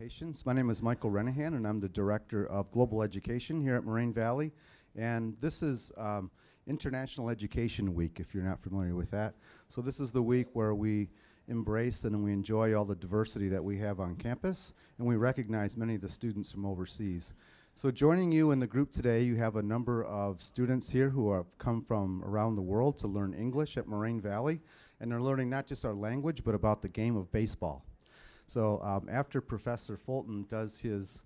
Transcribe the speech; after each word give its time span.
patience. 0.00 0.46
My 0.46 0.54
name 0.54 0.70
is 0.70 0.80
Michael 0.80 1.10
Renahan, 1.10 1.48
and 1.48 1.68
I'm 1.68 1.78
the 1.78 1.86
Director 1.90 2.46
of 2.46 2.72
Global 2.72 3.02
Education 3.02 3.60
here 3.60 3.74
at 3.74 3.84
Moraine 3.84 4.14
Valley. 4.14 4.50
And 4.96 5.36
this 5.42 5.62
is 5.62 5.92
um, 5.98 6.30
International 6.66 7.28
Education 7.28 7.94
Week, 7.94 8.16
if 8.18 8.32
you're 8.32 8.42
not 8.42 8.62
familiar 8.62 8.94
with 8.94 9.10
that. 9.10 9.34
So 9.68 9.82
this 9.82 10.00
is 10.00 10.10
the 10.10 10.22
week 10.22 10.46
where 10.54 10.74
we 10.74 11.10
embrace 11.48 12.04
and 12.04 12.24
we 12.24 12.32
enjoy 12.32 12.74
all 12.74 12.86
the 12.86 12.96
diversity 12.96 13.50
that 13.50 13.62
we 13.62 13.76
have 13.80 14.00
on 14.00 14.16
campus, 14.16 14.72
and 14.96 15.06
we 15.06 15.16
recognize 15.16 15.76
many 15.76 15.96
of 15.96 16.00
the 16.00 16.08
students 16.08 16.50
from 16.50 16.64
overseas. 16.64 17.34
So 17.74 17.90
joining 17.90 18.32
you 18.32 18.52
in 18.52 18.58
the 18.58 18.66
group 18.66 18.92
today, 18.92 19.20
you 19.20 19.36
have 19.36 19.56
a 19.56 19.62
number 19.62 20.02
of 20.04 20.40
students 20.40 20.88
here 20.88 21.10
who 21.10 21.30
have 21.34 21.58
come 21.58 21.82
from 21.82 22.24
around 22.24 22.56
the 22.56 22.62
world 22.62 22.96
to 23.00 23.06
learn 23.06 23.34
English 23.34 23.76
at 23.76 23.86
Moraine 23.86 24.18
Valley, 24.18 24.62
and 24.98 25.12
they're 25.12 25.20
learning 25.20 25.50
not 25.50 25.66
just 25.66 25.84
our 25.84 25.92
language, 25.92 26.42
but 26.42 26.54
about 26.54 26.80
the 26.80 26.88
game 26.88 27.18
of 27.18 27.30
baseball. 27.30 27.84
So 28.50 28.80
um, 28.82 29.08
after 29.08 29.40
Professor 29.40 29.96
Fulton 29.96 30.44
does 30.48 30.76
his 30.76 31.22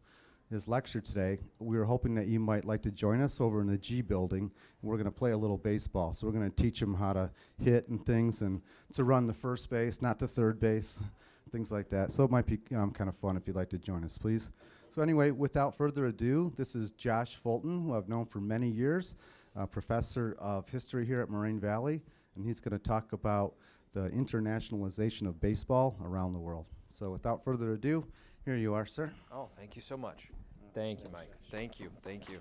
his 0.50 0.68
lecture 0.68 1.00
today, 1.00 1.38
we 1.58 1.78
were 1.78 1.86
hoping 1.86 2.14
that 2.16 2.26
you 2.26 2.38
might 2.38 2.66
like 2.66 2.82
to 2.82 2.90
join 2.90 3.22
us 3.22 3.40
over 3.40 3.62
in 3.62 3.66
the 3.66 3.78
G 3.78 4.02
building. 4.02 4.50
We're 4.82 4.96
going 4.96 5.06
to 5.06 5.10
play 5.10 5.30
a 5.30 5.36
little 5.38 5.56
baseball. 5.56 6.12
So 6.12 6.26
we're 6.26 6.34
going 6.34 6.50
to 6.50 6.62
teach 6.62 6.80
them 6.80 6.92
how 6.92 7.14
to 7.14 7.30
hit 7.58 7.88
and 7.88 8.04
things 8.04 8.42
and 8.42 8.60
to 8.92 9.04
run 9.04 9.26
the 9.26 9.32
first 9.32 9.70
base, 9.70 10.02
not 10.02 10.18
the 10.18 10.28
third 10.28 10.60
base, 10.60 11.00
things 11.50 11.72
like 11.72 11.88
that. 11.88 12.12
So 12.12 12.24
it 12.24 12.30
might 12.30 12.44
be 12.44 12.58
um, 12.76 12.90
kind 12.90 13.08
of 13.08 13.16
fun 13.16 13.38
if 13.38 13.46
you'd 13.46 13.56
like 13.56 13.70
to 13.70 13.78
join 13.78 14.04
us, 14.04 14.18
please. 14.18 14.50
So 14.90 15.00
anyway, 15.00 15.30
without 15.30 15.74
further 15.74 16.04
ado, 16.04 16.52
this 16.56 16.76
is 16.76 16.92
Josh 16.92 17.36
Fulton, 17.36 17.82
who 17.82 17.94
I've 17.94 18.10
known 18.10 18.26
for 18.26 18.40
many 18.40 18.68
years, 18.68 19.14
a 19.56 19.66
professor 19.66 20.36
of 20.38 20.68
history 20.68 21.06
here 21.06 21.22
at 21.22 21.30
Moraine 21.30 21.58
Valley, 21.58 22.02
and 22.36 22.44
he's 22.44 22.60
going 22.60 22.78
to 22.78 22.86
talk 22.86 23.14
about 23.14 23.54
the 23.94 24.10
internationalization 24.10 25.26
of 25.26 25.40
baseball 25.40 25.96
around 26.04 26.34
the 26.34 26.38
world. 26.38 26.66
So 26.94 27.10
without 27.10 27.42
further 27.42 27.72
ado, 27.72 28.06
here 28.44 28.54
you 28.54 28.72
are, 28.72 28.86
sir. 28.86 29.10
Oh, 29.32 29.48
thank 29.58 29.74
you 29.74 29.82
so 29.82 29.96
much. 29.96 30.28
Thank 30.74 31.00
you, 31.00 31.08
Mike. 31.12 31.28
Thank 31.50 31.80
you. 31.80 31.90
Thank 32.02 32.30
you. 32.30 32.38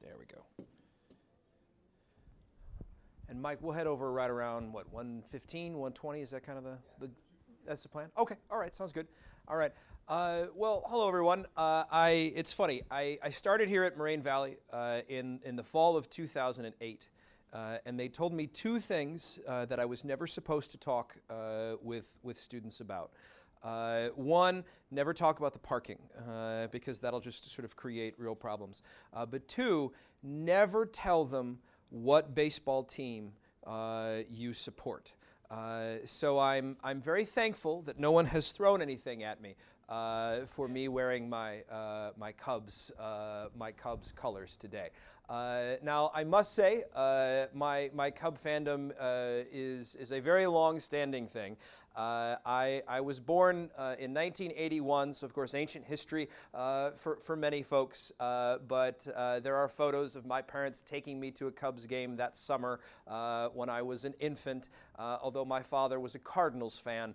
There 0.00 0.14
we 0.18 0.24
go. 0.24 0.64
And 3.28 3.42
Mike, 3.42 3.58
we'll 3.60 3.74
head 3.74 3.86
over 3.86 4.10
right 4.10 4.30
around 4.30 4.72
what 4.72 4.90
115, 4.90 5.74
120. 5.74 6.22
Is 6.22 6.30
that 6.30 6.46
kind 6.46 6.56
of 6.56 6.64
the, 6.64 6.78
the 6.98 7.10
that's 7.66 7.82
the 7.82 7.90
plan? 7.90 8.08
Okay. 8.16 8.36
All 8.50 8.56
right. 8.56 8.72
Sounds 8.72 8.94
good. 8.94 9.06
All 9.48 9.58
right. 9.58 9.72
Uh, 10.08 10.44
well, 10.54 10.82
hello 10.88 11.06
everyone. 11.06 11.44
Uh, 11.58 11.84
I 11.92 12.32
it's 12.34 12.54
funny. 12.54 12.84
I, 12.90 13.18
I 13.22 13.28
started 13.28 13.68
here 13.68 13.84
at 13.84 13.98
Moraine 13.98 14.22
Valley 14.22 14.56
uh, 14.72 15.00
in 15.10 15.40
in 15.44 15.56
the 15.56 15.62
fall 15.62 15.98
of 15.98 16.08
2008. 16.08 17.08
Uh, 17.52 17.78
and 17.84 17.98
they 17.98 18.08
told 18.08 18.32
me 18.32 18.46
two 18.46 18.78
things 18.78 19.38
uh, 19.48 19.64
that 19.66 19.80
I 19.80 19.84
was 19.84 20.04
never 20.04 20.26
supposed 20.26 20.70
to 20.70 20.78
talk 20.78 21.16
uh, 21.28 21.72
with, 21.82 22.18
with 22.22 22.38
students 22.38 22.80
about. 22.80 23.10
Uh, 23.62 24.08
one, 24.14 24.64
never 24.90 25.12
talk 25.12 25.38
about 25.38 25.52
the 25.52 25.58
parking 25.58 25.98
uh, 26.28 26.68
because 26.68 27.00
that'll 27.00 27.20
just 27.20 27.52
sort 27.52 27.64
of 27.64 27.76
create 27.76 28.14
real 28.18 28.34
problems. 28.34 28.82
Uh, 29.12 29.26
but 29.26 29.46
two, 29.48 29.92
never 30.22 30.86
tell 30.86 31.24
them 31.24 31.58
what 31.90 32.34
baseball 32.34 32.82
team 32.82 33.32
you 34.28 34.52
support. 34.52 35.12
so 36.04 36.38
I'm, 36.38 36.76
I'm 36.82 37.00
very 37.00 37.24
thankful 37.24 37.82
that 37.82 37.98
no 37.98 38.10
one 38.12 38.26
has 38.26 38.50
thrown 38.50 38.80
anything 38.80 39.22
at 39.22 39.40
me 39.42 39.56
uh, 39.90 40.46
for 40.46 40.68
me 40.68 40.88
wearing 40.88 41.28
my 41.28 41.62
uh, 41.70 42.10
my 42.16 42.32
Cubs 42.32 42.92
uh, 42.98 43.46
my 43.58 43.72
Cubs 43.72 44.12
colors 44.12 44.56
today. 44.56 44.90
Uh, 45.28 45.76
now 45.82 46.10
I 46.14 46.24
must 46.24 46.54
say 46.54 46.84
uh, 46.94 47.46
my 47.52 47.90
my 47.92 48.10
Cub 48.10 48.38
fandom 48.38 48.92
is 49.52 49.96
is 49.96 50.12
a 50.12 50.20
very 50.20 50.46
long-standing 50.46 51.26
thing. 51.26 51.56
Uh, 51.96 52.36
I, 52.46 52.82
I, 52.86 53.00
was 53.00 53.18
born 53.18 53.68
uh, 53.76 53.96
in 53.98 54.14
1981, 54.14 55.12
so 55.12 55.26
of 55.26 55.34
course 55.34 55.56
ancient 55.56 55.84
history 55.84 56.28
uh, 56.54 56.92
for, 56.92 57.16
for 57.16 57.34
many 57.34 57.62
folks, 57.62 58.12
but 58.18 59.06
there 59.42 59.56
are 59.56 59.68
photos 59.68 60.14
of 60.14 60.24
my 60.24 60.40
parents 60.40 60.82
taking 60.82 61.18
me 61.18 61.32
to 61.32 61.48
a 61.48 61.52
Cubs 61.52 61.86
game 61.86 62.16
that 62.16 62.36
summer 62.36 62.78
when 63.54 63.68
I 63.68 63.82
was 63.82 64.04
an 64.04 64.14
infant, 64.20 64.68
although 65.00 65.44
my 65.44 65.62
father 65.62 65.98
was 65.98 66.14
a 66.14 66.18
Cardinals 66.18 66.78
fan. 66.78 67.14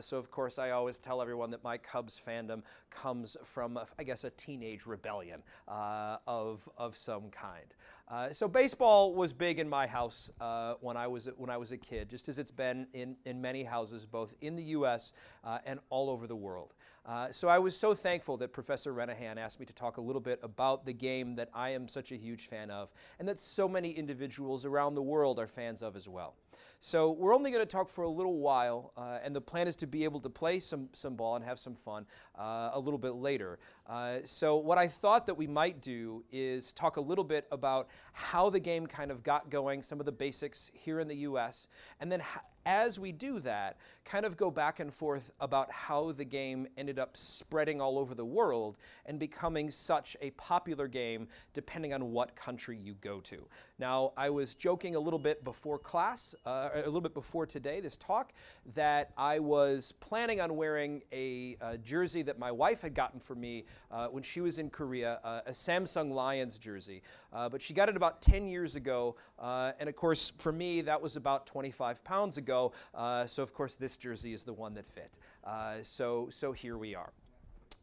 so 0.00 0.16
of 0.16 0.30
course 0.30 0.58
I 0.58 0.70
always 0.70 0.98
tell 0.98 1.20
everyone 1.20 1.50
that 1.50 1.62
my 1.62 1.78
Cubs 1.78 2.20
fandom 2.24 2.62
comes 2.90 3.36
from, 3.44 3.78
I 3.98 4.02
guess, 4.02 4.24
a 4.24 4.30
teenage 4.30 4.86
rebellion 4.86 5.42
of, 5.66 6.68
of 6.76 6.96
some 6.96 7.30
kind. 7.30 7.74
Uh, 8.10 8.30
so 8.32 8.48
baseball 8.48 9.14
was 9.14 9.34
big 9.34 9.58
in 9.58 9.68
my 9.68 9.86
house 9.86 10.30
uh, 10.40 10.74
when 10.80 10.96
I 10.96 11.06
was 11.06 11.28
when 11.36 11.50
I 11.50 11.58
was 11.58 11.72
a 11.72 11.76
kid, 11.76 12.08
just 12.08 12.28
as 12.28 12.38
it's 12.38 12.50
been 12.50 12.86
in, 12.94 13.16
in 13.26 13.42
many 13.42 13.64
houses, 13.64 14.06
both 14.06 14.32
in 14.40 14.56
the 14.56 14.62
U.S. 14.64 15.12
Uh, 15.44 15.58
and 15.66 15.78
all 15.90 16.08
over 16.08 16.26
the 16.26 16.36
world. 16.36 16.72
Uh, 17.04 17.30
so 17.30 17.48
I 17.48 17.58
was 17.58 17.76
so 17.76 17.94
thankful 17.94 18.38
that 18.38 18.52
Professor 18.52 18.92
Renahan 18.94 19.36
asked 19.36 19.60
me 19.60 19.66
to 19.66 19.74
talk 19.74 19.98
a 19.98 20.00
little 20.00 20.20
bit 20.20 20.40
about 20.42 20.86
the 20.86 20.92
game 20.92 21.36
that 21.36 21.50
I 21.54 21.70
am 21.70 21.86
such 21.86 22.10
a 22.10 22.16
huge 22.16 22.46
fan 22.46 22.70
of, 22.70 22.92
and 23.18 23.28
that 23.28 23.38
so 23.38 23.68
many 23.68 23.90
individuals 23.90 24.64
around 24.64 24.94
the 24.94 25.02
world 25.02 25.38
are 25.38 25.46
fans 25.46 25.82
of 25.82 25.94
as 25.94 26.08
well. 26.08 26.34
So 26.80 27.10
we're 27.10 27.34
only 27.34 27.50
going 27.50 27.62
to 27.62 27.70
talk 27.70 27.88
for 27.88 28.04
a 28.04 28.08
little 28.08 28.38
while, 28.38 28.92
uh, 28.96 29.18
and 29.24 29.34
the 29.34 29.40
plan 29.40 29.66
is 29.66 29.74
to 29.76 29.86
be 29.88 30.04
able 30.04 30.20
to 30.20 30.30
play 30.30 30.60
some, 30.60 30.88
some 30.92 31.16
ball 31.16 31.34
and 31.34 31.44
have 31.44 31.58
some 31.58 31.74
fun 31.74 32.06
uh, 32.38 32.70
a 32.72 32.78
little 32.78 32.98
bit 32.98 33.14
later. 33.14 33.58
Uh, 33.88 34.18
so 34.22 34.56
what 34.56 34.78
I 34.78 34.86
thought 34.86 35.26
that 35.26 35.34
we 35.34 35.48
might 35.48 35.80
do 35.80 36.24
is 36.30 36.72
talk 36.72 36.96
a 36.96 37.00
little 37.00 37.24
bit 37.24 37.48
about 37.50 37.88
how 38.12 38.48
the 38.48 38.60
game 38.60 38.86
kind 38.86 39.10
of 39.10 39.24
got 39.24 39.50
going, 39.50 39.82
some 39.82 39.98
of 39.98 40.06
the 40.06 40.12
basics 40.12 40.70
here 40.72 41.00
in 41.00 41.08
the 41.08 41.16
U.S., 41.16 41.66
and 41.98 42.12
then 42.12 42.22
as 42.68 43.00
we 43.00 43.12
do 43.12 43.40
that, 43.40 43.78
kind 44.04 44.26
of 44.26 44.36
go 44.36 44.50
back 44.50 44.78
and 44.78 44.92
forth 44.92 45.30
about 45.40 45.72
how 45.72 46.12
the 46.12 46.24
game 46.24 46.66
ended 46.76 46.98
up 46.98 47.16
spreading 47.16 47.80
all 47.80 47.98
over 47.98 48.14
the 48.14 48.24
world 48.26 48.76
and 49.06 49.18
becoming 49.18 49.70
such 49.70 50.18
a 50.20 50.30
popular 50.32 50.86
game 50.86 51.28
depending 51.54 51.94
on 51.94 52.12
what 52.12 52.36
country 52.36 52.76
you 52.76 52.94
go 53.00 53.20
to. 53.20 53.48
Now, 53.78 54.12
I 54.18 54.28
was 54.28 54.54
joking 54.54 54.96
a 54.96 55.00
little 55.00 55.18
bit 55.18 55.44
before 55.44 55.78
class, 55.78 56.34
uh, 56.44 56.67
a 56.74 56.84
little 56.84 57.00
bit 57.00 57.14
before 57.14 57.46
today, 57.46 57.80
this 57.80 57.96
talk, 57.96 58.32
that 58.74 59.12
I 59.16 59.38
was 59.38 59.92
planning 60.00 60.40
on 60.40 60.56
wearing 60.56 61.02
a, 61.12 61.56
a 61.60 61.78
jersey 61.78 62.22
that 62.22 62.38
my 62.38 62.50
wife 62.50 62.82
had 62.82 62.94
gotten 62.94 63.20
for 63.20 63.34
me 63.34 63.64
uh, 63.90 64.08
when 64.08 64.22
she 64.22 64.40
was 64.40 64.58
in 64.58 64.70
Korea, 64.70 65.20
uh, 65.24 65.40
a 65.46 65.52
Samsung 65.52 66.12
Lions 66.12 66.58
jersey. 66.58 67.02
Uh, 67.32 67.48
but 67.48 67.60
she 67.60 67.74
got 67.74 67.88
it 67.88 67.96
about 67.96 68.22
10 68.22 68.48
years 68.48 68.76
ago, 68.76 69.16
uh, 69.38 69.72
and 69.78 69.88
of 69.88 69.96
course, 69.96 70.30
for 70.38 70.52
me, 70.52 70.80
that 70.82 71.00
was 71.00 71.16
about 71.16 71.46
25 71.46 72.04
pounds 72.04 72.36
ago. 72.36 72.72
Uh, 72.94 73.26
so 73.26 73.42
of 73.42 73.52
course 73.52 73.76
this 73.76 73.98
jersey 73.98 74.32
is 74.32 74.44
the 74.44 74.52
one 74.52 74.74
that 74.74 74.86
fit. 74.86 75.18
Uh, 75.44 75.76
so, 75.82 76.28
so 76.30 76.52
here 76.52 76.76
we 76.76 76.94
are. 76.94 77.12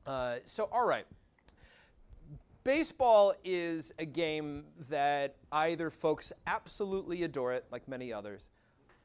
Uh, 0.05 0.35
so 0.43 0.69
all 0.71 0.85
right. 0.85 1.05
Baseball 2.63 3.33
is 3.43 3.93
a 3.99 4.05
game 4.05 4.65
that 4.89 5.35
either 5.51 5.91
folks 5.91 6.33
absolutely 6.47 7.21
adore 7.21 7.53
it, 7.53 7.65
like 7.71 7.87
many 7.87 8.11
others, 8.11 8.49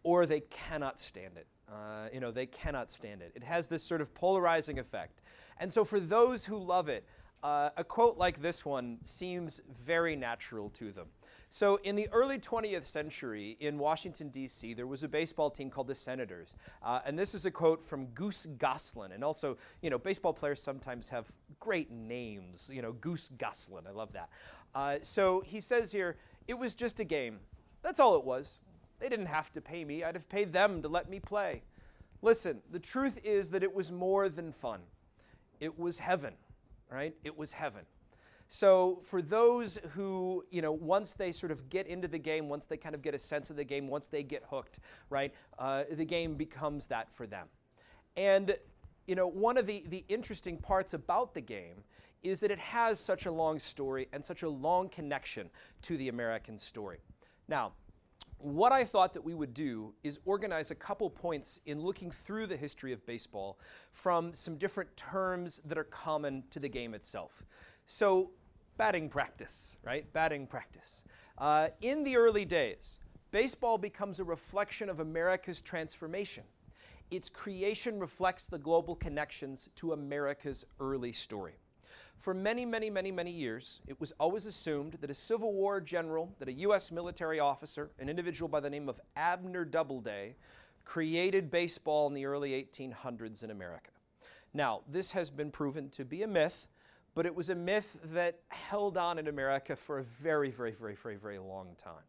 or 0.02 0.26
they 0.26 0.40
cannot 0.40 0.98
stand 0.98 1.36
it. 1.36 1.46
Uh, 1.68 2.08
you 2.12 2.20
know, 2.20 2.30
they 2.30 2.46
cannot 2.46 2.90
stand 2.90 3.22
it. 3.22 3.32
It 3.34 3.44
has 3.44 3.68
this 3.68 3.82
sort 3.82 4.00
of 4.00 4.12
polarizing 4.14 4.78
effect. 4.78 5.20
And 5.58 5.72
so 5.72 5.84
for 5.84 6.00
those 6.00 6.46
who 6.46 6.56
love 6.56 6.88
it, 6.88 7.04
uh, 7.42 7.70
a 7.76 7.84
quote 7.84 8.18
like 8.18 8.42
this 8.42 8.64
one 8.64 8.98
seems 9.02 9.62
very 9.72 10.16
natural 10.16 10.68
to 10.70 10.92
them. 10.92 11.06
So, 11.52 11.80
in 11.82 11.96
the 11.96 12.08
early 12.12 12.38
20th 12.38 12.84
century 12.84 13.56
in 13.58 13.76
Washington, 13.76 14.28
D.C., 14.28 14.74
there 14.74 14.86
was 14.86 15.02
a 15.02 15.08
baseball 15.08 15.50
team 15.50 15.68
called 15.68 15.88
the 15.88 15.96
Senators. 15.96 16.54
Uh, 16.80 17.00
and 17.04 17.18
this 17.18 17.34
is 17.34 17.44
a 17.44 17.50
quote 17.50 17.82
from 17.82 18.06
Goose 18.06 18.46
Goslin. 18.46 19.10
And 19.10 19.24
also, 19.24 19.58
you 19.82 19.90
know, 19.90 19.98
baseball 19.98 20.32
players 20.32 20.62
sometimes 20.62 21.08
have 21.08 21.32
great 21.58 21.90
names. 21.90 22.70
You 22.72 22.82
know, 22.82 22.92
Goose 22.92 23.30
Goslin. 23.30 23.84
I 23.88 23.90
love 23.90 24.12
that. 24.12 24.28
Uh, 24.74 24.98
so, 25.02 25.42
he 25.44 25.58
says 25.58 25.90
here, 25.90 26.18
it 26.46 26.54
was 26.54 26.76
just 26.76 27.00
a 27.00 27.04
game. 27.04 27.40
That's 27.82 27.98
all 27.98 28.16
it 28.16 28.24
was. 28.24 28.60
They 29.00 29.08
didn't 29.08 29.26
have 29.26 29.52
to 29.54 29.60
pay 29.60 29.84
me, 29.84 30.04
I'd 30.04 30.14
have 30.14 30.28
paid 30.28 30.52
them 30.52 30.82
to 30.82 30.88
let 30.88 31.08
me 31.08 31.18
play. 31.18 31.62
Listen, 32.22 32.60
the 32.70 32.78
truth 32.78 33.18
is 33.24 33.50
that 33.50 33.62
it 33.62 33.74
was 33.74 33.90
more 33.90 34.28
than 34.28 34.52
fun, 34.52 34.80
it 35.58 35.78
was 35.78 35.98
heaven, 35.98 36.34
right? 36.90 37.14
It 37.24 37.36
was 37.36 37.54
heaven. 37.54 37.86
So 38.52 38.98
for 39.02 39.22
those 39.22 39.78
who, 39.92 40.44
you 40.50 40.60
know, 40.60 40.72
once 40.72 41.14
they 41.14 41.30
sort 41.30 41.52
of 41.52 41.68
get 41.68 41.86
into 41.86 42.08
the 42.08 42.18
game, 42.18 42.48
once 42.48 42.66
they 42.66 42.76
kind 42.76 42.96
of 42.96 43.00
get 43.00 43.14
a 43.14 43.18
sense 43.18 43.48
of 43.48 43.54
the 43.54 43.62
game, 43.62 43.86
once 43.86 44.08
they 44.08 44.24
get 44.24 44.42
hooked, 44.50 44.80
right, 45.08 45.32
uh, 45.56 45.84
the 45.88 46.04
game 46.04 46.34
becomes 46.34 46.88
that 46.88 47.12
for 47.12 47.28
them. 47.28 47.46
And, 48.16 48.56
you 49.06 49.14
know, 49.14 49.28
one 49.28 49.56
of 49.56 49.66
the, 49.66 49.84
the 49.86 50.04
interesting 50.08 50.56
parts 50.56 50.94
about 50.94 51.32
the 51.32 51.40
game 51.40 51.84
is 52.24 52.40
that 52.40 52.50
it 52.50 52.58
has 52.58 52.98
such 52.98 53.24
a 53.24 53.30
long 53.30 53.60
story 53.60 54.08
and 54.12 54.24
such 54.24 54.42
a 54.42 54.48
long 54.48 54.88
connection 54.88 55.48
to 55.82 55.96
the 55.96 56.08
American 56.08 56.58
story. 56.58 56.98
Now, 57.46 57.72
what 58.42 58.72
I 58.72 58.84
thought 58.84 59.12
that 59.12 59.24
we 59.24 59.34
would 59.34 59.54
do 59.54 59.94
is 60.02 60.18
organize 60.24 60.70
a 60.70 60.74
couple 60.74 61.10
points 61.10 61.60
in 61.66 61.80
looking 61.80 62.10
through 62.10 62.46
the 62.46 62.56
history 62.56 62.92
of 62.92 63.04
baseball 63.06 63.58
from 63.92 64.32
some 64.32 64.56
different 64.56 64.96
terms 64.96 65.60
that 65.64 65.76
are 65.76 65.84
common 65.84 66.44
to 66.50 66.58
the 66.58 66.68
game 66.68 66.94
itself. 66.94 67.44
So 67.86 68.30
batting 68.78 69.10
practice, 69.10 69.76
right? 69.82 70.10
Batting 70.12 70.46
practice. 70.46 71.04
Uh, 71.36 71.68
in 71.82 72.02
the 72.02 72.16
early 72.16 72.44
days, 72.44 72.98
baseball 73.30 73.78
becomes 73.78 74.20
a 74.20 74.24
reflection 74.24 74.88
of 74.88 75.00
America's 75.00 75.60
transformation. 75.62 76.44
its 77.10 77.28
creation 77.28 77.98
reflects 77.98 78.46
the 78.46 78.58
global 78.58 78.94
connections 78.94 79.68
to 79.76 79.92
America's 79.92 80.64
early 80.78 81.12
story. 81.12 81.54
For 82.20 82.34
many, 82.34 82.66
many, 82.66 82.90
many, 82.90 83.10
many 83.10 83.30
years, 83.30 83.80
it 83.86 83.98
was 83.98 84.12
always 84.20 84.44
assumed 84.44 84.98
that 85.00 85.08
a 85.08 85.14
Civil 85.14 85.54
War 85.54 85.80
general, 85.80 86.34
that 86.38 86.48
a 86.48 86.52
U.S. 86.52 86.92
military 86.92 87.40
officer, 87.40 87.92
an 87.98 88.10
individual 88.10 88.46
by 88.46 88.60
the 88.60 88.68
name 88.68 88.90
of 88.90 89.00
Abner 89.16 89.64
Doubleday, 89.64 90.36
created 90.84 91.50
baseball 91.50 92.06
in 92.08 92.12
the 92.12 92.26
early 92.26 92.50
1800s 92.50 93.42
in 93.42 93.50
America. 93.50 93.90
Now, 94.52 94.82
this 94.86 95.12
has 95.12 95.30
been 95.30 95.50
proven 95.50 95.88
to 95.90 96.04
be 96.04 96.22
a 96.22 96.28
myth, 96.28 96.68
but 97.14 97.24
it 97.24 97.34
was 97.34 97.48
a 97.48 97.54
myth 97.54 97.98
that 98.12 98.40
held 98.48 98.98
on 98.98 99.18
in 99.18 99.26
America 99.26 99.74
for 99.74 99.98
a 99.98 100.04
very, 100.04 100.50
very, 100.50 100.72
very, 100.72 100.96
very, 100.96 101.16
very 101.16 101.38
long 101.38 101.68
time. 101.78 102.04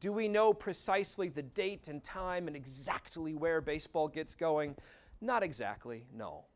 Do 0.00 0.10
we 0.10 0.26
know 0.26 0.54
precisely 0.54 1.28
the 1.28 1.42
date 1.42 1.86
and 1.88 2.02
time 2.02 2.46
and 2.46 2.56
exactly 2.56 3.34
where 3.34 3.60
baseball 3.60 4.08
gets 4.08 4.34
going? 4.34 4.76
Not 5.20 5.42
exactly, 5.42 6.06
no. 6.14 6.46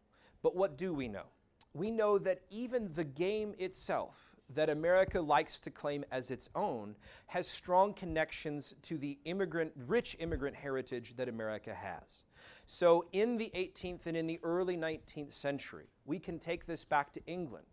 But 0.42 0.56
what 0.56 0.78
do 0.78 0.94
we 0.94 1.08
know? 1.08 1.26
We 1.74 1.90
know 1.90 2.18
that 2.18 2.42
even 2.50 2.92
the 2.92 3.04
game 3.04 3.54
itself, 3.58 4.34
that 4.54 4.70
America 4.70 5.20
likes 5.20 5.60
to 5.60 5.70
claim 5.70 6.04
as 6.10 6.30
its 6.30 6.48
own, 6.54 6.96
has 7.26 7.46
strong 7.46 7.92
connections 7.92 8.74
to 8.82 8.96
the 8.96 9.18
immigrant, 9.24 9.72
rich 9.86 10.16
immigrant 10.20 10.56
heritage 10.56 11.16
that 11.16 11.28
America 11.28 11.74
has. 11.74 12.22
So, 12.66 13.06
in 13.12 13.36
the 13.36 13.50
18th 13.54 14.06
and 14.06 14.16
in 14.16 14.26
the 14.26 14.40
early 14.42 14.76
19th 14.76 15.32
century, 15.32 15.86
we 16.04 16.18
can 16.18 16.38
take 16.38 16.66
this 16.66 16.84
back 16.84 17.12
to 17.12 17.26
England, 17.26 17.66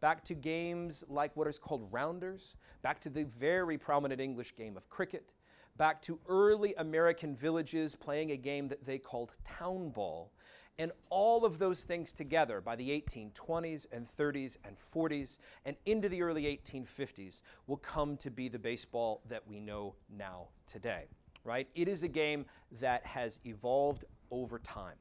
back 0.00 0.24
to 0.24 0.34
games 0.34 1.04
like 1.08 1.36
what 1.36 1.48
is 1.48 1.58
called 1.58 1.88
rounders, 1.90 2.56
back 2.82 3.00
to 3.00 3.10
the 3.10 3.24
very 3.24 3.78
prominent 3.78 4.20
English 4.20 4.54
game 4.54 4.76
of 4.76 4.88
cricket, 4.88 5.34
back 5.76 6.02
to 6.02 6.20
early 6.28 6.74
American 6.76 7.34
villages 7.34 7.94
playing 7.94 8.30
a 8.30 8.36
game 8.36 8.68
that 8.68 8.84
they 8.84 8.98
called 8.98 9.34
town 9.44 9.90
ball, 9.90 10.32
and 10.78 10.92
all 11.10 11.44
of 11.44 11.58
those 11.58 11.84
things 11.84 12.12
together 12.12 12.60
by 12.60 12.76
the 12.76 12.90
1820s 12.90 13.86
and 13.92 14.06
30s 14.06 14.56
and 14.64 14.76
40s 14.76 15.38
and 15.64 15.76
into 15.84 16.08
the 16.08 16.22
early 16.22 16.44
1850s 16.44 17.42
will 17.66 17.76
come 17.76 18.16
to 18.16 18.30
be 18.30 18.48
the 18.48 18.58
baseball 18.58 19.20
that 19.28 19.46
we 19.46 19.60
know 19.60 19.94
now 20.16 20.48
today, 20.66 21.04
right? 21.44 21.68
It 21.74 21.88
is 21.88 22.02
a 22.02 22.08
game 22.08 22.46
that 22.80 23.04
has 23.04 23.38
evolved 23.44 24.04
over 24.30 24.58
time. 24.58 24.96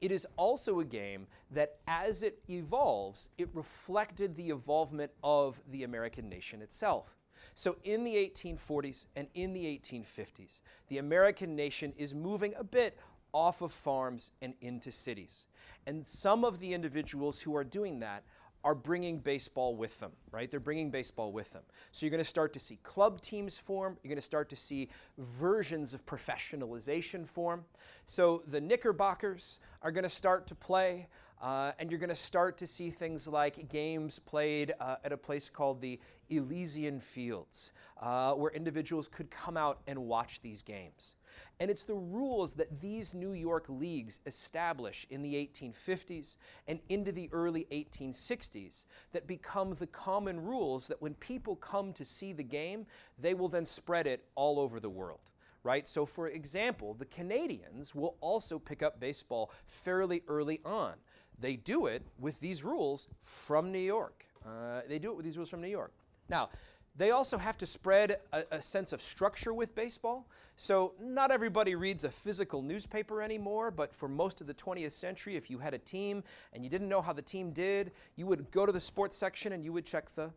It 0.00 0.12
is 0.12 0.26
also 0.36 0.80
a 0.80 0.84
game 0.84 1.26
that, 1.50 1.78
as 1.88 2.22
it 2.22 2.40
evolves, 2.48 3.30
it 3.36 3.48
reflected 3.52 4.36
the 4.36 4.50
evolvement 4.50 5.10
of 5.24 5.60
the 5.70 5.82
American 5.82 6.28
nation 6.28 6.62
itself. 6.62 7.16
So, 7.54 7.76
in 7.82 8.04
the 8.04 8.14
1840s 8.14 9.06
and 9.16 9.28
in 9.34 9.52
the 9.52 9.64
1850s, 9.64 10.60
the 10.88 10.98
American 10.98 11.56
nation 11.56 11.92
is 11.96 12.14
moving 12.14 12.54
a 12.56 12.64
bit 12.64 12.98
off 13.32 13.62
of 13.62 13.72
farms 13.72 14.30
and 14.40 14.54
into 14.60 14.90
cities. 14.90 15.44
And 15.86 16.04
some 16.04 16.44
of 16.44 16.58
the 16.58 16.74
individuals 16.74 17.40
who 17.40 17.56
are 17.56 17.64
doing 17.64 18.00
that 18.00 18.24
are 18.64 18.74
bringing 18.74 19.18
baseball 19.18 19.76
with 19.76 19.98
them, 20.00 20.10
right? 20.32 20.50
They're 20.50 20.60
bringing 20.60 20.90
baseball 20.90 21.32
with 21.32 21.52
them. 21.52 21.62
So 21.92 22.04
you're 22.04 22.10
going 22.10 22.18
to 22.18 22.24
start 22.24 22.52
to 22.54 22.58
see 22.58 22.78
club 22.82 23.20
teams 23.20 23.58
form. 23.58 23.96
You're 24.02 24.08
going 24.08 24.16
to 24.16 24.22
start 24.22 24.48
to 24.50 24.56
see 24.56 24.88
versions 25.16 25.94
of 25.94 26.04
professionalization 26.04 27.26
form. 27.26 27.64
So 28.06 28.42
the 28.46 28.60
Knickerbockers 28.60 29.60
are 29.82 29.92
going 29.92 30.02
to 30.02 30.08
start 30.08 30.48
to 30.48 30.54
play, 30.54 31.06
uh, 31.40 31.72
and 31.78 31.90
you're 31.90 32.00
going 32.00 32.08
to 32.08 32.16
start 32.16 32.58
to 32.58 32.66
see 32.66 32.90
things 32.90 33.28
like 33.28 33.68
games 33.68 34.18
played 34.18 34.74
uh, 34.80 34.96
at 35.04 35.12
a 35.12 35.16
place 35.16 35.48
called 35.48 35.80
the 35.80 36.00
Elysian 36.28 36.98
Fields, 36.98 37.72
uh, 38.02 38.32
where 38.32 38.50
individuals 38.50 39.06
could 39.08 39.30
come 39.30 39.56
out 39.56 39.80
and 39.86 39.98
watch 40.00 40.40
these 40.40 40.62
games. 40.62 41.14
And 41.60 41.70
it's 41.70 41.84
the 41.84 41.94
rules 41.94 42.54
that 42.54 42.80
these 42.80 43.14
New 43.14 43.32
York 43.32 43.66
leagues 43.68 44.20
establish 44.26 45.06
in 45.10 45.22
the 45.22 45.34
1850s 45.34 46.36
and 46.66 46.80
into 46.88 47.12
the 47.12 47.28
early 47.32 47.66
1860s 47.72 48.84
that 49.12 49.26
become 49.26 49.74
the 49.74 49.86
common 49.86 50.44
rules 50.44 50.88
that 50.88 51.02
when 51.02 51.14
people 51.14 51.56
come 51.56 51.92
to 51.94 52.04
see 52.04 52.32
the 52.32 52.42
game, 52.42 52.86
they 53.18 53.34
will 53.34 53.48
then 53.48 53.64
spread 53.64 54.06
it 54.06 54.24
all 54.34 54.58
over 54.58 54.80
the 54.80 54.90
world. 54.90 55.30
Right? 55.64 55.86
So, 55.86 56.06
for 56.06 56.28
example, 56.28 56.94
the 56.94 57.04
Canadians 57.04 57.94
will 57.94 58.16
also 58.20 58.58
pick 58.58 58.82
up 58.82 59.00
baseball 59.00 59.50
fairly 59.66 60.22
early 60.28 60.60
on. 60.64 60.94
They 61.38 61.56
do 61.56 61.86
it 61.86 62.02
with 62.18 62.40
these 62.40 62.64
rules 62.64 63.08
from 63.20 63.72
New 63.72 63.78
York. 63.78 64.24
Uh, 64.44 64.80
they 64.88 64.98
do 64.98 65.10
it 65.10 65.16
with 65.16 65.24
these 65.24 65.36
rules 65.36 65.50
from 65.50 65.60
New 65.60 65.68
York. 65.68 65.92
Now, 66.28 66.50
they 66.98 67.12
also 67.12 67.38
have 67.38 67.56
to 67.58 67.66
spread 67.66 68.18
a, 68.32 68.44
a, 68.50 68.62
sense 68.62 68.92
of 68.92 69.00
structure 69.00 69.54
with 69.54 69.74
baseball. 69.74 70.28
So, 70.56 70.94
not 71.00 71.30
everybody 71.30 71.76
reads 71.76 72.02
a 72.02 72.10
physical 72.10 72.60
newspaper 72.60 73.22
anymore, 73.22 73.70
but 73.70 73.94
for 73.94 74.08
most 74.08 74.40
of 74.40 74.48
the 74.48 74.54
20th 74.54 74.92
century, 74.92 75.36
if 75.36 75.48
you 75.48 75.58
had 75.58 75.72
a 75.72 75.78
team 75.78 76.24
and 76.52 76.64
you 76.64 76.68
didn't 76.68 76.88
know 76.88 77.00
how 77.00 77.12
the 77.12 77.22
team 77.22 77.52
did, 77.52 77.92
you 78.16 78.26
would 78.26 78.50
go 78.50 78.66
to 78.66 78.72
the 78.72 78.80
sports 78.80 79.16
section 79.16 79.52
and 79.52 79.64
you 79.64 79.72
would 79.72 79.86
check 79.86 80.12
the 80.16 80.30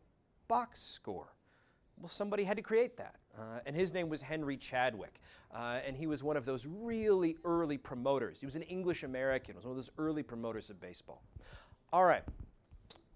box 0.47 0.79
score. 0.79 1.33
Well, 1.99 2.09
somebody 2.09 2.43
had 2.43 2.57
to 2.57 2.63
create 2.63 2.97
that. 2.97 3.15
Uh, 3.37 3.59
and 3.65 3.75
his 3.75 3.93
name 3.93 4.09
was 4.09 4.21
Henry 4.21 4.57
Chadwick. 4.57 5.19
Uh, 5.53 5.79
and 5.85 5.97
he 5.97 6.05
was 6.05 6.23
one 6.23 6.37
of 6.37 6.45
those 6.45 6.67
really 6.67 7.37
early 7.43 7.77
promoters. 7.77 8.39
He 8.39 8.45
was 8.45 8.55
an 8.55 8.63
English 8.63 9.03
American, 9.03 9.55
he 9.55 9.57
was 9.57 9.65
one 9.65 9.71
of 9.71 9.77
those 9.77 9.91
early 9.97 10.23
promoters 10.23 10.69
of 10.69 10.79
baseball. 10.79 11.23
All 11.91 12.05
right, 12.05 12.23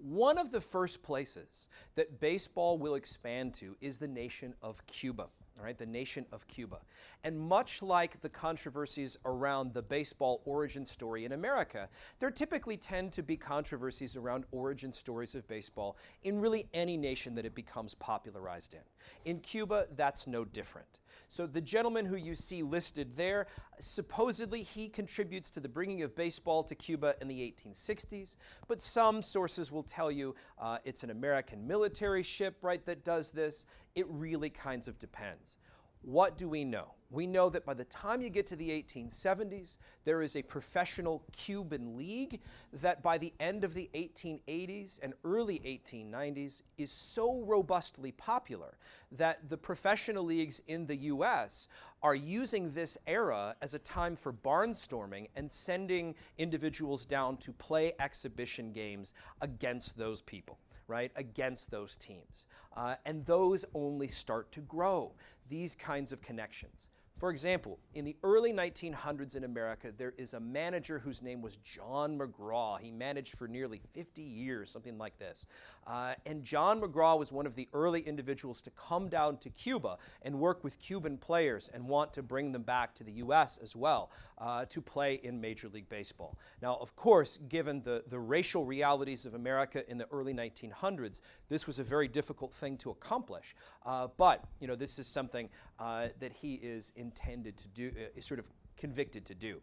one 0.06 0.38
of 0.38 0.52
the 0.52 0.62
first 0.62 1.02
places 1.02 1.68
that 1.96 2.20
baseball 2.20 2.78
will 2.78 2.96
expand 2.96 3.54
to 3.56 3.76
is 3.82 3.98
the 3.98 4.08
nation 4.08 4.54
of 4.62 4.86
Cuba. 4.86 5.28
All 5.58 5.64
right, 5.64 5.78
the 5.78 5.86
nation 5.86 6.26
of 6.34 6.46
Cuba. 6.48 6.80
And 7.24 7.40
much 7.40 7.82
like 7.82 8.20
the 8.20 8.28
controversies 8.28 9.18
around 9.26 9.74
the 9.74 9.82
baseball 9.82 10.42
origin 10.44 10.84
story 10.84 11.24
in 11.24 11.32
America, 11.32 11.88
there 12.20 12.30
typically 12.30 12.76
tend 12.76 13.14
to 13.14 13.24
be 13.24 13.38
controversies 13.38 14.18
around 14.18 14.44
origin 14.52 14.92
stories 14.92 15.34
of 15.34 15.48
baseball 15.48 15.96
in 16.24 16.42
really 16.42 16.68
any 16.74 16.98
nation 16.98 17.36
that 17.36 17.46
it 17.46 17.56
becomes 17.56 17.96
popularized 17.96 18.74
in. 18.74 18.82
In 19.24 19.40
Cuba, 19.40 19.88
that's 19.96 20.28
no 20.28 20.44
different. 20.44 21.00
So 21.28 21.46
the 21.46 21.62
gentleman 21.62 22.06
who 22.06 22.16
you 22.16 22.36
see 22.36 22.64
listed 22.64 23.16
there, 23.16 23.48
supposedly 23.80 24.64
he 24.64 24.90
contributes 24.90 25.52
to 25.52 25.60
the 25.60 25.70
bringing 25.70 26.02
of 26.02 26.16
baseball 26.16 26.64
to 26.64 26.76
Cuba 26.76 27.16
in 27.22 27.28
the 27.28 27.40
1860s, 27.40 28.36
but 28.68 28.82
some 28.82 29.22
sources 29.22 29.72
will 29.72 29.84
tell 29.84 30.12
you 30.12 30.36
uh, 30.60 30.80
it's 30.84 31.04
an 31.04 31.12
American 31.12 31.68
military 31.68 32.24
ship, 32.24 32.58
right, 32.62 32.84
that 32.86 33.04
does 33.04 33.32
this. 33.32 33.66
It 33.94 34.06
really 34.10 34.50
kinds 34.50 34.88
of 34.88 34.98
depends. 34.98 35.58
What 36.02 36.38
do 36.38 36.50
we 36.50 36.66
know? 36.66 36.95
We 37.12 37.28
know 37.28 37.50
that 37.50 37.66
by 37.66 37.76
the 37.76 37.84
time 37.86 38.22
you 38.22 38.30
get 38.30 38.48
to 38.48 38.56
the 38.56 38.70
1870s, 38.70 39.78
there 40.04 40.22
is 40.22 40.36
a 40.36 40.42
professional 40.42 41.24
Cuban 41.32 41.96
league 41.96 42.42
that 42.74 43.04
by 43.04 43.18
the 43.18 43.34
end 43.40 43.64
of 43.64 43.74
the 43.74 43.90
1880s 43.94 45.00
and 45.02 45.14
early 45.24 45.60
1890s 45.60 46.64
is 46.78 46.92
so 46.92 47.42
robustly 47.42 48.12
popular 48.12 48.78
that 49.12 49.50
the 49.50 49.58
professional 49.58 50.24
leagues 50.24 50.62
in 50.68 50.88
the 50.88 50.98
US 50.98 51.68
are 52.02 52.16
using 52.16 52.72
this 52.72 52.98
era 53.08 53.56
as 53.62 53.74
a 53.74 53.80
time 53.80 54.16
for 54.16 54.34
barnstorming 54.34 55.28
and 55.36 55.50
sending 55.50 56.16
individuals 56.38 57.06
down 57.06 57.38
to 57.38 57.52
play 57.52 57.94
exhibition 58.00 58.72
games 58.74 59.14
against 59.42 59.98
those 59.98 60.22
people 60.22 60.58
right, 60.88 61.12
against 61.16 61.72
those 61.72 61.98
teams. 61.98 62.46
Uh, 62.76 62.96
and 63.06 63.26
those 63.26 63.66
only 63.74 64.08
start 64.08 64.52
to 64.52 64.62
grow, 64.62 65.14
these 65.50 65.76
kinds 65.76 66.12
of 66.12 66.22
connections. 66.22 66.90
For 67.18 67.30
example, 67.30 67.80
in 67.94 68.04
the 68.04 68.18
early 68.24 68.52
1900s 68.52 69.38
in 69.38 69.46
America, 69.46 69.94
there 69.98 70.14
is 70.18 70.34
a 70.34 70.40
manager 70.40 71.00
whose 71.00 71.22
name 71.22 71.42
was 71.42 71.56
John 71.58 72.20
McGraw. 72.20 72.78
He 72.78 72.92
managed 72.92 73.38
for 73.38 73.48
nearly 73.48 73.80
50 73.94 74.22
years, 74.22 74.70
something 74.70 74.98
like 74.98 75.18
this. 75.18 75.48
Uh, 75.88 76.16
and 76.26 76.44
John 76.44 76.82
McGraw 76.82 77.18
was 77.18 77.32
one 77.32 77.46
of 77.46 77.56
the 77.56 77.70
early 77.72 78.02
individuals 78.02 78.62
to 78.64 78.70
come 78.72 79.08
down 79.08 79.38
to 79.38 79.50
Cuba 79.50 79.98
and 80.24 80.38
work 80.38 80.62
with 80.66 80.78
Cuban 80.78 81.18
players 81.18 81.70
and 81.74 81.88
want 81.88 82.12
to 82.14 82.22
bring 82.22 82.52
them 82.52 82.64
back 82.64 82.94
to 82.96 83.06
the 83.06 83.14
U.S. 83.14 83.60
as 83.60 83.78
well 83.78 84.12
uh, 84.38 84.66
to 84.66 84.82
play 84.82 85.16
in 85.24 85.40
Major 85.40 85.70
League 85.70 85.88
Baseball. 85.88 86.38
Now, 86.62 86.76
of 86.82 86.98
course, 86.98 87.38
given 87.48 87.82
the, 87.82 88.04
the 88.10 88.20
racial 88.20 88.66
realities 88.66 89.26
of 89.26 89.36
America 89.36 89.90
in 89.90 89.98
the 89.98 90.08
early 90.12 90.34
1900s, 90.34 91.22
this 91.50 91.68
was 91.68 91.80
a 91.80 91.84
very 91.84 92.08
difficult 92.08 92.54
thing 92.54 92.78
to 92.78 92.90
accomplish. 92.90 93.56
Uh, 93.86 94.08
but, 94.18 94.44
you 94.60 94.68
know, 94.68 94.76
this 94.76 95.00
is 95.00 95.08
something 95.08 95.50
uh, 95.80 96.08
that 96.20 96.34
he 96.34 96.56
is 96.56 96.92
intended 96.96 97.58
to 97.58 97.68
do, 97.68 97.92
uh, 97.96 98.22
sort 98.22 98.40
of 98.40 98.50
convicted 98.78 99.26
to 99.26 99.36
do. 99.36 99.62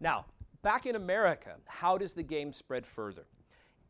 Now, 0.00 0.26
back 0.62 0.86
in 0.86 0.96
America, 0.96 1.56
how 1.66 1.98
does 1.98 2.14
the 2.14 2.22
game 2.22 2.52
spread 2.52 2.86
further? 2.86 3.26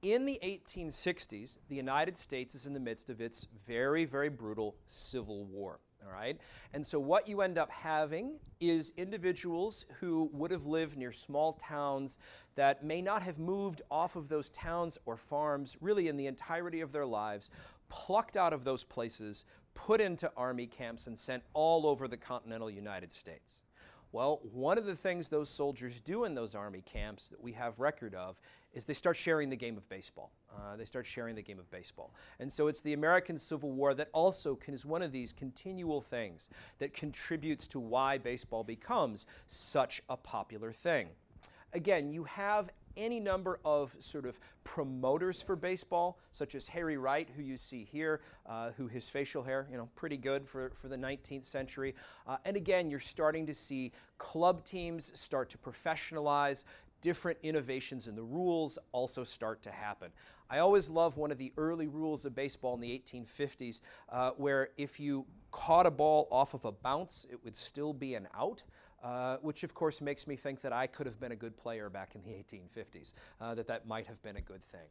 In 0.02 0.26
the 0.26 0.40
1860s, 0.42 1.58
the 1.68 1.76
United 1.76 2.16
States 2.16 2.56
is 2.56 2.66
in 2.66 2.72
the 2.72 2.80
midst 2.80 3.08
of 3.08 3.20
its 3.20 3.46
very, 3.66 4.04
very 4.04 4.28
brutal 4.28 4.74
Civil 4.86 5.44
War. 5.44 5.78
All 6.04 6.12
right? 6.12 6.38
And 6.72 6.86
so, 6.86 6.98
what 6.98 7.28
you 7.28 7.40
end 7.40 7.58
up 7.58 7.70
having 7.70 8.38
is 8.60 8.92
individuals 8.96 9.86
who 10.00 10.30
would 10.32 10.50
have 10.50 10.66
lived 10.66 10.96
near 10.96 11.12
small 11.12 11.54
towns 11.54 12.18
that 12.54 12.84
may 12.84 13.00
not 13.02 13.22
have 13.22 13.38
moved 13.38 13.82
off 13.90 14.16
of 14.16 14.28
those 14.28 14.50
towns 14.50 14.98
or 15.06 15.16
farms 15.16 15.76
really 15.80 16.08
in 16.08 16.16
the 16.16 16.26
entirety 16.26 16.80
of 16.80 16.92
their 16.92 17.06
lives, 17.06 17.50
plucked 17.88 18.36
out 18.36 18.52
of 18.52 18.64
those 18.64 18.84
places, 18.84 19.44
put 19.74 20.00
into 20.00 20.30
army 20.36 20.66
camps, 20.66 21.06
and 21.06 21.18
sent 21.18 21.42
all 21.54 21.86
over 21.86 22.06
the 22.08 22.16
continental 22.16 22.70
United 22.70 23.10
States. 23.10 23.62
Well, 24.12 24.40
one 24.52 24.76
of 24.76 24.84
the 24.84 24.94
things 24.94 25.30
those 25.30 25.48
soldiers 25.48 26.00
do 26.00 26.24
in 26.24 26.34
those 26.34 26.54
army 26.54 26.82
camps 26.82 27.30
that 27.30 27.42
we 27.42 27.52
have 27.52 27.80
record 27.80 28.14
of 28.14 28.40
is 28.74 28.84
they 28.84 28.92
start 28.92 29.16
sharing 29.16 29.48
the 29.48 29.56
game 29.56 29.78
of 29.78 29.88
baseball. 29.88 30.30
Uh, 30.54 30.76
they 30.76 30.84
start 30.84 31.06
sharing 31.06 31.34
the 31.34 31.42
game 31.42 31.58
of 31.58 31.70
baseball. 31.70 32.12
And 32.38 32.52
so 32.52 32.68
it's 32.68 32.82
the 32.82 32.92
American 32.92 33.38
Civil 33.38 33.72
War 33.72 33.94
that 33.94 34.08
also 34.12 34.54
can, 34.54 34.74
is 34.74 34.84
one 34.84 35.02
of 35.02 35.12
these 35.12 35.32
continual 35.32 36.00
things 36.00 36.50
that 36.78 36.92
contributes 36.92 37.66
to 37.68 37.80
why 37.80 38.18
baseball 38.18 38.64
becomes 38.64 39.26
such 39.46 40.02
a 40.08 40.16
popular 40.16 40.72
thing. 40.72 41.08
Again, 41.72 42.10
you 42.12 42.24
have 42.24 42.70
any 42.96 43.20
number 43.20 43.58
of 43.64 43.94
sort 43.98 44.26
of 44.26 44.38
promoters 44.64 45.40
for 45.40 45.56
baseball, 45.56 46.18
such 46.30 46.54
as 46.54 46.68
Harry 46.68 46.96
Wright, 46.96 47.28
who 47.36 47.42
you 47.42 47.56
see 47.56 47.84
here, 47.84 48.20
uh, 48.46 48.70
who 48.76 48.86
his 48.86 49.08
facial 49.08 49.42
hair, 49.42 49.66
you 49.70 49.76
know, 49.76 49.88
pretty 49.94 50.16
good 50.16 50.46
for, 50.46 50.70
for 50.74 50.88
the 50.88 50.96
19th 50.96 51.44
century. 51.44 51.94
Uh, 52.26 52.36
and 52.44 52.56
again, 52.56 52.90
you're 52.90 53.00
starting 53.00 53.46
to 53.46 53.54
see 53.54 53.92
club 54.18 54.64
teams 54.64 55.18
start 55.18 55.50
to 55.50 55.58
professionalize. 55.58 56.64
Different 57.00 57.38
innovations 57.42 58.06
in 58.06 58.14
the 58.14 58.22
rules 58.22 58.78
also 58.92 59.24
start 59.24 59.62
to 59.62 59.70
happen. 59.70 60.10
I 60.52 60.58
always 60.58 60.90
love 60.90 61.16
one 61.16 61.30
of 61.30 61.38
the 61.38 61.50
early 61.56 61.86
rules 61.86 62.26
of 62.26 62.34
baseball 62.34 62.74
in 62.74 62.80
the 62.80 62.90
1850s, 62.90 63.80
uh, 64.10 64.32
where 64.36 64.68
if 64.76 65.00
you 65.00 65.24
caught 65.50 65.86
a 65.86 65.90
ball 65.90 66.28
off 66.30 66.52
of 66.52 66.66
a 66.66 66.72
bounce, 66.72 67.26
it 67.30 67.42
would 67.42 67.56
still 67.56 67.94
be 67.94 68.14
an 68.14 68.28
out. 68.36 68.62
Uh, 69.02 69.36
which 69.38 69.64
of 69.64 69.74
course 69.74 70.00
makes 70.00 70.28
me 70.28 70.36
think 70.36 70.60
that 70.60 70.72
I 70.72 70.86
could 70.86 71.06
have 71.06 71.18
been 71.18 71.32
a 71.32 71.36
good 71.36 71.56
player 71.56 71.90
back 71.90 72.14
in 72.14 72.22
the 72.22 72.30
1850s, 72.30 73.14
uh, 73.40 73.52
that 73.56 73.66
that 73.66 73.84
might 73.84 74.06
have 74.06 74.22
been 74.22 74.36
a 74.36 74.40
good 74.40 74.62
thing. 74.62 74.86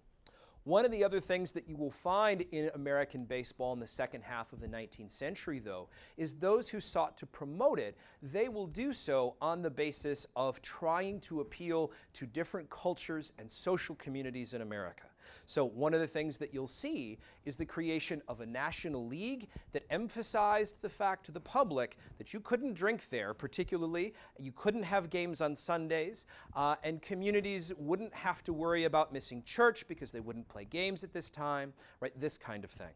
One 0.66 0.84
of 0.84 0.92
the 0.92 1.04
other 1.06 1.22
things 1.22 1.54
that 1.54 1.70
you 1.70 1.78
will 1.78 1.92
find 1.92 2.44
in 2.52 2.70
American 2.76 3.24
baseball 3.24 3.72
in 3.72 3.80
the 3.80 3.88
second 3.88 4.24
half 4.24 4.52
of 4.52 4.60
the 4.60 4.68
19th 4.68 5.12
century, 5.12 5.60
though, 5.60 5.88
is 6.18 6.36
those 6.36 6.68
who 6.68 6.82
sought 6.82 7.16
to 7.18 7.26
promote 7.26 7.80
it, 7.80 7.98
they 8.22 8.50
will 8.50 8.68
do 8.68 8.92
so 8.92 9.36
on 9.42 9.62
the 9.62 9.72
basis 9.72 10.28
of 10.36 10.62
trying 10.62 11.22
to 11.22 11.40
appeal 11.40 11.94
to 12.14 12.26
different 12.26 12.70
cultures 12.70 13.32
and 13.40 13.50
social 13.50 13.96
communities 13.96 14.54
in 14.54 14.62
America. 14.62 15.06
So, 15.46 15.66
one 15.66 15.94
of 15.94 16.00
the 16.00 16.08
things 16.08 16.38
that 16.40 16.54
you'll 16.54 16.68
see 16.68 17.18
is 17.46 17.58
the 17.58 17.66
creation 17.66 18.22
of 18.28 18.42
a 18.42 18.46
national 18.46 19.08
league 19.08 19.48
that 19.74 19.84
emphasized 19.90 20.82
the 20.82 20.90
fact 20.90 21.26
to 21.26 21.32
the 21.32 21.40
public 21.40 21.98
that 22.18 22.34
you 22.34 22.40
couldn't 22.40 22.74
drink 22.74 23.10
there, 23.10 23.34
particularly, 23.34 24.14
you 24.38 24.52
couldn't 24.52 24.84
have 24.84 25.10
games 25.10 25.42
on 25.42 25.56
Sundays, 25.56 26.26
uh, 26.56 26.76
and 26.84 27.02
communities 27.02 27.74
wouldn't 27.78 28.14
have 28.14 28.44
to 28.44 28.54
worry 28.54 28.84
about 28.84 29.14
missing 29.14 29.44
church 29.44 29.88
because 29.88 30.12
they 30.12 30.20
wouldn't 30.20 30.48
play 30.48 30.66
games 30.66 31.04
at 31.04 31.14
this 31.14 31.30
time, 31.30 31.74
right? 32.00 32.18
This 32.20 32.38
kind 32.38 32.64
of 32.64 32.70
thing. 32.70 32.94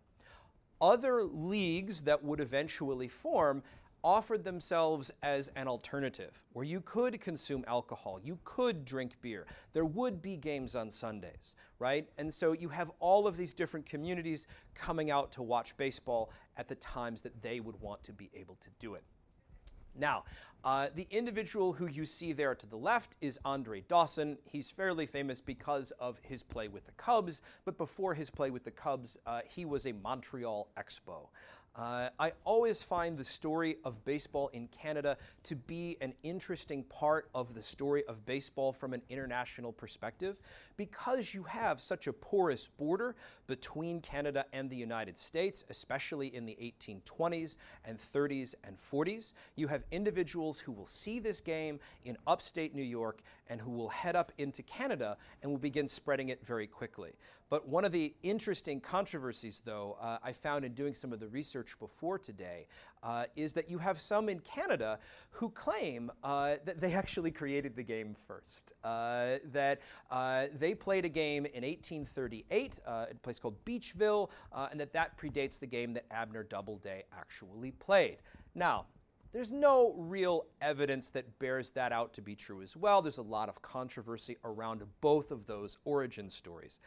Other 0.82 1.24
leagues 1.24 2.02
that 2.02 2.24
would 2.24 2.40
eventually 2.40 3.08
form 3.08 3.64
offered 4.06 4.44
themselves 4.44 5.12
as 5.24 5.50
an 5.56 5.68
alternative 5.68 6.44
where 6.54 6.64
you 6.64 6.80
could 6.80 7.20
consume 7.20 7.66
alcohol, 7.68 8.20
you 8.24 8.38
could 8.44 8.86
drink 8.86 9.14
beer, 9.20 9.48
there 9.74 9.84
would 9.84 10.22
be 10.22 10.38
games 10.38 10.76
on 10.76 10.92
Sundays, 10.92 11.56
right? 11.80 12.08
And 12.20 12.32
so 12.32 12.52
you 12.52 12.70
have 12.70 12.92
all 13.00 13.26
of 13.26 13.36
these 13.36 13.52
different 13.52 13.88
communities 13.88 14.46
coming 14.76 15.10
out 15.10 15.32
to 15.32 15.42
watch 15.42 15.76
baseball 15.76 16.32
at 16.56 16.68
the 16.68 16.76
times 16.76 17.24
that 17.24 17.42
they 17.42 17.60
would 17.60 17.82
want 17.82 18.04
to 18.04 18.14
be 18.14 18.30
able 18.36 18.56
to 18.62 18.70
do 18.80 18.94
it. 18.94 19.04
Now, 19.98 20.26
uh, 20.64 20.88
the 20.94 21.08
individual 21.10 21.74
who 21.74 21.88
you 21.88 22.06
see 22.06 22.32
there 22.32 22.54
to 22.54 22.68
the 22.68 22.78
left 22.78 23.16
is 23.22 23.40
Andre 23.44 23.82
Dawson. 23.82 24.38
He's 24.44 24.70
fairly 24.70 25.08
famous 25.08 25.42
because 25.42 25.92
of 26.00 26.20
his 26.22 26.44
play 26.44 26.68
with 26.68 26.86
the 26.86 26.92
Cubs, 26.92 27.42
but 27.66 27.78
before 27.78 28.14
his 28.14 28.30
play 28.30 28.52
with 28.52 28.66
the 28.66 28.72
Cubs, 28.72 29.18
uh, 29.26 29.42
he 29.48 29.66
was 29.66 29.88
a 29.88 29.94
Montreal 29.94 30.68
Expo. 30.78 31.30
Uh, 31.78 32.08
I 32.18 32.32
always 32.46 32.82
find 32.82 33.18
the 33.18 33.24
story 33.24 33.76
of 33.84 34.06
baseball 34.06 34.48
in 34.54 34.70
Canada 34.70 35.18
to 35.44 35.58
be 35.58 35.98
an 36.00 36.14
interesting 36.24 36.84
part 36.84 37.28
of 37.36 37.54
the 37.54 37.62
story 37.62 38.06
of 38.08 38.26
baseball 38.26 38.72
from 38.72 38.94
an 38.94 39.02
international 39.10 39.74
perspective 39.74 40.42
because 40.78 41.34
you 41.34 41.44
have 41.44 41.82
such 41.82 42.08
a 42.08 42.14
porous 42.14 42.70
border 42.70 43.16
between 43.48 44.00
Canada 44.00 44.46
and 44.54 44.70
the 44.70 44.76
United 44.78 45.18
States, 45.18 45.66
especially 45.70 46.34
in 46.34 46.46
the 46.46 46.58
1820s 46.62 47.58
and 47.84 47.98
30s 47.98 48.56
and 48.64 48.78
40s. 48.78 49.34
You 49.58 49.68
have 49.68 49.84
individuals 49.92 50.62
who 50.62 50.72
will 50.72 50.86
see 50.86 51.20
this 51.20 51.42
game 51.42 51.82
in 52.06 52.16
upstate 52.26 52.74
New 52.74 52.84
York 52.84 53.22
and 53.50 53.62
who 53.62 53.72
will 53.72 53.90
head 53.90 54.16
up 54.16 54.32
into 54.38 54.64
Canada 54.64 55.18
and 55.42 55.52
will 55.52 55.60
begin 55.60 55.88
spreading 55.88 56.30
it 56.30 56.46
very 56.46 56.68
quickly. 56.68 57.14
But 57.50 57.68
one 57.68 57.86
of 57.86 57.92
the 57.92 58.16
interesting 58.24 58.82
controversies, 58.82 59.62
though, 59.64 59.98
uh, 60.02 60.18
I 60.24 60.34
found 60.34 60.66
in 60.66 60.74
doing 60.74 60.96
some 60.96 61.14
of 61.14 61.20
the 61.20 61.28
research 61.28 61.78
before 61.78 62.18
today, 62.18 62.68
uh, 63.04 63.26
is 63.36 63.54
that 63.54 63.70
you 63.70 63.78
have 63.78 64.02
some 64.02 64.30
in 64.30 64.40
Canada 64.40 64.98
who 65.30 65.50
claim 65.50 66.12
uh, 66.24 66.56
that 66.66 66.82
they 66.82 66.94
actually 66.94 67.30
created 67.30 67.76
the 67.76 67.84
game 67.84 68.16
first. 68.16 68.74
Uh, 68.84 69.38
that 69.52 69.82
uh, 70.10 70.48
they 70.58 70.74
played 70.74 71.06
a 71.06 71.10
game 71.10 71.46
in 71.46 71.64
1838 71.64 72.80
uh, 72.88 73.06
at 73.10 73.12
a 73.12 73.16
place 73.20 73.40
called 73.40 73.64
Beachville, 73.64 74.30
and 74.72 74.80
that 74.80 74.92
that 74.94 75.16
predates 75.18 75.60
the 75.60 75.68
game 75.68 75.94
that 75.94 76.06
Abner 76.10 76.44
Doubleday 76.44 77.04
actually 77.14 77.72
played. 77.72 78.18
Now, 78.56 78.86
there's 79.36 79.52
no 79.52 79.94
real 79.98 80.46
evidence 80.62 81.12
that 81.12 81.40
bears 81.40 81.72
that 81.72 81.92
out 81.92 82.14
to 82.14 82.22
be 82.22 82.36
true 82.36 82.62
as 82.62 82.78
well. 82.78 83.02
There's 83.02 83.18
a 83.18 83.22
lot 83.22 83.50
of 83.50 83.62
controversy 83.62 84.38
around 84.46 84.82
both 85.02 85.30
of 85.30 85.46
those 85.46 85.78
origin 85.84 86.30
stories. 86.30 86.80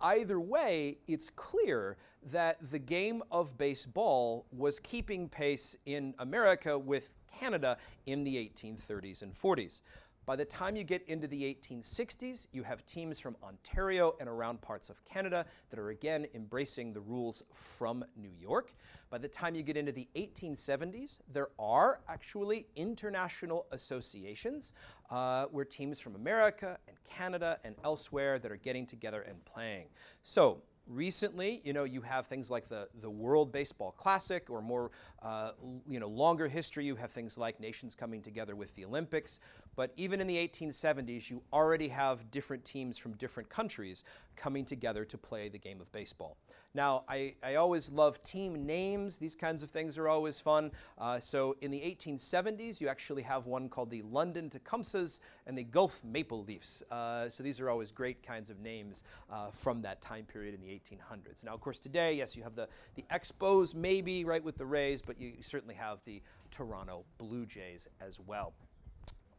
Either 0.00 0.40
way, 0.40 0.98
it's 1.06 1.30
clear 1.30 1.96
that 2.32 2.56
the 2.72 2.80
game 2.80 3.22
of 3.30 3.56
baseball 3.56 4.44
was 4.50 4.80
keeping 4.80 5.28
pace 5.28 5.76
in 5.86 6.16
America 6.18 6.76
with 6.76 7.14
Canada 7.38 7.76
in 8.06 8.24
the 8.24 8.34
1830s 8.38 9.22
and 9.22 9.32
40s. 9.32 9.80
By 10.26 10.36
the 10.36 10.44
time 10.44 10.74
you 10.74 10.84
get 10.84 11.06
into 11.06 11.26
the 11.26 11.42
1860s, 11.42 12.46
you 12.50 12.62
have 12.62 12.86
teams 12.86 13.18
from 13.18 13.36
Ontario 13.42 14.14
and 14.18 14.26
around 14.26 14.62
parts 14.62 14.88
of 14.88 15.04
Canada 15.04 15.44
that 15.68 15.78
are 15.78 15.90
again 15.90 16.26
embracing 16.34 16.94
the 16.94 17.00
rules 17.00 17.42
from 17.52 18.02
New 18.16 18.30
York. 18.40 18.72
By 19.10 19.18
the 19.18 19.28
time 19.28 19.54
you 19.54 19.62
get 19.62 19.76
into 19.76 19.92
the 19.92 20.08
1870s, 20.16 21.20
there 21.30 21.48
are 21.58 22.00
actually 22.08 22.66
international 22.74 23.66
associations 23.70 24.72
uh, 25.10 25.44
where 25.46 25.64
teams 25.64 26.00
from 26.00 26.14
America 26.14 26.78
and 26.88 26.96
Canada 27.04 27.58
and 27.62 27.74
elsewhere 27.84 28.38
that 28.38 28.50
are 28.50 28.56
getting 28.56 28.86
together 28.86 29.20
and 29.20 29.44
playing. 29.44 29.88
So 30.22 30.62
recently, 30.86 31.60
you 31.64 31.72
know, 31.72 31.84
you 31.84 32.00
have 32.02 32.26
things 32.26 32.50
like 32.50 32.68
the, 32.68 32.88
the 33.00 33.10
World 33.10 33.52
Baseball 33.52 33.92
Classic, 33.92 34.48
or 34.50 34.60
more, 34.60 34.90
uh, 35.22 35.52
you 35.88 36.00
know, 36.00 36.08
longer 36.08 36.48
history, 36.48 36.84
you 36.84 36.96
have 36.96 37.10
things 37.10 37.38
like 37.38 37.60
nations 37.60 37.94
coming 37.94 38.22
together 38.22 38.54
with 38.54 38.74
the 38.74 38.84
Olympics. 38.84 39.40
But 39.76 39.92
even 39.96 40.20
in 40.20 40.26
the 40.26 40.36
1870s, 40.36 41.30
you 41.30 41.42
already 41.52 41.88
have 41.88 42.30
different 42.30 42.64
teams 42.64 42.98
from 42.98 43.12
different 43.12 43.48
countries 43.48 44.04
coming 44.36 44.64
together 44.64 45.04
to 45.04 45.18
play 45.18 45.48
the 45.48 45.58
game 45.58 45.80
of 45.80 45.90
baseball. 45.92 46.36
Now, 46.74 47.04
I, 47.08 47.34
I 47.42 47.54
always 47.54 47.92
love 47.92 48.22
team 48.24 48.66
names. 48.66 49.16
These 49.16 49.36
kinds 49.36 49.62
of 49.62 49.70
things 49.70 49.96
are 49.96 50.08
always 50.08 50.40
fun. 50.40 50.72
Uh, 50.98 51.20
so 51.20 51.54
in 51.60 51.70
the 51.70 51.78
1870s, 51.80 52.80
you 52.80 52.88
actually 52.88 53.22
have 53.22 53.46
one 53.46 53.68
called 53.68 53.90
the 53.90 54.02
London 54.02 54.50
Tecumsehs 54.50 55.20
and 55.46 55.56
the 55.56 55.62
Guelph 55.62 56.02
Maple 56.02 56.42
Leafs. 56.42 56.82
Uh, 56.90 57.28
so 57.28 57.44
these 57.44 57.60
are 57.60 57.70
always 57.70 57.92
great 57.92 58.24
kinds 58.24 58.50
of 58.50 58.58
names 58.58 59.04
uh, 59.30 59.50
from 59.52 59.82
that 59.82 60.00
time 60.00 60.24
period 60.24 60.52
in 60.52 60.60
the 60.60 60.66
1800s. 60.66 61.44
Now, 61.44 61.54
of 61.54 61.60
course, 61.60 61.78
today, 61.78 62.14
yes, 62.14 62.36
you 62.36 62.42
have 62.42 62.56
the, 62.56 62.68
the 62.96 63.04
Expos, 63.12 63.74
maybe, 63.74 64.24
right, 64.24 64.42
with 64.42 64.56
the 64.56 64.66
Rays, 64.66 65.00
but 65.00 65.20
you 65.20 65.34
certainly 65.42 65.76
have 65.76 66.02
the 66.04 66.20
Toronto 66.50 67.04
Blue 67.18 67.46
Jays 67.46 67.86
as 68.00 68.18
well. 68.26 68.52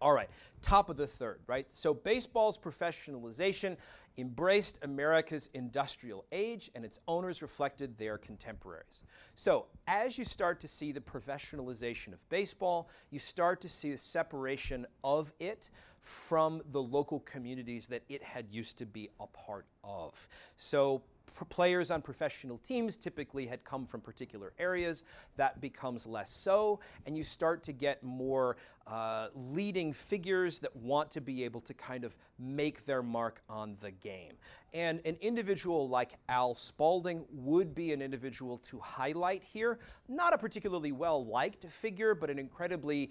All 0.06 0.14
right, 0.14 0.30
top 0.62 0.92
of 0.92 0.98
the 0.98 1.08
third, 1.08 1.40
right? 1.48 1.66
So 1.74 1.92
baseball's 1.92 2.60
professionalization 2.60 3.76
embraced 4.20 4.78
America's 4.84 5.50
industrial 5.56 6.26
age, 6.32 6.70
and 6.76 6.86
its 6.86 7.00
owners 7.08 7.42
reflected 7.42 7.98
their 7.98 8.20
contemporaries. 8.20 9.02
So, 9.34 9.66
as 9.88 10.20
you 10.20 10.24
start 10.24 10.60
to 10.60 10.68
see 10.68 10.92
the 10.92 11.02
professionalization 11.02 12.14
of 12.14 12.30
baseball, 12.30 12.88
you 13.10 13.18
start 13.18 13.62
to 13.62 13.68
see 13.68 13.92
the 13.92 13.98
separation 13.98 14.86
of 15.04 15.34
it 15.40 15.72
from 16.02 16.62
the 16.72 16.84
local 16.84 17.22
communities 17.22 17.88
that 17.88 18.04
it 18.08 18.22
had 18.22 18.46
used 18.52 18.78
to 18.78 18.86
be 18.86 19.10
a 19.20 19.26
part 19.26 19.66
of. 19.84 20.28
So, 20.56 21.02
players 21.44 21.92
on 21.92 22.02
professional 22.02 22.58
teams 22.60 22.96
typically 22.96 23.48
had 23.48 23.66
come 23.66 23.86
from 23.86 24.00
particular 24.00 24.54
areas. 24.58 25.04
That 25.36 25.60
becomes 25.60 26.08
less 26.08 26.32
so, 26.32 26.80
and 27.06 27.18
you 27.18 27.24
start 27.26 27.64
to 27.64 27.74
get 27.74 28.02
more 28.04 28.56
uh, 28.88 29.28
leading 29.34 29.92
figures 29.92 30.60
that 30.60 30.74
want 30.76 31.10
to 31.12 31.20
be 31.20 31.44
able 31.44 31.60
to 31.62 31.74
kind 31.74 32.04
of 32.04 32.16
make 32.40 32.86
their 32.86 33.02
mark 33.02 33.42
on 33.50 33.76
the 33.82 33.92
game. 33.92 34.34
And 34.74 35.02
an 35.06 35.18
individual 35.22 35.90
like 35.90 36.14
Al 36.30 36.54
Spalding 36.54 37.26
would 37.32 37.74
be 37.74 37.94
an 37.94 38.02
individual 38.02 38.58
to 38.60 38.80
highlight 38.80 39.44
here. 39.44 39.80
Not 40.08 40.34
a 40.34 40.38
particularly 40.38 40.92
well 40.92 41.26
liked 41.26 41.66
figure, 41.66 42.14
but 42.14 42.30
an 42.30 42.38
incredibly 42.38 43.10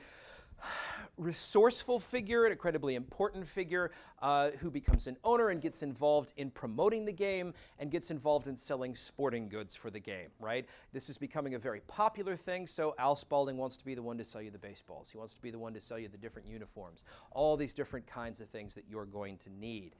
resourceful 1.16 2.00
figure, 2.00 2.44
an 2.44 2.52
incredibly 2.52 2.94
important 2.94 3.46
figure 3.46 3.90
uh, 4.20 4.50
who 4.60 4.70
becomes 4.70 5.06
an 5.06 5.16
owner 5.22 5.50
and 5.50 5.60
gets 5.60 5.82
involved 5.82 6.32
in 6.36 6.50
promoting 6.50 7.04
the 7.04 7.12
game 7.12 7.54
and 7.78 7.90
gets 7.90 8.10
involved 8.10 8.46
in 8.46 8.56
selling 8.56 8.96
sporting 8.96 9.48
goods 9.48 9.76
for 9.76 9.90
the 9.90 10.00
game, 10.00 10.28
right? 10.40 10.66
This 10.92 11.08
is 11.08 11.18
becoming 11.18 11.54
a 11.54 11.58
very 11.58 11.80
popular 11.86 12.36
thing, 12.36 12.66
so 12.66 12.94
Al 12.98 13.16
Spalding 13.16 13.56
wants 13.56 13.76
to 13.76 13.84
be 13.84 13.94
the 13.94 14.02
one 14.02 14.18
to 14.18 14.24
sell 14.24 14.42
you 14.42 14.50
the 14.50 14.58
baseballs. 14.58 15.10
He 15.10 15.18
wants 15.18 15.34
to 15.34 15.42
be 15.42 15.50
the 15.50 15.58
one 15.58 15.74
to 15.74 15.80
sell 15.80 15.98
you 15.98 16.08
the 16.08 16.18
different 16.18 16.48
uniforms, 16.48 17.04
all 17.30 17.56
these 17.56 17.74
different 17.74 18.06
kinds 18.06 18.40
of 18.40 18.48
things 18.48 18.74
that 18.74 18.84
you're 18.88 19.06
going 19.06 19.36
to 19.38 19.50
need. 19.50 19.94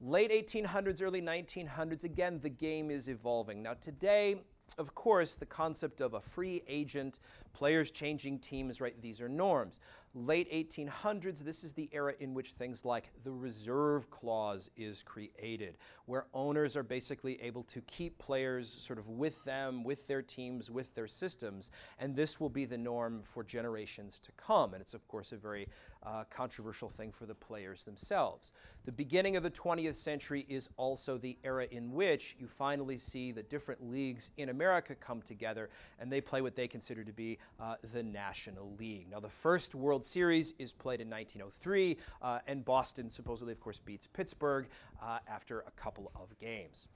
Late 0.00 0.30
1800s, 0.30 1.02
early 1.02 1.22
1900s, 1.22 2.04
again, 2.04 2.38
the 2.40 2.50
game 2.50 2.90
is 2.90 3.08
evolving. 3.08 3.62
Now, 3.62 3.74
today, 3.74 4.42
of 4.78 4.94
course, 4.94 5.34
the 5.34 5.46
concept 5.46 6.00
of 6.00 6.14
a 6.14 6.20
free 6.20 6.62
agent, 6.68 7.18
players 7.52 7.90
changing 7.90 8.38
teams, 8.38 8.80
right? 8.80 9.00
These 9.00 9.20
are 9.20 9.28
norms. 9.28 9.80
Late 10.14 10.50
1800s, 10.50 11.40
this 11.40 11.62
is 11.62 11.74
the 11.74 11.90
era 11.92 12.14
in 12.20 12.32
which 12.32 12.52
things 12.52 12.84
like 12.84 13.10
the 13.22 13.32
reserve 13.32 14.10
clause 14.10 14.70
is 14.76 15.02
created, 15.02 15.76
where 16.06 16.26
owners 16.32 16.74
are 16.74 16.82
basically 16.82 17.40
able 17.42 17.62
to 17.64 17.82
keep 17.82 18.16
players 18.18 18.68
sort 18.68 18.98
of 18.98 19.08
with 19.08 19.44
them, 19.44 19.84
with 19.84 20.06
their 20.06 20.22
teams, 20.22 20.70
with 20.70 20.94
their 20.94 21.06
systems, 21.06 21.70
and 21.98 22.16
this 22.16 22.40
will 22.40 22.48
be 22.48 22.64
the 22.64 22.78
norm 22.78 23.20
for 23.24 23.44
generations 23.44 24.18
to 24.20 24.32
come. 24.32 24.72
And 24.72 24.80
it's, 24.80 24.94
of 24.94 25.06
course, 25.06 25.32
a 25.32 25.36
very 25.36 25.68
uh, 26.02 26.24
controversial 26.30 26.88
thing 26.88 27.12
for 27.12 27.26
the 27.26 27.34
players 27.34 27.84
themselves. 27.84 28.52
The 28.86 28.92
beginning 28.92 29.36
of 29.36 29.42
the 29.42 29.50
20th 29.50 29.96
century 29.96 30.46
is 30.48 30.70
also 30.76 31.18
the 31.18 31.36
era 31.42 31.66
in 31.70 31.92
which 31.92 32.36
you 32.38 32.46
finally 32.46 32.96
see 32.96 33.32
the 33.32 33.42
different 33.42 33.90
leagues 33.90 34.30
in 34.36 34.48
America 34.56 34.94
come 34.94 35.20
together 35.20 35.68
and 36.00 36.10
they 36.10 36.22
play 36.22 36.40
what 36.40 36.56
they 36.56 36.66
consider 36.66 37.04
to 37.04 37.12
be 37.12 37.38
uh, 37.60 37.74
the 37.92 38.02
National 38.02 38.74
League. 38.78 39.10
Now, 39.10 39.20
the 39.20 39.28
first 39.28 39.74
World 39.74 40.02
Series 40.02 40.54
is 40.58 40.72
played 40.72 41.02
in 41.02 41.10
1903, 41.10 41.98
uh, 42.22 42.38
and 42.46 42.64
Boston 42.64 43.10
supposedly, 43.10 43.52
of 43.52 43.60
course, 43.60 43.78
beats 43.78 44.06
Pittsburgh 44.06 44.68
uh, 45.02 45.18
after 45.28 45.60
a 45.60 45.70
couple 45.72 46.10
of 46.16 46.38
games. 46.38 46.88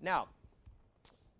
Now, 0.00 0.28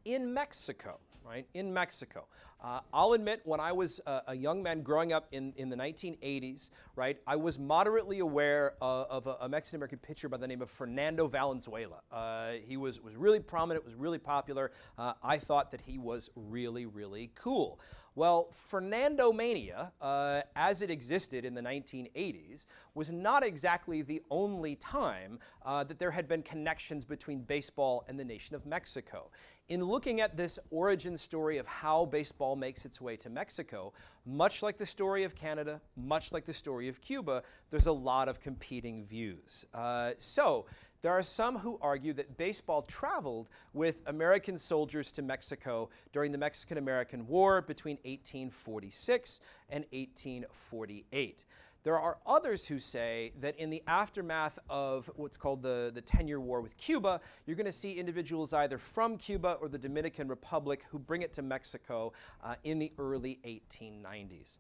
in 0.05 0.35
Mexico, 0.35 0.99
right, 1.25 1.47
in 1.55 1.73
Mexico, 1.73 2.27
uh, 2.63 2.79
I'll 2.93 3.13
admit, 3.13 3.41
when 3.45 3.59
I 3.59 3.73
was 3.73 4.01
a, 4.07 4.23
a, 4.29 4.35
young 4.37 4.63
man 4.63 4.83
growing 4.83 5.13
up 5.13 5.27
in, 5.33 5.53
in 5.57 5.69
the 5.69 5.75
1980s, 5.77 6.71
right, 6.95 7.19
I 7.27 7.35
was 7.35 7.59
moderately 7.59 8.21
aware 8.21 8.75
uh, 8.81 9.05
of 9.11 9.27
a, 9.27 9.37
a 9.41 9.49
Mexican 9.49 9.79
American 9.79 9.99
pitcher 9.99 10.29
by 10.29 10.37
the 10.37 10.47
name 10.47 10.63
of 10.63 10.71
Fernando 10.71 11.27
Valenzuela. 11.27 12.03
Uh, 12.13 12.53
he 12.65 12.77
was, 12.77 13.03
was 13.03 13.17
really 13.17 13.41
prominent, 13.41 13.85
was 13.85 13.97
really 13.97 14.19
popular. 14.19 14.71
Uh, 14.97 15.15
I 15.25 15.39
thought 15.39 15.73
that 15.73 15.81
he 15.81 15.99
was 15.99 16.31
really, 16.37 16.87
really 16.87 17.33
cool. 17.35 17.81
Well, 18.15 18.49
Fernando 18.53 19.33
Mania, 19.33 19.93
uh, 20.01 20.43
as 20.55 20.83
it 20.83 20.91
existed 20.91 21.47
in 21.47 21.55
the 21.55 21.63
1980s, 21.63 22.67
was 22.95 23.11
not 23.11 23.43
exactly 23.43 24.03
the 24.03 24.23
only 24.31 24.77
time 24.77 25.39
uh, 25.65 25.85
that 25.85 25.99
there 25.99 26.11
had 26.11 26.29
been 26.29 26.43
connections 26.43 27.07
between 27.07 27.41
baseball 27.41 28.05
and 28.09 28.21
the 28.21 28.25
nation 28.25 28.55
of 28.55 28.67
Mexico. 28.67 29.31
In 29.69 29.83
looking 29.83 30.21
at 30.21 30.37
this 30.37 30.59
origin 30.71 31.17
story 31.17 31.57
of 31.57 31.67
how 31.67 32.05
baseball 32.05 32.55
makes 32.55 32.85
its 32.85 33.01
way 33.01 33.17
to 33.17 33.31
Mexico, 33.31 33.95
much 34.27 34.63
like 34.63 34.77
the 34.77 34.85
story 34.85 35.25
of 35.25 35.35
Canada, 35.35 35.81
much 35.97 36.33
like 36.33 36.45
the 36.45 36.53
story 36.53 36.89
of 36.89 37.01
Cuba, 37.01 37.43
there's 37.71 37.87
a 37.87 37.93
lot 37.93 38.29
of 38.29 38.41
competing 38.41 39.07
views. 39.07 39.65
Uh, 39.73 40.11
so, 40.19 40.67
there 41.03 41.13
are 41.13 41.23
some 41.23 41.59
who 41.59 41.79
argue 41.83 42.13
that 42.15 42.37
baseball 42.37 42.83
traveled 42.83 43.51
with 43.73 44.03
American 44.07 44.57
soldiers 44.57 45.11
to 45.13 45.23
Mexico 45.23 45.91
during 46.13 46.31
the 46.31 46.39
Mexican 46.39 46.79
American 46.79 47.27
War 47.27 47.61
between 47.61 47.97
1846 48.05 49.41
and 49.69 49.85
1848. 49.91 51.45
There 51.85 51.99
are 51.99 52.19
others 52.25 52.69
who 52.69 52.79
say 52.79 53.33
that 53.41 53.59
in 53.59 53.69
the 53.69 53.83
aftermath 53.89 54.61
of 54.71 55.11
what's 55.17 55.37
called 55.37 55.63
the, 55.63 55.91
the 55.93 56.01
10 56.01 56.29
year 56.29 56.39
war 56.39 56.61
with 56.61 56.77
Cuba, 56.77 57.21
you're 57.45 57.57
going 57.57 57.67
to 57.67 57.73
see 57.73 57.95
individuals 57.95 58.53
either 58.53 58.79
from 58.79 59.19
Cuba 59.19 59.59
or 59.61 59.69
the 59.69 59.79
Dominican 59.79 60.29
Republic 60.29 60.85
who 60.91 61.01
bring 61.01 61.23
it 61.23 61.33
to 61.33 61.43
Mexico 61.43 62.13
uh, 62.45 62.55
in 62.63 62.79
the 62.79 62.93
early 62.99 63.41
1890s. 63.45 64.59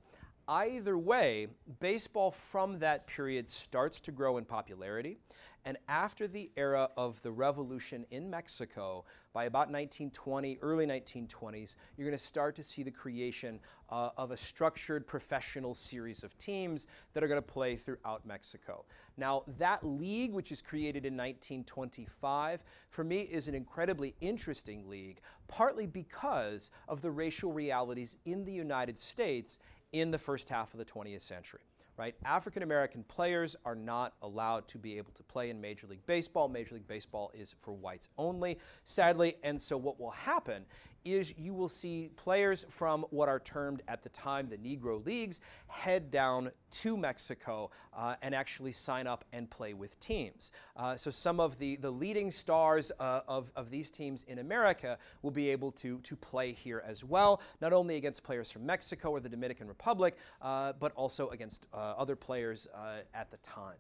Either 0.48 0.98
way, 0.98 1.46
baseball 1.78 2.32
from 2.32 2.80
that 2.80 3.06
period 3.06 3.48
starts 3.48 4.00
to 4.00 4.10
grow 4.10 4.38
in 4.38 4.44
popularity. 4.44 5.16
And 5.64 5.78
after 5.88 6.26
the 6.26 6.50
era 6.56 6.88
of 6.96 7.22
the 7.22 7.30
revolution 7.30 8.04
in 8.10 8.28
Mexico, 8.28 9.04
by 9.32 9.44
about 9.44 9.70
1920, 9.70 10.58
early 10.60 10.86
1920s, 10.86 11.76
you're 11.96 12.06
going 12.06 12.18
to 12.18 12.22
start 12.22 12.56
to 12.56 12.64
see 12.64 12.82
the 12.82 12.90
creation 12.90 13.60
uh, 13.88 14.10
of 14.16 14.32
a 14.32 14.36
structured 14.36 15.06
professional 15.06 15.74
series 15.74 16.24
of 16.24 16.36
teams 16.36 16.88
that 17.12 17.22
are 17.22 17.28
going 17.28 17.40
to 17.40 17.46
play 17.46 17.76
throughout 17.76 18.26
Mexico. 18.26 18.84
Now, 19.16 19.44
that 19.58 19.86
league, 19.86 20.32
which 20.32 20.50
is 20.50 20.62
created 20.62 21.06
in 21.06 21.14
1925, 21.14 22.64
for 22.90 23.04
me 23.04 23.20
is 23.20 23.46
an 23.46 23.54
incredibly 23.54 24.16
interesting 24.20 24.88
league, 24.88 25.20
partly 25.46 25.86
because 25.86 26.72
of 26.88 27.02
the 27.02 27.10
racial 27.10 27.52
realities 27.52 28.18
in 28.24 28.44
the 28.44 28.52
United 28.52 28.98
States 28.98 29.60
in 29.92 30.10
the 30.10 30.18
first 30.18 30.48
half 30.48 30.74
of 30.74 30.78
the 30.78 30.84
20th 30.84 31.22
century. 31.22 31.60
Right? 31.96 32.14
African 32.24 32.62
American 32.62 33.04
players 33.04 33.54
are 33.64 33.74
not 33.74 34.14
allowed 34.22 34.66
to 34.68 34.78
be 34.78 34.96
able 34.96 35.12
to 35.12 35.22
play 35.22 35.50
in 35.50 35.60
Major 35.60 35.86
League 35.86 36.04
Baseball. 36.06 36.48
Major 36.48 36.74
League 36.74 36.88
Baseball 36.88 37.30
is 37.34 37.54
for 37.60 37.72
whites 37.72 38.08
only, 38.16 38.58
sadly. 38.82 39.36
And 39.42 39.60
so, 39.60 39.76
what 39.76 40.00
will 40.00 40.10
happen 40.10 40.64
is 41.04 41.34
you 41.36 41.54
will 41.54 41.68
see 41.68 42.10
players 42.16 42.64
from 42.68 43.04
what 43.10 43.28
are 43.28 43.40
termed 43.40 43.82
at 43.88 44.02
the 44.02 44.08
time 44.08 44.48
the 44.48 44.56
Negro 44.56 45.04
Leagues 45.04 45.40
head 45.66 46.10
down 46.10 46.50
to 46.70 46.96
Mexico 46.96 47.70
uh, 47.96 48.14
and 48.22 48.34
actually 48.34 48.72
sign 48.72 49.06
up 49.06 49.24
and 49.32 49.50
play 49.50 49.74
with 49.74 49.98
teams. 50.00 50.52
Uh, 50.76 50.96
so 50.96 51.10
some 51.10 51.40
of 51.40 51.58
the, 51.58 51.76
the 51.76 51.90
leading 51.90 52.30
stars 52.30 52.92
uh, 52.98 53.20
of, 53.28 53.52
of 53.56 53.70
these 53.70 53.90
teams 53.90 54.22
in 54.24 54.38
America 54.38 54.98
will 55.22 55.30
be 55.30 55.50
able 55.50 55.72
to, 55.72 55.98
to 56.00 56.16
play 56.16 56.52
here 56.52 56.82
as 56.86 57.04
well, 57.04 57.40
not 57.60 57.72
only 57.72 57.96
against 57.96 58.22
players 58.22 58.50
from 58.50 58.64
Mexico 58.64 59.10
or 59.10 59.20
the 59.20 59.28
Dominican 59.28 59.68
Republic, 59.68 60.16
uh, 60.40 60.72
but 60.78 60.92
also 60.92 61.28
against 61.30 61.66
uh, 61.72 61.76
other 61.76 62.16
players 62.16 62.66
uh, 62.74 62.98
at 63.14 63.30
the 63.30 63.36
time. 63.38 63.76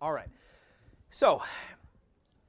All 0.00 0.12
right. 0.12 0.28
So 1.10 1.42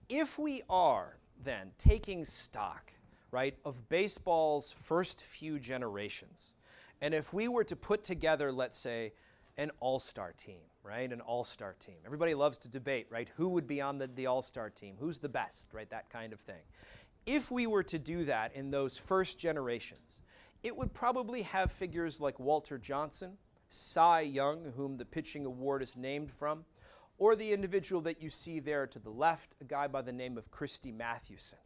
if 0.10 0.39
we 0.39 0.62
are 0.69 1.17
then 1.43 1.71
taking 1.78 2.23
stock 2.23 2.93
right, 3.34 3.58
of 3.65 3.89
baseball's 3.89 4.72
first 4.72 5.24
few 5.24 5.58
generations. 5.58 6.54
And 7.02 7.15
if 7.15 7.34
we 7.34 7.48
were 7.48 7.63
to 7.63 7.76
put 7.76 8.04
together, 8.04 8.52
let's 8.52 8.78
say, 8.78 9.13
an 9.58 9.72
all 9.80 10.00
star 10.00 10.34
team, 10.38 10.62
right? 10.84 11.12
An 11.12 11.19
all 11.19 11.43
star 11.43 11.76
team. 11.80 11.96
Everybody 12.06 12.36
loves 12.36 12.60
to 12.60 12.69
debate, 12.69 13.08
right? 13.10 13.28
Who 13.36 13.50
would 13.50 13.65
be 13.65 13.82
on 13.82 13.98
the, 13.98 14.06
the 14.06 14.28
all 14.28 14.43
star 14.43 14.69
team? 14.69 14.98
Who's 15.00 15.17
the 15.17 15.30
best, 15.30 15.74
right? 15.74 15.89
That 15.89 16.12
kind 16.12 16.32
of 16.32 16.39
thing. 16.39 16.62
If 17.26 17.50
we 17.50 17.65
were 17.65 17.84
to 17.84 17.98
do 17.98 18.24
that 18.26 18.56
in 18.56 18.69
those 18.69 18.98
first 18.98 19.39
generations, 19.39 20.22
it 20.62 20.78
would 20.78 20.93
probably 20.93 21.41
have 21.41 21.72
figures 21.72 22.22
like 22.22 22.39
Walter 22.39 22.78
Johnson, 22.78 23.38
Cy 23.67 24.22
Young, 24.22 24.74
whom 24.78 24.98
the 24.98 25.06
pitching 25.06 25.46
award 25.46 25.82
is 25.82 25.98
named 25.98 26.32
from, 26.32 26.65
or 27.17 27.36
the 27.36 27.52
individual 27.52 28.02
that 28.04 28.22
you 28.22 28.30
see 28.30 28.60
there 28.60 28.86
to 28.86 29.00
the 29.00 29.10
left, 29.10 29.56
a 29.60 29.63
guy 29.63 29.88
by 29.88 30.04
the 30.04 30.12
name 30.12 30.38
of 30.38 30.52
Christy 30.52 30.91
Mathewson. 30.91 31.60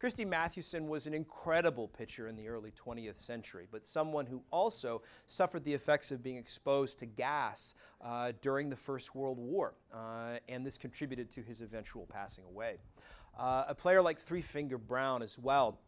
Christy 0.00 0.24
Mathewson 0.24 0.88
was 0.88 1.06
an 1.06 1.12
incredible 1.12 1.86
pitcher 1.86 2.26
in 2.26 2.34
the 2.34 2.48
early 2.48 2.72
20th 2.72 3.18
century, 3.18 3.68
but 3.70 3.84
someone 3.84 4.24
who 4.24 4.42
also 4.50 5.02
suffered 5.26 5.62
the 5.62 5.74
effects 5.74 6.10
of 6.10 6.22
being 6.22 6.38
exposed 6.38 6.98
to 7.00 7.06
gas 7.06 7.74
uh, 8.02 8.32
during 8.40 8.70
the 8.70 8.76
First 8.76 9.14
World 9.14 9.36
War, 9.36 9.74
uh, 9.92 10.38
and 10.48 10.64
this 10.64 10.78
contributed 10.78 11.30
to 11.32 11.42
his 11.42 11.60
eventual 11.60 12.06
passing 12.06 12.44
away. 12.46 12.78
Uh, 13.38 13.64
a 13.68 13.74
player 13.74 14.00
like 14.00 14.18
Three 14.18 14.40
Finger 14.40 14.78
Brown 14.78 15.20
as 15.22 15.38
well, 15.38 15.78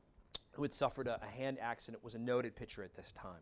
who 0.52 0.62
had 0.62 0.74
suffered 0.74 1.06
a, 1.06 1.18
a 1.22 1.26
hand 1.26 1.56
accident, 1.58 2.04
was 2.04 2.14
a 2.14 2.18
noted 2.18 2.54
pitcher 2.54 2.82
at 2.82 2.94
this 2.94 3.12
time. 3.12 3.40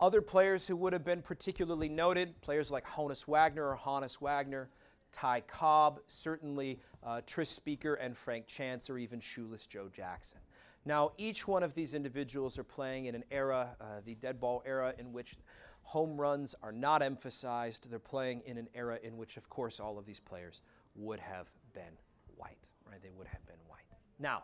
Other 0.00 0.22
players 0.22 0.66
who 0.66 0.76
would 0.76 0.94
have 0.94 1.04
been 1.04 1.20
particularly 1.20 1.90
noted, 1.90 2.40
players 2.40 2.70
like 2.70 2.86
Honus 2.86 3.28
Wagner 3.28 3.68
or 3.68 3.76
Honus 3.76 4.22
Wagner, 4.22 4.70
Ty 5.16 5.40
Cobb, 5.48 6.00
certainly 6.06 6.78
uh, 7.02 7.22
Tris 7.26 7.48
Speaker 7.48 7.94
and 7.94 8.14
Frank 8.14 8.46
Chance, 8.46 8.90
or 8.90 8.98
even 8.98 9.18
Shoeless 9.18 9.66
Joe 9.66 9.88
Jackson. 9.90 10.40
Now, 10.84 11.12
each 11.16 11.48
one 11.48 11.62
of 11.62 11.72
these 11.72 11.94
individuals 11.94 12.58
are 12.58 12.64
playing 12.64 13.06
in 13.06 13.14
an 13.14 13.24
era, 13.30 13.76
uh, 13.80 13.84
the 14.04 14.14
dead 14.14 14.38
ball 14.38 14.62
era, 14.66 14.92
in 14.98 15.14
which 15.14 15.36
home 15.84 16.20
runs 16.20 16.54
are 16.62 16.70
not 16.70 17.00
emphasized. 17.00 17.88
They're 17.88 17.98
playing 17.98 18.42
in 18.44 18.58
an 18.58 18.68
era 18.74 18.98
in 19.02 19.16
which, 19.16 19.38
of 19.38 19.48
course, 19.48 19.80
all 19.80 19.98
of 19.98 20.04
these 20.04 20.20
players 20.20 20.60
would 20.94 21.20
have 21.20 21.48
been 21.72 21.96
white, 22.36 22.68
right? 22.86 23.02
They 23.02 23.12
would 23.16 23.28
have 23.28 23.44
been 23.46 23.56
white. 23.68 23.86
Now, 24.18 24.42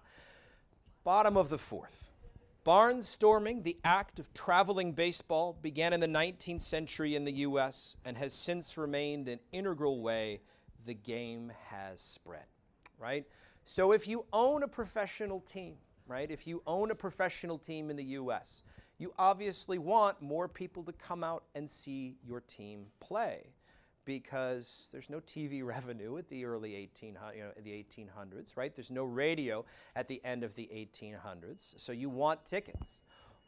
bottom 1.04 1.36
of 1.36 1.50
the 1.50 1.58
fourth. 1.58 2.12
Barnstorming, 2.64 3.62
the 3.62 3.76
act 3.84 4.18
of 4.18 4.32
traveling 4.32 4.92
baseball, 4.92 5.58
began 5.60 5.92
in 5.92 6.00
the 6.00 6.06
19th 6.06 6.62
century 6.62 7.14
in 7.14 7.24
the 7.24 7.32
U.S. 7.32 7.96
and 8.06 8.16
has 8.16 8.32
since 8.32 8.78
remained 8.78 9.28
an 9.28 9.40
integral 9.52 10.00
way 10.00 10.40
the 10.86 10.94
game 10.94 11.52
has 11.68 12.00
spread, 12.00 12.46
right? 12.98 13.26
So 13.64 13.92
if 13.92 14.08
you 14.08 14.26
own 14.32 14.62
a 14.62 14.68
professional 14.68 15.40
team, 15.40 15.76
right, 16.06 16.30
if 16.30 16.46
you 16.46 16.62
own 16.66 16.90
a 16.90 16.94
professional 16.94 17.58
team 17.58 17.90
in 17.90 17.96
the 17.96 18.04
U.S., 18.04 18.62
you 18.98 19.12
obviously 19.18 19.78
want 19.78 20.20
more 20.20 20.48
people 20.48 20.82
to 20.84 20.92
come 20.92 21.24
out 21.24 21.44
and 21.54 21.68
see 21.68 22.16
your 22.24 22.40
team 22.40 22.86
play 23.00 23.54
because 24.04 24.88
there's 24.92 25.10
no 25.10 25.20
TV 25.20 25.64
revenue 25.64 26.18
at 26.18 26.28
the 26.28 26.44
early 26.44 26.74
18, 26.74 27.16
you 27.34 27.40
know, 27.40 27.50
the 27.62 27.70
1800s, 27.70 28.56
right? 28.56 28.74
There's 28.74 28.90
no 28.90 29.04
radio 29.04 29.64
at 29.96 30.08
the 30.08 30.20
end 30.24 30.44
of 30.44 30.54
the 30.54 30.68
1800s, 30.72 31.74
so 31.78 31.92
you 31.92 32.08
want 32.08 32.44
tickets. 32.44 32.98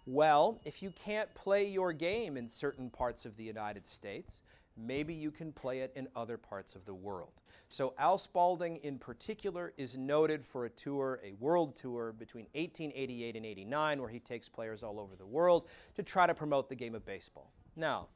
Well, 0.07 0.61
if 0.65 0.83
you 0.83 0.91
can't 0.91 1.33
play 1.35 1.67
your 1.67 1.93
game 1.93 2.37
in 2.37 2.47
certain 2.47 2.91
parts 2.91 3.25
of 3.25 3.37
the 3.37 3.45
United 3.45 3.87
States, 3.87 4.43
maybe 4.77 5.15
you 5.15 5.31
can 5.31 5.53
play 5.53 5.81
it 5.81 5.93
in 5.95 6.09
other 6.15 6.37
parts 6.37 6.75
of 6.75 6.85
the 6.85 6.95
world. 6.95 7.33
So 7.69 7.95
Al 7.99 8.19
Spalding 8.19 8.77
in 8.77 8.99
particular 8.99 9.73
is 9.77 9.97
noted 9.97 10.45
for 10.45 10.65
a 10.65 10.71
tour, 10.71 11.21
a 11.25 11.33
world 11.33 11.75
tour 11.75 12.13
between 12.13 12.45
1888 12.55 13.37
and 13.37 13.47
89 13.47 14.01
where 14.01 14.09
he 14.09 14.21
takes 14.21 14.49
players 14.49 14.83
all 14.83 15.01
over 15.01 15.17
the 15.17 15.27
world 15.27 15.69
to 15.95 16.03
try 16.03 16.27
to 16.27 16.35
promote 16.35 16.69
the 16.69 16.75
game 16.75 16.95
of 16.95 17.05
baseball. 17.05 17.51
Now, 17.77 18.09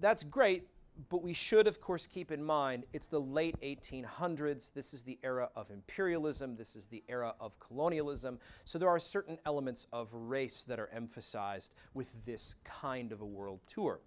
that's 0.00 0.22
great, 0.22 0.68
but 1.08 1.22
we 1.22 1.32
should, 1.32 1.66
of 1.66 1.80
course, 1.80 2.06
keep 2.06 2.30
in 2.30 2.42
mind 2.42 2.84
it's 2.92 3.06
the 3.06 3.20
late 3.20 3.56
1800s. 3.62 4.72
This 4.72 4.92
is 4.92 5.02
the 5.02 5.18
era 5.22 5.48
of 5.56 5.70
imperialism. 5.70 6.56
This 6.56 6.76
is 6.76 6.86
the 6.86 7.02
era 7.08 7.34
of 7.40 7.58
colonialism. 7.58 8.38
So 8.64 8.78
there 8.78 8.90
are 8.90 8.98
certain 8.98 9.38
elements 9.46 9.86
of 9.92 10.12
race 10.12 10.64
that 10.64 10.78
are 10.78 10.90
emphasized 10.92 11.72
with 11.94 12.24
this 12.26 12.56
kind 12.64 13.12
of 13.12 13.20
a 13.20 13.26
world 13.26 13.60
tour. 13.66 14.00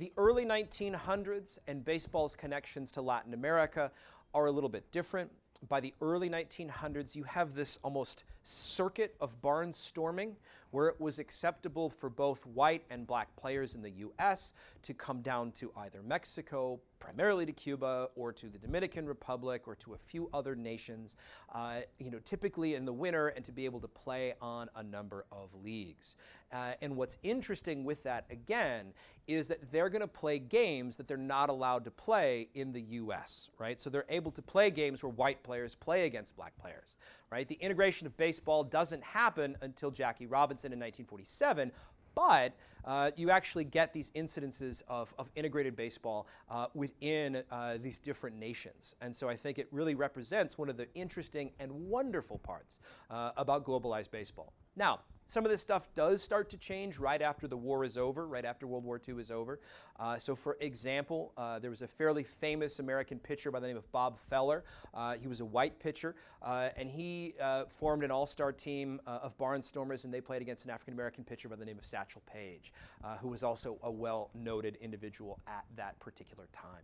The 0.00 0.14
early 0.16 0.46
1900s 0.46 1.58
and 1.68 1.84
baseball's 1.84 2.34
connections 2.34 2.90
to 2.92 3.02
Latin 3.02 3.34
America 3.34 3.92
are 4.32 4.46
a 4.46 4.50
little 4.50 4.70
bit 4.70 4.90
different. 4.92 5.30
By 5.68 5.80
the 5.80 5.92
early 6.00 6.30
1900s, 6.30 7.14
you 7.14 7.24
have 7.24 7.54
this 7.54 7.78
almost 7.82 8.24
circuit 8.42 9.14
of 9.20 9.38
barnstorming 9.42 10.36
where 10.70 10.88
it 10.88 11.00
was 11.00 11.18
acceptable 11.18 11.90
for 11.90 12.08
both 12.08 12.46
white 12.46 12.84
and 12.90 13.06
black 13.06 13.34
players 13.36 13.74
in 13.74 13.82
the 13.82 13.90
US 13.90 14.52
to 14.82 14.94
come 14.94 15.20
down 15.20 15.52
to 15.52 15.72
either 15.76 16.02
Mexico, 16.02 16.80
primarily 16.98 17.46
to 17.46 17.52
Cuba, 17.52 18.08
or 18.14 18.32
to 18.32 18.48
the 18.48 18.58
Dominican 18.58 19.06
Republic, 19.06 19.66
or 19.66 19.74
to 19.76 19.94
a 19.94 19.98
few 19.98 20.28
other 20.32 20.54
nations, 20.54 21.16
uh, 21.54 21.80
you 21.98 22.10
know, 22.10 22.20
typically 22.24 22.74
in 22.74 22.84
the 22.84 22.92
winter, 22.92 23.28
and 23.28 23.44
to 23.44 23.52
be 23.52 23.64
able 23.64 23.80
to 23.80 23.88
play 23.88 24.34
on 24.40 24.68
a 24.76 24.82
number 24.82 25.24
of 25.32 25.54
leagues. 25.62 26.16
Uh, 26.52 26.72
and 26.82 26.96
what's 26.96 27.18
interesting 27.22 27.84
with 27.84 28.02
that, 28.02 28.26
again, 28.30 28.92
is 29.26 29.48
that 29.48 29.70
they're 29.70 29.88
going 29.88 30.00
to 30.00 30.08
play 30.08 30.38
games 30.38 30.96
that 30.96 31.06
they're 31.06 31.16
not 31.16 31.48
allowed 31.48 31.84
to 31.84 31.90
play 31.90 32.48
in 32.54 32.72
the 32.72 32.80
US, 32.80 33.48
right? 33.58 33.80
So 33.80 33.88
they're 33.88 34.04
able 34.08 34.32
to 34.32 34.42
play 34.42 34.70
games 34.70 35.02
where 35.02 35.10
white 35.10 35.42
players 35.42 35.74
play 35.74 36.06
against 36.06 36.36
black 36.36 36.56
players 36.58 36.96
right? 37.30 37.46
The 37.48 37.58
integration 37.60 38.06
of 38.06 38.16
baseball 38.16 38.64
doesn't 38.64 39.02
happen 39.02 39.56
until 39.60 39.90
Jackie 39.90 40.26
Robinson 40.26 40.72
in 40.72 40.78
1947, 40.78 41.70
but 42.14 42.54
uh, 42.84 43.10
you 43.16 43.30
actually 43.30 43.64
get 43.64 43.92
these 43.92 44.10
incidences 44.10 44.82
of, 44.88 45.14
of 45.18 45.30
integrated 45.36 45.76
baseball 45.76 46.26
uh, 46.50 46.66
within 46.74 47.42
uh, 47.50 47.78
these 47.80 47.98
different 47.98 48.36
nations. 48.36 48.96
And 49.00 49.14
so 49.14 49.28
I 49.28 49.36
think 49.36 49.58
it 49.58 49.68
really 49.70 49.94
represents 49.94 50.58
one 50.58 50.68
of 50.68 50.76
the 50.76 50.92
interesting 50.94 51.52
and 51.60 51.70
wonderful 51.72 52.38
parts 52.38 52.80
uh, 53.10 53.30
about 53.36 53.64
globalized 53.64 54.10
baseball. 54.10 54.52
Now, 54.76 55.00
some 55.30 55.44
of 55.44 55.50
this 55.52 55.62
stuff 55.62 55.88
does 55.94 56.20
start 56.20 56.50
to 56.50 56.56
change 56.56 56.98
right 56.98 57.22
after 57.22 57.46
the 57.46 57.56
war 57.56 57.84
is 57.84 57.96
over, 57.96 58.26
right 58.26 58.44
after 58.44 58.66
World 58.66 58.82
War 58.82 59.00
II 59.08 59.14
is 59.20 59.30
over. 59.30 59.60
Uh, 59.96 60.18
so, 60.18 60.34
for 60.34 60.56
example, 60.58 61.32
uh, 61.36 61.60
there 61.60 61.70
was 61.70 61.82
a 61.82 61.86
fairly 61.86 62.24
famous 62.24 62.80
American 62.80 63.20
pitcher 63.20 63.52
by 63.52 63.60
the 63.60 63.68
name 63.68 63.76
of 63.76 63.90
Bob 63.92 64.18
Feller. 64.18 64.64
Uh, 64.92 65.14
he 65.14 65.28
was 65.28 65.38
a 65.38 65.44
white 65.44 65.78
pitcher, 65.78 66.16
uh, 66.42 66.70
and 66.76 66.90
he 66.90 67.34
uh, 67.40 67.66
formed 67.66 68.02
an 68.02 68.10
all 68.10 68.26
star 68.26 68.50
team 68.50 69.00
uh, 69.06 69.20
of 69.22 69.38
Barnstormers, 69.38 70.04
and 70.04 70.12
they 70.12 70.20
played 70.20 70.42
against 70.42 70.64
an 70.64 70.72
African 70.72 70.94
American 70.94 71.22
pitcher 71.22 71.48
by 71.48 71.54
the 71.54 71.64
name 71.64 71.78
of 71.78 71.86
Satchel 71.86 72.22
Paige, 72.26 72.72
who 73.20 73.28
was 73.28 73.44
also 73.44 73.78
a 73.84 73.90
well 73.90 74.30
noted 74.34 74.78
individual 74.80 75.38
at 75.46 75.64
that 75.76 75.96
particular 76.00 76.48
time. 76.52 76.82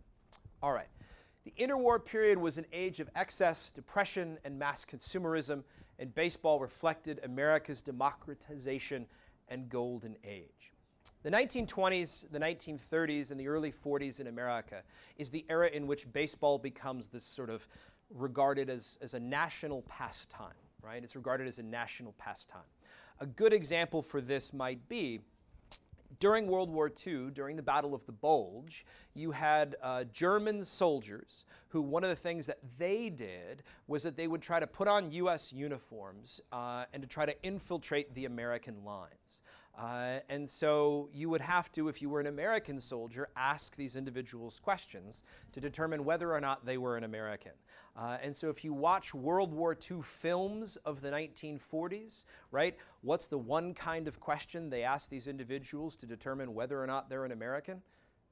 All 0.63 0.71
right. 0.71 0.87
The 1.47 1.65
interwar 1.65 2.03
period 2.03 2.37
was 2.39 2.57
an 2.57 2.65
age 2.73 2.99
of 2.99 3.09
excess, 3.15 3.71
depression, 3.71 4.37
and 4.43 4.59
mass 4.59 4.83
consumerism 4.83 5.63
and 5.97 6.13
baseball 6.13 6.59
reflected 6.59 7.21
America's 7.23 7.81
democratization 7.81 9.05
and 9.47 9.69
golden 9.69 10.17
age. 10.25 10.73
The 11.23 11.31
1920s, 11.31 12.29
the 12.29 12.39
1930s, 12.39 13.31
and 13.31 13.39
the 13.39 13.47
early 13.47 13.71
40s 13.71 14.19
in 14.19 14.27
America 14.27 14.83
is 15.15 15.29
the 15.29 15.45
era 15.47 15.69
in 15.69 15.87
which 15.87 16.11
baseball 16.11 16.57
becomes 16.57 17.07
this 17.07 17.23
sort 17.23 17.49
of 17.49 17.65
regarded 18.13 18.69
as, 18.69 18.97
as 19.01 19.13
a 19.13 19.19
national 19.21 19.83
pastime, 19.83 20.51
right? 20.81 21.01
It's 21.01 21.15
regarded 21.15 21.47
as 21.47 21.59
a 21.59 21.63
national 21.63 22.11
pastime. 22.17 22.59
A 23.21 23.25
good 23.25 23.53
example 23.53 24.01
for 24.01 24.19
this 24.19 24.51
might 24.51 24.89
be 24.89 25.21
during 26.19 26.47
World 26.47 26.69
War 26.69 26.91
II, 27.05 27.31
during 27.31 27.55
the 27.55 27.63
Battle 27.63 27.93
of 27.93 28.05
the 28.05 28.11
Bulge, 28.11 28.85
you 29.13 29.31
had 29.31 29.75
uh, 29.81 30.03
German 30.05 30.63
soldiers 30.63 31.45
who, 31.69 31.81
one 31.81 32.03
of 32.03 32.09
the 32.09 32.15
things 32.15 32.45
that 32.47 32.59
they 32.77 33.09
did 33.09 33.63
was 33.87 34.03
that 34.03 34.17
they 34.17 34.27
would 34.27 34.41
try 34.41 34.59
to 34.59 34.67
put 34.67 34.87
on 34.87 35.11
U.S. 35.11 35.53
uniforms 35.53 36.41
uh, 36.51 36.85
and 36.93 37.01
to 37.01 37.07
try 37.07 37.25
to 37.25 37.43
infiltrate 37.43 38.13
the 38.13 38.25
American 38.25 38.83
lines. 38.83 39.41
Uh, 39.77 40.19
and 40.27 40.49
so 40.49 41.07
you 41.13 41.29
would 41.29 41.41
have 41.41 41.71
to, 41.71 41.87
if 41.87 42.01
you 42.01 42.09
were 42.09 42.19
an 42.19 42.27
American 42.27 42.79
soldier, 42.79 43.29
ask 43.35 43.75
these 43.75 43.95
individuals 43.95 44.59
questions 44.59 45.23
to 45.51 45.59
determine 45.59 46.03
whether 46.03 46.33
or 46.33 46.41
not 46.41 46.65
they 46.65 46.79
were 46.79 46.97
an 46.97 47.03
American. 47.03 47.51
Uh, 47.97 48.17
and 48.21 48.35
so 48.35 48.49
if 48.49 48.63
you 48.63 48.73
watch 48.73 49.13
World 49.13 49.51
War 49.51 49.75
II 49.89 50.01
films 50.03 50.77
of 50.77 51.01
the 51.01 51.09
1940s, 51.09 52.25
right, 52.51 52.77
what's 53.01 53.27
the 53.27 53.39
one 53.39 53.73
kind 53.73 54.07
of 54.07 54.19
question 54.19 54.69
they 54.69 54.83
ask 54.83 55.09
these 55.09 55.27
individuals 55.27 55.95
to 55.97 56.05
determine 56.05 56.53
whether 56.53 56.81
or 56.81 56.85
not 56.85 57.09
they're 57.09 57.25
an 57.25 57.31
American? 57.31 57.81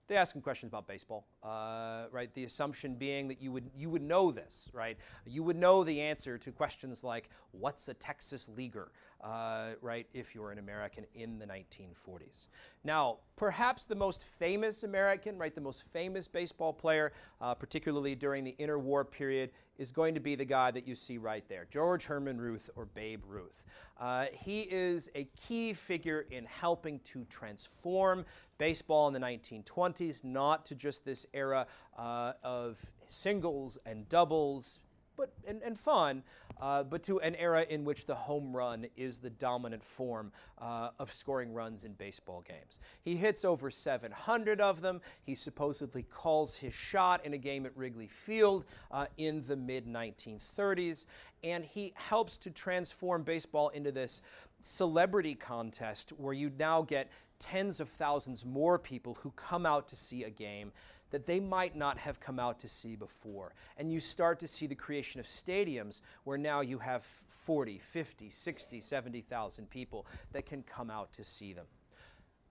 They 0.07 0.15
ask 0.15 0.33
them 0.33 0.41
questions 0.41 0.69
about 0.69 0.87
baseball, 0.87 1.25
uh, 1.43 2.05
right? 2.11 2.31
The 2.33 2.43
assumption 2.43 2.95
being 2.95 3.27
that 3.29 3.41
you 3.41 3.51
would 3.51 3.71
you 3.75 3.89
would 3.89 4.03
know 4.03 4.31
this, 4.31 4.69
right? 4.73 4.97
You 5.25 5.43
would 5.43 5.55
know 5.55 5.83
the 5.83 6.01
answer 6.01 6.37
to 6.37 6.51
questions 6.51 7.03
like, 7.03 7.29
"What's 7.51 7.87
a 7.87 7.93
Texas 7.93 8.47
leaguer?" 8.47 8.91
uh, 9.25 9.69
right, 9.81 10.07
if 10.13 10.35
you're 10.35 10.51
an 10.51 10.59
American 10.59 11.05
in 11.15 11.39
the 11.39 11.45
1940s. 11.45 12.47
Now, 12.83 13.17
perhaps 13.35 13.87
the 13.87 13.95
most 13.95 14.23
famous 14.23 14.83
American, 14.83 15.37
right, 15.37 15.53
the 15.53 15.61
most 15.61 15.83
famous 15.91 16.27
baseball 16.27 16.73
player, 16.73 17.11
uh, 17.41 17.55
particularly 17.55 18.13
during 18.13 18.43
the 18.43 18.55
interwar 18.59 19.09
period, 19.09 19.49
is 19.77 19.91
going 19.91 20.13
to 20.13 20.19
be 20.19 20.35
the 20.35 20.45
guy 20.45 20.71
that 20.71 20.87
you 20.87 20.95
see 20.95 21.17
right 21.17 21.43
there, 21.49 21.65
George 21.69 22.05
Herman 22.05 22.39
Ruth 22.39 22.69
or 22.75 22.85
Babe 22.85 23.23
Ruth. 23.27 23.63
Uh, 23.99 24.25
he 24.31 24.61
is 24.61 25.09
a 25.15 25.27
key 25.35 25.73
figure 25.73 26.25
in 26.29 26.45
helping 26.45 26.99
to 26.99 27.25
transform 27.25 28.25
baseball 28.57 29.07
in 29.07 29.13
the 29.13 29.19
1920s, 29.19 30.23
not 30.23 30.65
to 30.65 30.75
just 30.75 31.05
this 31.05 31.25
era 31.33 31.67
uh, 31.97 32.33
of 32.43 32.93
singles 33.07 33.77
and 33.85 34.07
doubles, 34.09 34.79
but 35.17 35.31
and, 35.47 35.61
and 35.63 35.79
fun, 35.79 36.23
uh, 36.59 36.83
but 36.83 37.03
to 37.03 37.19
an 37.21 37.35
era 37.35 37.65
in 37.69 37.83
which 37.83 38.05
the 38.05 38.15
home 38.15 38.55
run 38.55 38.85
is 38.95 39.19
the 39.19 39.29
dominant 39.29 39.83
form 39.83 40.31
uh, 40.59 40.89
of 40.99 41.11
scoring 41.11 41.53
runs 41.53 41.85
in 41.85 41.93
baseball 41.93 42.43
games. 42.47 42.79
He 43.01 43.15
hits 43.15 43.45
over 43.45 43.69
700 43.69 44.61
of 44.61 44.81
them. 44.81 45.01
He 45.23 45.35
supposedly 45.35 46.03
calls 46.03 46.57
his 46.57 46.73
shot 46.73 47.25
in 47.25 47.33
a 47.33 47.37
game 47.37 47.65
at 47.65 47.75
Wrigley 47.75 48.07
Field 48.07 48.65
uh, 48.91 49.07
in 49.17 49.41
the 49.43 49.55
mid 49.55 49.85
1930s, 49.87 51.05
and 51.43 51.63
he 51.65 51.93
helps 51.95 52.37
to 52.39 52.49
transform 52.49 53.23
baseball 53.23 53.69
into 53.69 53.91
this 53.91 54.21
celebrity 54.61 55.35
contest 55.35 56.09
where 56.17 56.33
you 56.33 56.51
now 56.57 56.81
get 56.81 57.09
tens 57.39 57.79
of 57.79 57.89
thousands 57.89 58.45
more 58.45 58.79
people 58.79 59.15
who 59.21 59.31
come 59.31 59.65
out 59.65 59.87
to 59.89 59.95
see 59.95 60.23
a 60.23 60.29
game 60.29 60.71
that 61.11 61.25
they 61.25 61.39
might 61.39 61.75
not 61.75 61.97
have 61.97 62.19
come 62.19 62.39
out 62.39 62.59
to 62.59 62.67
see 62.67 62.95
before. 62.95 63.53
And 63.77 63.91
you 63.91 63.99
start 63.99 64.39
to 64.39 64.47
see 64.47 64.67
the 64.67 64.75
creation 64.75 65.19
of 65.19 65.25
stadiums 65.25 66.01
where 66.23 66.37
now 66.37 66.61
you 66.61 66.79
have 66.79 67.03
40, 67.03 67.77
50, 67.77 68.29
60, 68.29 68.81
70,000 68.81 69.69
people 69.69 70.07
that 70.31 70.45
can 70.45 70.63
come 70.63 70.89
out 70.89 71.13
to 71.13 71.23
see 71.23 71.53
them. 71.53 71.67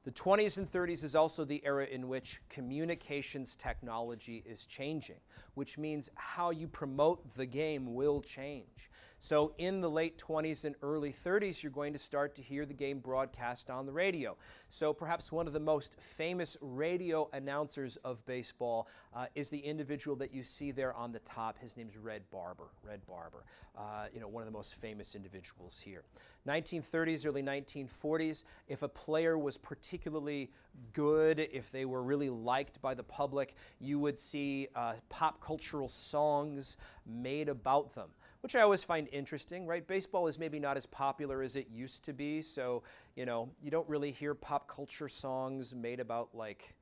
The 0.04 0.12
20s 0.12 0.58
and 0.58 0.70
30s 0.70 1.02
is 1.02 1.16
also 1.16 1.46
the 1.46 1.64
era 1.64 1.86
in 1.86 2.08
which 2.08 2.42
communications 2.50 3.56
technology 3.56 4.42
is 4.46 4.66
changing, 4.66 5.20
which 5.54 5.78
means 5.78 6.10
how 6.14 6.50
you 6.50 6.68
promote 6.68 7.34
the 7.34 7.46
game 7.46 7.94
will 7.94 8.20
change. 8.20 8.90
So, 9.24 9.54
in 9.56 9.80
the 9.80 9.88
late 9.88 10.18
20s 10.18 10.66
and 10.66 10.74
early 10.82 11.10
30s, 11.10 11.62
you're 11.62 11.72
going 11.72 11.94
to 11.94 11.98
start 11.98 12.34
to 12.34 12.42
hear 12.42 12.66
the 12.66 12.74
game 12.74 12.98
broadcast 12.98 13.70
on 13.70 13.86
the 13.86 13.92
radio. 13.92 14.36
So, 14.68 14.92
perhaps 14.92 15.32
one 15.32 15.46
of 15.46 15.54
the 15.54 15.60
most 15.60 15.98
famous 15.98 16.58
radio 16.60 17.30
announcers 17.32 17.96
of 17.96 18.22
baseball 18.26 18.86
uh, 19.16 19.24
is 19.34 19.48
the 19.48 19.60
individual 19.60 20.14
that 20.16 20.34
you 20.34 20.42
see 20.42 20.72
there 20.72 20.92
on 20.92 21.10
the 21.10 21.20
top. 21.20 21.56
His 21.58 21.74
name's 21.74 21.96
Red 21.96 22.28
Barber. 22.30 22.68
Red 22.86 23.00
Barber, 23.06 23.46
uh, 23.78 24.08
you 24.12 24.20
know, 24.20 24.28
one 24.28 24.42
of 24.42 24.46
the 24.46 24.52
most 24.52 24.74
famous 24.74 25.14
individuals 25.14 25.80
here. 25.80 26.02
1930s, 26.46 27.26
early 27.26 27.42
1940s, 27.42 28.44
if 28.68 28.82
a 28.82 28.88
player 28.88 29.38
was 29.38 29.56
particularly 29.56 30.50
good, 30.92 31.38
if 31.38 31.70
they 31.70 31.86
were 31.86 32.02
really 32.02 32.28
liked 32.28 32.82
by 32.82 32.92
the 32.92 33.02
public, 33.02 33.54
you 33.80 33.98
would 33.98 34.18
see 34.18 34.68
uh, 34.74 34.92
pop 35.08 35.40
cultural 35.40 35.88
songs 35.88 36.76
made 37.06 37.48
about 37.48 37.94
them 37.94 38.10
which 38.44 38.54
I 38.54 38.60
always 38.60 38.84
find 38.84 39.08
interesting, 39.10 39.66
right? 39.66 39.86
Baseball 39.86 40.26
is 40.26 40.38
maybe 40.38 40.60
not 40.60 40.76
as 40.76 40.84
popular 40.84 41.40
as 41.40 41.56
it 41.56 41.68
used 41.72 42.04
to 42.04 42.12
be, 42.12 42.42
so, 42.42 42.82
you 43.16 43.24
know, 43.24 43.48
you 43.62 43.70
don't 43.70 43.88
really 43.88 44.10
hear 44.10 44.34
pop 44.34 44.68
culture 44.68 45.08
songs 45.08 45.74
made 45.74 45.98
about 45.98 46.28
like, 46.34 46.74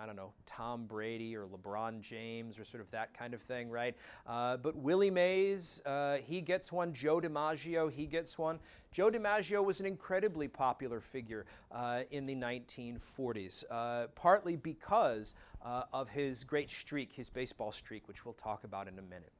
I 0.00 0.06
don't 0.06 0.14
know, 0.14 0.30
Tom 0.46 0.86
Brady 0.86 1.34
or 1.34 1.46
LeBron 1.46 2.02
James 2.02 2.56
or 2.56 2.62
sort 2.62 2.84
of 2.84 2.92
that 2.92 3.18
kind 3.18 3.34
of 3.34 3.42
thing, 3.42 3.68
right? 3.68 3.96
Uh, 4.28 4.58
but 4.58 4.76
Willie 4.76 5.10
Mays, 5.10 5.82
uh, 5.84 6.18
he 6.18 6.40
gets 6.40 6.70
one. 6.70 6.92
Joe 6.92 7.20
DiMaggio, 7.20 7.90
he 7.90 8.06
gets 8.06 8.38
one. 8.38 8.60
Joe 8.92 9.10
DiMaggio 9.10 9.64
was 9.64 9.80
an 9.80 9.86
incredibly 9.86 10.46
popular 10.46 11.00
figure 11.00 11.46
uh, 11.72 12.02
in 12.12 12.26
the 12.26 12.36
1940s, 12.36 13.64
uh, 13.68 14.06
partly 14.14 14.54
because 14.54 15.34
uh, 15.64 15.82
of 15.92 16.10
his 16.10 16.44
great 16.44 16.70
streak, 16.70 17.12
his 17.12 17.28
baseball 17.28 17.72
streak, 17.72 18.06
which 18.06 18.24
we'll 18.24 18.34
talk 18.34 18.62
about 18.62 18.86
in 18.86 19.00
a 19.00 19.02
minute. 19.02 19.32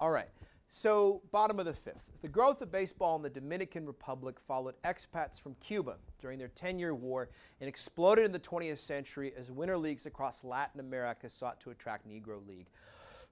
All 0.00 0.10
right. 0.10 0.28
So, 0.66 1.22
bottom 1.30 1.60
of 1.60 1.66
the 1.66 1.74
fifth. 1.74 2.10
The 2.22 2.28
growth 2.28 2.62
of 2.62 2.72
baseball 2.72 3.16
in 3.16 3.22
the 3.22 3.30
Dominican 3.30 3.86
Republic 3.86 4.40
followed 4.40 4.74
expats 4.82 5.40
from 5.40 5.54
Cuba 5.56 5.96
during 6.18 6.38
their 6.38 6.48
10 6.48 6.78
year 6.78 6.94
war 6.94 7.28
and 7.60 7.68
exploded 7.68 8.24
in 8.24 8.32
the 8.32 8.40
20th 8.40 8.78
century 8.78 9.32
as 9.36 9.50
winter 9.50 9.76
leagues 9.76 10.06
across 10.06 10.42
Latin 10.42 10.80
America 10.80 11.28
sought 11.28 11.60
to 11.60 11.70
attract 11.70 12.08
Negro 12.08 12.46
League 12.46 12.68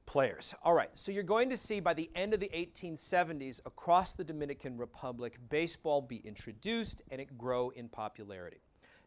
players. 0.05 0.55
All 0.63 0.75
right, 0.75 0.95
so 0.97 1.11
you're 1.11 1.23
going 1.23 1.49
to 1.51 1.57
see 1.57 1.81
by 1.81 1.95
the 1.95 2.11
end 2.15 2.35
of 2.35 2.41
the 2.41 2.51
1870s 2.55 3.61
across 3.65 4.15
the 4.15 4.25
Dominican 4.25 4.77
Republic, 4.77 5.39
baseball 5.49 6.03
be 6.03 6.17
introduced 6.17 7.03
and 7.11 7.21
it 7.21 7.39
grow 7.39 7.71
in 7.71 7.89
popularity. 7.89 8.61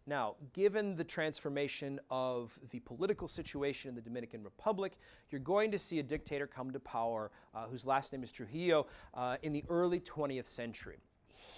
Now, 0.08 0.36
given 0.54 0.96
the 0.96 1.04
transformation 1.04 2.00
of 2.12 2.60
the 2.70 2.80
political 2.82 3.28
situation 3.28 3.90
in 3.90 3.96
the 3.96 4.02
Dominican 4.02 4.44
Republic, 4.44 4.98
you're 5.32 5.42
going 5.42 5.72
to 5.72 5.80
see 5.80 5.98
a 5.98 6.04
dictator 6.04 6.46
come 6.46 6.72
to 6.72 6.80
power 6.80 7.32
uh, 7.56 7.66
whose 7.66 7.88
last 7.88 8.14
name 8.14 8.22
is 8.22 8.32
Trujillo 8.32 8.86
uh, 9.16 9.38
in 9.42 9.52
the 9.52 9.64
early 9.68 10.00
20th 10.00 10.46
century. 10.46 10.98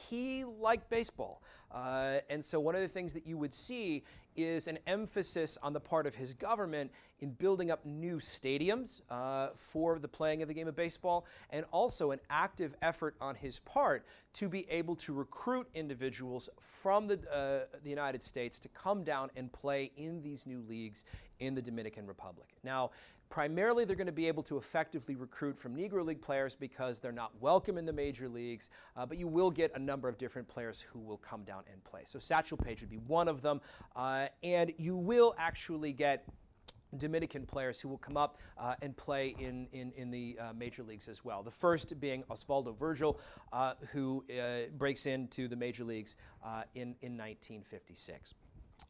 He 0.10 0.46
liked 0.46 0.90
baseball. 0.90 1.42
Uh, 1.70 2.20
and 2.30 2.44
so, 2.44 2.62
one 2.62 2.76
of 2.76 2.82
the 2.82 2.88
things 2.88 3.14
that 3.14 3.28
you 3.28 3.38
would 3.38 3.54
see 3.54 4.06
is 4.38 4.68
an 4.68 4.78
emphasis 4.88 5.58
on 5.62 5.74
the 5.74 5.80
part 5.80 6.06
of 6.08 6.16
his 6.16 6.34
government 6.34 6.92
in 7.20 7.32
building 7.32 7.72
up 7.72 7.84
new 7.86 8.18
stadiums 8.18 9.02
uh, 9.10 9.50
for 9.56 9.98
the 9.98 10.08
playing 10.08 10.42
of 10.44 10.48
the 10.48 10.54
game 10.54 10.68
of 10.68 10.76
baseball, 10.76 11.26
and 11.50 11.66
also 11.72 12.12
an 12.12 12.20
active 12.30 12.76
effort 12.82 13.16
on 13.20 13.34
his 13.36 13.60
part 13.60 14.06
to 14.34 14.48
be 14.48 14.70
able 14.70 14.96
to 14.96 15.14
recruit 15.14 15.68
individuals 15.74 16.50
from 16.60 17.08
the, 17.08 17.20
uh, 17.32 17.78
the 17.84 17.90
United 17.90 18.22
States 18.22 18.60
to 18.60 18.70
come 18.70 19.04
down 19.04 19.30
and 19.36 19.52
play 19.52 19.92
in 19.98 20.22
these 20.22 20.46
new 20.46 20.64
leagues 20.70 21.06
in 21.40 21.56
the 21.56 21.62
Dominican 21.62 22.06
Republic. 22.06 22.48
Now, 22.64 22.92
Primarily, 23.30 23.84
they're 23.84 23.96
going 23.96 24.08
to 24.08 24.14
be 24.14 24.28
able 24.28 24.44
to 24.44 24.58
effectively 24.58 25.16
recruit 25.16 25.60
from 25.60 25.76
Negro 25.76 26.06
League 26.06 26.22
players 26.22 26.56
because 26.56 27.00
they're 27.00 27.12
not 27.12 27.32
welcome 27.42 27.78
in 27.78 27.86
the 27.86 27.94
major 27.94 28.30
leagues, 28.30 28.70
uh, 28.96 29.06
but 29.06 29.18
you 29.18 29.28
will 29.28 29.52
get 29.52 29.72
a 29.76 29.80
number 29.80 30.08
of 30.08 30.18
different 30.18 30.48
players 30.48 30.80
who 30.80 31.00
will 31.00 31.18
come 31.18 31.44
down 31.44 31.64
and 31.72 31.84
play. 31.84 32.02
So 32.06 32.20
Satchel 32.20 32.58
Paige 32.58 32.82
would 32.82 32.90
be 32.90 32.98
one 32.98 33.28
of 33.28 33.42
them, 33.42 33.60
uh, 33.96 34.28
and 34.44 34.74
you 34.78 34.96
will 34.96 35.36
actually 35.38 35.92
get 35.92 36.26
Dominican 36.96 37.46
players 37.46 37.82
who 37.82 37.90
will 37.90 37.98
come 37.98 38.16
up 38.16 38.38
uh, 38.58 38.76
and 38.82 38.96
play 38.96 39.36
in, 39.40 39.68
in, 39.74 39.92
in 39.98 40.10
the 40.10 40.38
uh, 40.40 40.54
major 40.54 40.84
leagues 40.84 41.10
as 41.10 41.26
well. 41.26 41.44
The 41.44 41.52
first 41.52 42.00
being 42.00 42.24
Osvaldo 42.30 42.78
Virgil, 42.78 43.20
uh, 43.52 43.74
who 43.92 44.24
uh, 44.32 44.70
breaks 44.78 45.06
into 45.06 45.48
the 45.48 45.56
major 45.56 45.84
leagues 45.84 46.16
uh, 46.44 46.64
in, 46.76 46.96
in 47.02 47.18
1956. 47.18 48.34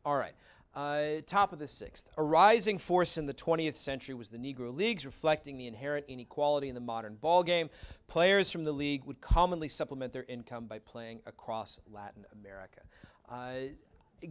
All 0.06 0.16
right. 0.16 0.34
Uh, 0.78 1.22
top 1.26 1.52
of 1.54 1.58
the 1.58 1.68
sixth. 1.68 2.08
A 2.18 2.24
rising 2.24 2.78
force 2.78 3.18
in 3.18 3.26
the 3.26 3.34
20th 3.34 3.78
century 3.78 4.14
was 4.14 4.30
the 4.30 4.38
Negro 4.38 4.72
Leagues, 4.72 5.08
reflecting 5.08 5.58
the 5.58 5.66
inherent 5.66 6.06
inequality 6.08 6.70
in 6.70 6.76
the 6.76 6.82
modern 6.82 7.18
ballgame. 7.20 7.70
Players 8.06 8.52
from 8.52 8.64
the 8.64 8.72
league 8.72 9.04
would 9.06 9.20
commonly 9.20 9.70
supplement 9.70 10.14
their 10.14 10.26
income 10.30 10.68
by 10.68 10.78
playing 10.78 11.22
across 11.26 11.80
Latin 11.92 12.26
America. 12.32 12.82
Uh, 13.28 13.74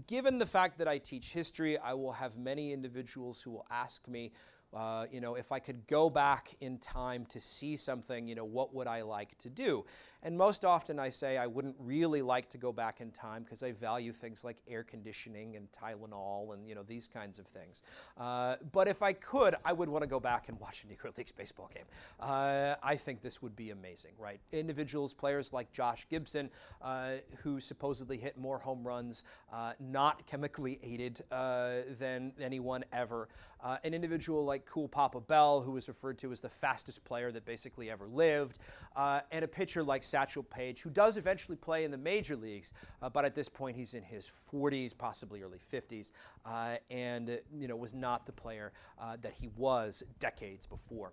given 0.07 0.39
the 0.39 0.47
fact 0.47 0.79
that 0.79 0.87
I 0.87 0.99
teach 0.99 1.31
history, 1.31 1.79
I 1.79 1.95
will 1.95 2.13
have 2.13 2.37
many 2.37 2.73
individuals 2.73 3.43
who 3.43 3.51
will 3.51 3.67
ask 3.69 4.07
me, 4.07 4.31
uh, 4.73 5.07
you 5.11 5.21
know, 5.21 5.35
if 5.35 5.51
I 5.51 5.59
could 5.59 5.89
go 5.89 6.09
back 6.09 6.55
in 6.61 6.79
time 6.79 7.27
to 7.31 7.41
see 7.41 7.75
something, 7.75 8.29
you 8.29 8.37
know, 8.37 8.45
what 8.45 8.73
would 8.73 8.87
I 8.87 9.03
like 9.03 9.37
to 9.39 9.51
do? 9.51 9.85
And 10.27 10.37
most 10.37 10.65
often 10.65 10.99
I 10.99 11.11
say 11.11 11.39
I 11.39 11.47
wouldn't 11.47 11.77
really 11.79 12.21
like 12.21 12.49
to 12.49 12.59
go 12.59 12.73
back 12.73 13.01
in 13.01 13.13
time 13.13 13.45
because 13.45 13.63
I 13.63 13.71
value 13.71 14.13
things 14.13 14.43
like 14.43 14.57
air 14.67 14.83
conditioning 14.83 15.55
and 15.55 15.69
Tylenol 15.71 16.53
and 16.53 16.67
you 16.67 16.75
know 16.75 16.83
these 16.83 17.07
kinds 17.07 17.39
of 17.39 17.47
things. 17.47 17.85
Uh, 18.19 18.57
but 18.73 18.89
if 18.89 19.03
I 19.03 19.13
could, 19.13 19.55
I 19.65 19.73
would 19.73 19.89
want 19.89 20.03
to 20.03 20.09
go 20.09 20.19
back 20.19 20.49
and 20.49 20.59
watch 20.59 20.83
a 20.83 20.89
Negro 20.89 21.17
Leagues 21.17 21.31
baseball 21.31 21.71
game. 21.73 21.85
Uh, 22.19 22.75
I 22.83 22.97
think 22.97 23.23
this 23.23 23.41
would 23.41 23.55
be 23.55 23.71
amazing, 23.71 24.15
right? 24.19 24.41
Individuals, 24.51 25.15
players 25.15 25.53
like 25.53 25.73
Josh 25.73 26.09
Gibson, 26.11 26.51
uh, 26.83 27.19
who 27.45 27.61
supposedly 27.61 28.17
hit 28.17 28.37
more 28.37 28.59
home 28.59 28.83
runs, 28.83 29.23
uh, 29.53 29.75
not 29.79 30.27
chemically 30.27 30.81
aided 30.83 31.23
uh, 31.31 31.83
than 32.01 32.33
anyone 32.41 32.85
ever. 32.93 33.29
Uh, 33.63 33.79
an 33.85 33.95
individual 33.95 34.45
like 34.45 34.67
Cool 34.67 34.87
Papa 34.87 35.21
Bell, 35.21 35.61
who 35.61 35.73
was 35.73 35.89
referred 35.89 36.19
to 36.19 36.31
as 36.31 36.41
the 36.41 36.49
fastest 36.49 37.05
player 37.05 37.33
that 37.33 37.45
basically 37.45 37.91
ever 37.91 38.07
lived, 38.07 38.59
and 38.97 39.45
a 39.45 39.49
pitcher 39.49 39.83
like 39.83 40.05
Satchel 40.17 40.45
Paige, 40.45 40.81
who 40.81 40.89
does 40.89 41.19
eventually 41.19 41.59
play 41.59 41.85
in 41.85 41.91
the 41.91 41.99
major 41.99 42.37
leagues, 42.37 42.73
uh, 43.03 43.11
but 43.11 43.27
at 43.27 43.35
this 43.35 43.51
point 43.51 43.77
he's 43.77 43.93
in 43.93 44.03
his 44.03 44.31
40s, 44.51 44.97
possibly 44.97 45.43
early 45.43 45.59
50s, 45.59 46.13
uh, 46.47 46.77
and 46.91 47.39
you 47.55 47.69
know 47.69 47.77
was 47.77 47.93
not 47.93 48.25
the 48.25 48.33
player 48.33 48.73
uh, 48.99 49.19
that 49.21 49.35
he 49.35 49.49
was 49.59 50.03
decades 50.19 50.65
before. 50.65 51.13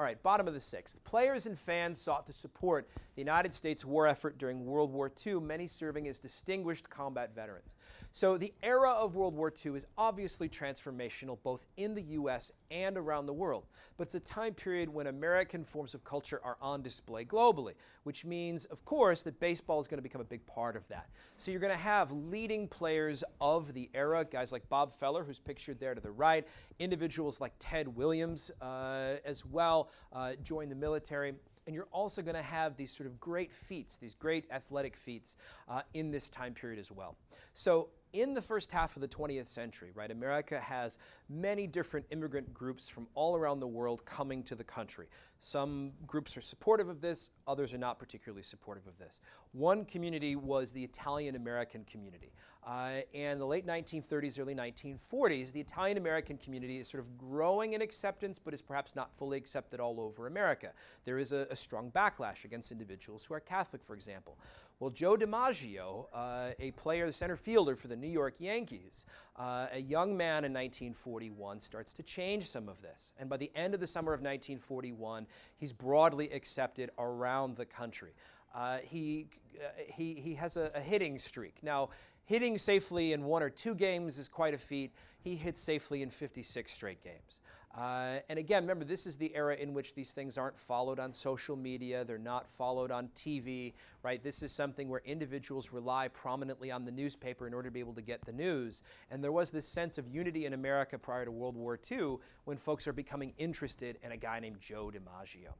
All 0.00 0.06
right, 0.06 0.22
bottom 0.22 0.48
of 0.48 0.54
the 0.54 0.60
sixth. 0.60 1.04
Players 1.04 1.44
and 1.44 1.58
fans 1.58 2.00
sought 2.00 2.26
to 2.28 2.32
support 2.32 2.88
the 3.16 3.20
United 3.20 3.52
States 3.52 3.84
war 3.84 4.06
effort 4.06 4.38
during 4.38 4.64
World 4.64 4.90
War 4.94 5.12
II, 5.26 5.40
many 5.40 5.66
serving 5.66 6.08
as 6.08 6.18
distinguished 6.18 6.88
combat 6.88 7.34
veterans. 7.34 7.74
So 8.10 8.38
the 8.38 8.54
era 8.62 8.92
of 8.92 9.14
World 9.14 9.36
War 9.36 9.52
II 9.52 9.76
is 9.76 9.86
obviously 9.98 10.48
transformational 10.48 11.36
both 11.42 11.66
in 11.76 11.94
the 11.94 12.02
US 12.02 12.50
and 12.70 12.96
around 12.96 13.26
the 13.26 13.34
world. 13.34 13.66
But 13.98 14.06
it's 14.06 14.14
a 14.14 14.20
time 14.20 14.54
period 14.54 14.88
when 14.88 15.06
American 15.06 15.64
forms 15.64 15.92
of 15.92 16.02
culture 16.02 16.40
are 16.42 16.56
on 16.62 16.80
display 16.80 17.26
globally, 17.26 17.74
which 18.04 18.24
means, 18.24 18.64
of 18.64 18.86
course, 18.86 19.22
that 19.24 19.38
baseball 19.38 19.80
is 19.80 19.86
going 19.86 19.98
to 19.98 20.02
become 20.02 20.22
a 20.22 20.24
big 20.24 20.46
part 20.46 20.76
of 20.76 20.88
that. 20.88 21.10
So 21.36 21.50
you're 21.50 21.60
going 21.60 21.74
to 21.74 21.78
have 21.78 22.10
leading 22.10 22.68
players 22.68 23.22
of 23.38 23.74
the 23.74 23.90
era, 23.92 24.24
guys 24.24 24.50
like 24.50 24.66
Bob 24.70 24.94
Feller, 24.94 25.24
who's 25.24 25.38
pictured 25.38 25.78
there 25.78 25.94
to 25.94 26.00
the 26.00 26.10
right, 26.10 26.46
individuals 26.78 27.40
like 27.40 27.52
Ted 27.58 27.86
Williams 27.86 28.50
uh, 28.62 29.16
as 29.26 29.44
well 29.44 29.89
uh, 30.12 30.32
join 30.42 30.68
the 30.68 30.74
military 30.74 31.34
and 31.66 31.74
you're 31.74 31.88
also 31.92 32.22
going 32.22 32.34
to 32.34 32.42
have 32.42 32.76
these 32.76 32.90
sort 32.90 33.06
of 33.06 33.20
great 33.20 33.52
feats, 33.52 33.96
these 33.96 34.14
great 34.14 34.44
athletic 34.50 34.96
feats 34.96 35.36
uh, 35.68 35.82
in 35.94 36.10
this 36.10 36.28
time 36.28 36.52
period 36.52 36.80
as 36.80 36.90
well. 36.90 37.16
So 37.54 37.90
in 38.12 38.34
the 38.34 38.42
first 38.42 38.72
half 38.72 38.96
of 38.96 39.02
the 39.02 39.08
20th 39.08 39.46
century, 39.46 39.90
right, 39.94 40.10
America 40.10 40.58
has 40.58 40.98
many 41.28 41.66
different 41.66 42.06
immigrant 42.10 42.52
groups 42.52 42.88
from 42.88 43.06
all 43.14 43.36
around 43.36 43.60
the 43.60 43.68
world 43.68 44.04
coming 44.04 44.42
to 44.44 44.54
the 44.54 44.64
country. 44.64 45.06
Some 45.38 45.92
groups 46.06 46.36
are 46.36 46.40
supportive 46.40 46.88
of 46.88 47.00
this, 47.00 47.30
others 47.46 47.72
are 47.72 47.78
not 47.78 47.98
particularly 47.98 48.42
supportive 48.42 48.86
of 48.86 48.98
this. 48.98 49.20
One 49.52 49.84
community 49.84 50.34
was 50.34 50.72
the 50.72 50.82
Italian 50.82 51.36
American 51.36 51.84
community. 51.84 52.32
Uh, 52.66 53.00
and 53.14 53.40
the 53.40 53.44
late 53.44 53.66
1930s, 53.66 54.38
early 54.38 54.54
1940s, 54.54 55.52
the 55.52 55.60
Italian 55.60 55.96
American 55.96 56.36
community 56.36 56.78
is 56.78 56.88
sort 56.88 57.02
of 57.02 57.16
growing 57.16 57.72
in 57.72 57.80
acceptance, 57.80 58.38
but 58.38 58.52
is 58.52 58.60
perhaps 58.60 58.94
not 58.94 59.14
fully 59.14 59.38
accepted 59.38 59.80
all 59.80 60.00
over 60.00 60.26
America. 60.26 60.72
There 61.04 61.18
is 61.18 61.32
a, 61.32 61.46
a 61.50 61.56
strong 61.56 61.90
backlash 61.90 62.44
against 62.44 62.70
individuals 62.70 63.24
who 63.24 63.34
are 63.34 63.40
Catholic, 63.40 63.82
for 63.82 63.94
example. 63.94 64.36
Well, 64.78 64.90
Joe 64.90 65.14
DiMaggio, 65.14 66.06
uh, 66.14 66.50
a 66.58 66.70
player, 66.70 67.06
the 67.06 67.12
center 67.12 67.36
fielder 67.36 67.76
for 67.76 67.88
the 67.88 67.96
New 67.96 68.08
York 68.08 68.36
Yankees, 68.38 69.04
uh, 69.36 69.66
a 69.72 69.78
young 69.78 70.16
man 70.16 70.44
in 70.44 70.52
1941, 70.52 71.60
starts 71.60 71.92
to 71.94 72.02
change 72.02 72.46
some 72.48 72.66
of 72.66 72.80
this. 72.80 73.12
And 73.18 73.28
by 73.28 73.36
the 73.36 73.50
end 73.54 73.74
of 73.74 73.80
the 73.80 73.86
summer 73.86 74.14
of 74.14 74.20
1941, 74.20 75.26
he's 75.58 75.74
broadly 75.74 76.30
accepted 76.30 76.90
around 76.98 77.56
the 77.56 77.66
country. 77.66 78.12
Uh, 78.54 78.78
he, 78.78 79.26
uh, 79.62 79.68
he, 79.94 80.14
he 80.14 80.34
has 80.34 80.56
a, 80.56 80.70
a 80.74 80.80
hitting 80.80 81.18
streak. 81.18 81.56
Now, 81.62 81.90
hitting 82.30 82.56
safely 82.56 83.12
in 83.12 83.24
one 83.24 83.42
or 83.42 83.50
two 83.50 83.74
games 83.74 84.16
is 84.16 84.28
quite 84.28 84.54
a 84.54 84.58
feat. 84.58 84.92
He 85.18 85.34
hits 85.34 85.58
safely 85.58 86.00
in 86.00 86.10
56 86.10 86.70
straight 86.70 87.02
games. 87.02 87.40
Uh, 87.76 88.20
and 88.28 88.38
again, 88.38 88.62
remember, 88.62 88.84
this 88.84 89.04
is 89.04 89.16
the 89.16 89.34
era 89.34 89.56
in 89.56 89.74
which 89.74 89.96
these 89.96 90.12
things 90.12 90.38
aren't 90.38 90.56
followed 90.56 91.00
on 91.00 91.10
social 91.10 91.56
media, 91.56 92.04
they're 92.04 92.18
not 92.18 92.48
followed 92.48 92.92
on 92.92 93.08
TV, 93.16 93.72
right? 94.04 94.22
This 94.22 94.44
is 94.44 94.52
something 94.52 94.88
where 94.88 95.02
individuals 95.04 95.72
rely 95.72 96.06
prominently 96.06 96.70
on 96.70 96.84
the 96.84 96.92
newspaper 96.92 97.48
in 97.48 97.54
order 97.54 97.68
to 97.68 97.72
be 97.72 97.80
able 97.80 97.94
to 97.94 98.02
get 98.02 98.24
the 98.24 98.32
news. 98.32 98.82
And 99.10 99.24
there 99.24 99.32
was 99.32 99.50
this 99.50 99.66
sense 99.66 99.98
of 99.98 100.06
unity 100.06 100.46
in 100.46 100.52
America 100.52 101.00
prior 101.00 101.24
to 101.24 101.32
World 101.32 101.56
War 101.56 101.80
II 101.90 102.18
when 102.44 102.58
folks 102.58 102.86
are 102.86 102.92
becoming 102.92 103.32
interested 103.38 103.98
in 104.04 104.12
a 104.12 104.16
guy 104.16 104.38
named 104.38 104.60
Joe 104.60 104.92
DiMaggio. 104.94 105.50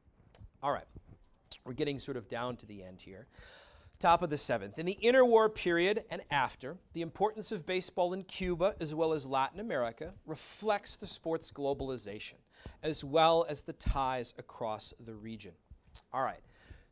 All 0.63 0.71
right, 0.71 0.87
we're 1.65 1.73
getting 1.73 1.99
sort 1.99 2.15
of 2.15 2.29
down 2.29 2.55
to 2.57 2.65
the 2.65 2.81
end 2.81 3.01
here 3.01 3.27
top 4.01 4.21
of 4.21 4.29
the 4.29 4.37
seventh. 4.37 4.79
In 4.79 4.85
the 4.85 4.97
interwar 5.01 5.53
period 5.53 6.03
and 6.09 6.21
after, 6.29 6.77
the 6.93 7.01
importance 7.01 7.51
of 7.51 7.65
baseball 7.65 8.13
in 8.13 8.23
Cuba 8.23 8.75
as 8.81 8.93
well 8.93 9.13
as 9.13 9.25
Latin 9.25 9.59
America 9.59 10.13
reflects 10.25 10.95
the 10.95 11.07
sport's 11.07 11.51
globalization, 11.51 12.35
as 12.83 13.03
well 13.03 13.45
as 13.47 13.61
the 13.61 13.73
ties 13.73 14.33
across 14.37 14.93
the 14.99 15.13
region. 15.13 15.53
All 16.11 16.23
right. 16.23 16.41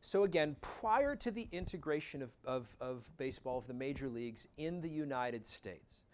So, 0.02 0.24
again, 0.24 0.56
prior 0.62 1.14
to 1.16 1.30
the 1.30 1.46
integration 1.52 2.22
of, 2.22 2.32
of, 2.46 2.74
of 2.80 3.10
baseball, 3.18 3.58
of 3.58 3.66
the 3.66 3.74
major 3.74 4.08
leagues 4.08 4.48
in 4.56 4.80
the 4.80 4.88
United 4.88 5.44
States, 5.44 6.04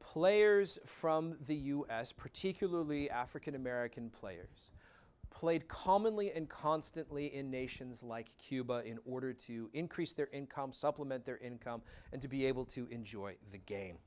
players 0.00 0.80
from 0.84 1.36
the 1.46 1.54
U.S., 1.54 2.12
particularly 2.12 3.08
African 3.08 3.54
American 3.54 4.10
players, 4.10 4.72
played 5.34 5.68
commonly 5.68 6.30
and 6.32 6.48
constantly 6.48 7.34
in 7.34 7.50
nations 7.50 8.02
like 8.02 8.36
Cuba 8.38 8.82
in 8.86 8.98
order 9.04 9.32
to 9.32 9.68
increase 9.72 10.14
their 10.14 10.28
income, 10.32 10.72
supplement 10.72 11.24
their 11.24 11.38
income, 11.38 11.82
and 12.12 12.22
to 12.22 12.28
be 12.28 12.46
able 12.46 12.64
to 12.66 12.86
enjoy 12.90 13.34
the 13.50 13.58
game. 13.58 13.98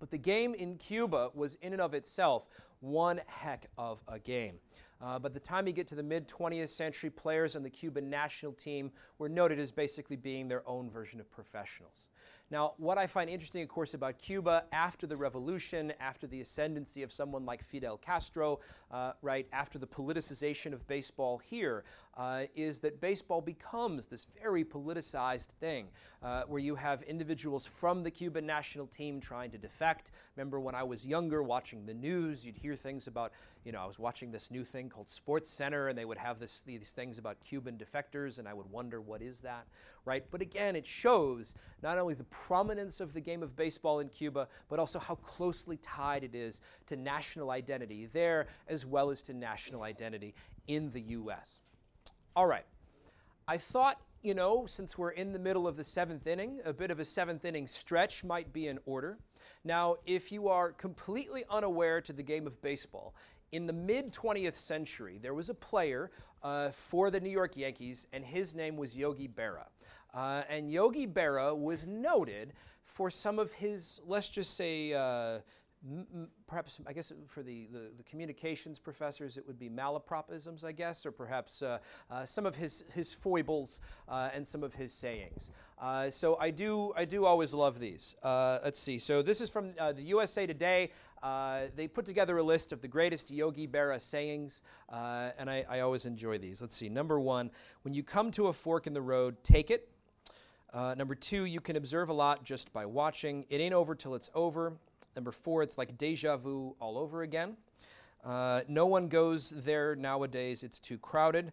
But 0.00 0.10
the 0.10 0.18
game 0.18 0.54
in 0.54 0.78
Cuba 0.78 1.30
was, 1.34 1.56
in 1.56 1.72
and 1.72 1.82
of 1.82 1.92
itself, 1.92 2.48
one 2.80 3.20
heck 3.26 3.66
of 3.76 4.02
a 4.08 4.18
game. 4.18 4.58
Uh, 5.00 5.18
by 5.18 5.28
the 5.28 5.40
time 5.40 5.66
you 5.66 5.74
get 5.74 5.86
to 5.88 5.94
the 5.94 6.02
mid 6.02 6.26
20th 6.26 6.70
century, 6.70 7.10
players 7.10 7.54
on 7.54 7.62
the 7.62 7.68
Cuban 7.68 8.08
national 8.08 8.52
team 8.52 8.90
were 9.18 9.28
noted 9.28 9.58
as 9.58 9.70
basically 9.70 10.16
being 10.16 10.48
their 10.48 10.66
own 10.66 10.90
version 10.90 11.20
of 11.20 11.30
professionals. 11.30 12.08
Now, 12.48 12.74
what 12.76 12.96
I 12.96 13.08
find 13.08 13.28
interesting, 13.28 13.62
of 13.62 13.68
course, 13.68 13.94
about 13.94 14.18
Cuba 14.18 14.64
after 14.70 15.06
the 15.06 15.16
revolution, 15.16 15.92
after 15.98 16.28
the 16.28 16.40
ascendancy 16.40 17.02
of 17.02 17.10
someone 17.10 17.44
like 17.44 17.62
Fidel 17.62 17.96
Castro, 17.96 18.60
uh, 18.92 19.12
right, 19.20 19.48
after 19.52 19.80
the 19.80 19.86
politicization 19.86 20.72
of 20.72 20.86
baseball 20.86 21.38
here, 21.38 21.82
uh, 22.16 22.44
is 22.54 22.80
that 22.80 23.00
baseball 23.00 23.40
becomes 23.40 24.06
this 24.06 24.26
very 24.42 24.64
politicized 24.64 25.48
thing 25.48 25.88
uh, 26.22 26.42
where 26.48 26.60
you 26.60 26.74
have 26.74 27.02
individuals 27.02 27.66
from 27.66 28.02
the 28.02 28.10
Cuban 28.10 28.46
national 28.46 28.86
team 28.86 29.20
trying 29.20 29.50
to 29.50 29.58
defect. 29.58 30.12
Remember 30.34 30.58
when 30.58 30.74
I 30.74 30.82
was 30.82 31.06
younger 31.06 31.42
watching 31.42 31.84
the 31.84 31.92
news, 31.92 32.46
you'd 32.46 32.56
hear 32.56 32.74
things 32.74 33.06
about, 33.06 33.32
you 33.64 33.72
know, 33.72 33.80
I 33.82 33.86
was 33.86 33.98
watching 33.98 34.30
this 34.30 34.50
new 34.50 34.64
thing 34.64 34.88
called 34.88 35.10
Sports 35.10 35.50
Center 35.50 35.88
and 35.88 35.98
they 35.98 36.06
would 36.06 36.16
have 36.16 36.38
this, 36.38 36.62
these 36.62 36.92
things 36.92 37.18
about 37.18 37.38
Cuban 37.40 37.76
defectors 37.76 38.38
and 38.38 38.48
I 38.48 38.54
would 38.54 38.70
wonder 38.70 39.00
what 39.00 39.20
is 39.20 39.40
that, 39.40 39.66
right? 40.06 40.24
But 40.30 40.40
again, 40.40 40.74
it 40.74 40.86
shows 40.86 41.54
not 41.82 41.98
only 41.98 42.14
the 42.14 42.24
prominence 42.24 43.00
of 43.00 43.12
the 43.12 43.20
game 43.20 43.42
of 43.42 43.54
baseball 43.54 44.00
in 44.00 44.08
Cuba, 44.08 44.48
but 44.70 44.78
also 44.78 44.98
how 44.98 45.16
closely 45.16 45.76
tied 45.76 46.24
it 46.24 46.34
is 46.34 46.62
to 46.86 46.96
national 46.96 47.50
identity 47.50 48.06
there 48.06 48.46
as 48.68 48.86
well 48.86 49.10
as 49.10 49.22
to 49.24 49.34
national 49.34 49.82
identity 49.82 50.34
in 50.66 50.90
the 50.90 51.00
U.S. 51.00 51.60
All 52.36 52.46
right. 52.46 52.66
I 53.48 53.56
thought, 53.56 53.98
you 54.22 54.34
know, 54.34 54.66
since 54.66 54.98
we're 54.98 55.12
in 55.12 55.32
the 55.32 55.38
middle 55.38 55.66
of 55.66 55.76
the 55.76 55.84
seventh 55.84 56.26
inning, 56.26 56.60
a 56.66 56.72
bit 56.74 56.90
of 56.90 57.00
a 57.00 57.04
seventh 57.04 57.46
inning 57.46 57.66
stretch 57.66 58.22
might 58.24 58.52
be 58.52 58.66
in 58.66 58.78
order. 58.84 59.16
Now, 59.64 59.96
if 60.04 60.30
you 60.30 60.48
are 60.48 60.70
completely 60.70 61.44
unaware 61.48 62.02
to 62.02 62.12
the 62.12 62.22
game 62.22 62.46
of 62.46 62.60
baseball, 62.60 63.14
in 63.52 63.66
the 63.66 63.72
mid 63.72 64.12
20th 64.12 64.56
century, 64.56 65.18
there 65.18 65.32
was 65.32 65.48
a 65.48 65.54
player 65.54 66.10
uh, 66.42 66.68
for 66.72 67.10
the 67.10 67.20
New 67.20 67.30
York 67.30 67.56
Yankees, 67.56 68.06
and 68.12 68.22
his 68.22 68.54
name 68.54 68.76
was 68.76 68.98
Yogi 68.98 69.28
Berra. 69.28 69.68
Uh, 70.12 70.42
and 70.50 70.70
Yogi 70.70 71.06
Berra 71.06 71.56
was 71.56 71.86
noted 71.86 72.52
for 72.84 73.10
some 73.10 73.38
of 73.38 73.50
his, 73.52 73.98
let's 74.06 74.28
just 74.28 74.58
say, 74.58 74.92
uh, 74.92 75.38
perhaps, 76.46 76.80
I 76.86 76.92
guess 76.92 77.12
for 77.26 77.42
the, 77.42 77.68
the, 77.72 77.90
the, 77.96 78.02
communications 78.02 78.78
professors, 78.78 79.36
it 79.36 79.46
would 79.46 79.58
be 79.58 79.68
malapropisms, 79.68 80.64
I 80.64 80.72
guess, 80.72 81.06
or 81.06 81.12
perhaps 81.12 81.62
uh, 81.62 81.78
uh, 82.10 82.24
some 82.24 82.46
of 82.46 82.56
his, 82.56 82.84
his 82.94 83.12
foibles 83.12 83.80
uh, 84.08 84.30
and 84.34 84.46
some 84.46 84.62
of 84.62 84.74
his 84.74 84.92
sayings. 84.92 85.50
Uh, 85.80 86.10
so 86.10 86.36
I 86.40 86.50
do, 86.50 86.92
I 86.96 87.04
do 87.04 87.24
always 87.24 87.54
love 87.54 87.78
these. 87.78 88.16
Uh, 88.22 88.58
let's 88.64 88.78
see. 88.78 88.98
So 88.98 89.22
this 89.22 89.40
is 89.40 89.50
from 89.50 89.72
uh, 89.78 89.92
the 89.92 90.02
USA 90.02 90.46
Today. 90.46 90.90
they 91.76 91.88
put 91.88 92.04
together 92.04 92.38
a 92.38 92.42
list 92.42 92.72
of 92.72 92.80
the 92.80 92.88
greatest 92.88 93.30
Yogi 93.30 93.66
Berra 93.66 94.00
sayings, 94.00 94.62
and 94.90 95.50
I, 95.50 95.64
I 95.68 95.80
always 95.80 96.06
enjoy 96.06 96.38
these. 96.38 96.60
Let's 96.60 96.76
see. 96.76 96.88
Number 96.88 97.20
one, 97.20 97.50
when 97.82 97.94
you 97.94 98.02
come 98.02 98.30
to 98.32 98.48
a 98.48 98.52
fork 98.52 98.86
in 98.86 98.94
the 98.94 99.02
road, 99.02 99.42
take 99.42 99.70
it. 99.70 99.88
Number 100.74 101.14
two, 101.14 101.44
you 101.44 101.60
can 101.60 101.76
observe 101.76 102.08
a 102.08 102.12
lot 102.12 102.44
just 102.44 102.72
by 102.72 102.86
watching. 102.86 103.46
It 103.48 103.60
ain't 103.60 103.74
over 103.74 103.94
till 103.94 104.14
it's 104.14 104.30
over. 104.34 104.74
Number 105.16 105.32
four, 105.32 105.62
it's 105.62 105.78
like 105.78 105.96
deja 105.96 106.36
vu 106.36 106.76
all 106.78 106.98
over 106.98 107.22
again. 107.22 107.56
Uh, 108.22 108.60
no 108.68 108.86
one 108.86 109.08
goes 109.08 109.50
there 109.50 109.96
nowadays, 109.96 110.62
it's 110.62 110.78
too 110.78 110.98
crowded. 110.98 111.52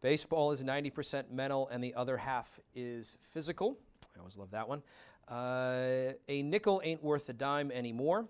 Baseball 0.00 0.50
is 0.50 0.62
90% 0.62 1.30
mental, 1.30 1.68
and 1.68 1.82
the 1.82 1.94
other 1.94 2.16
half 2.16 2.58
is 2.74 3.16
physical. 3.20 3.78
I 4.14 4.18
always 4.18 4.36
love 4.36 4.50
that 4.50 4.68
one. 4.68 4.82
Uh, 5.28 6.12
a 6.28 6.42
nickel 6.42 6.80
ain't 6.84 7.02
worth 7.02 7.28
a 7.28 7.32
dime 7.32 7.70
anymore. 7.70 8.26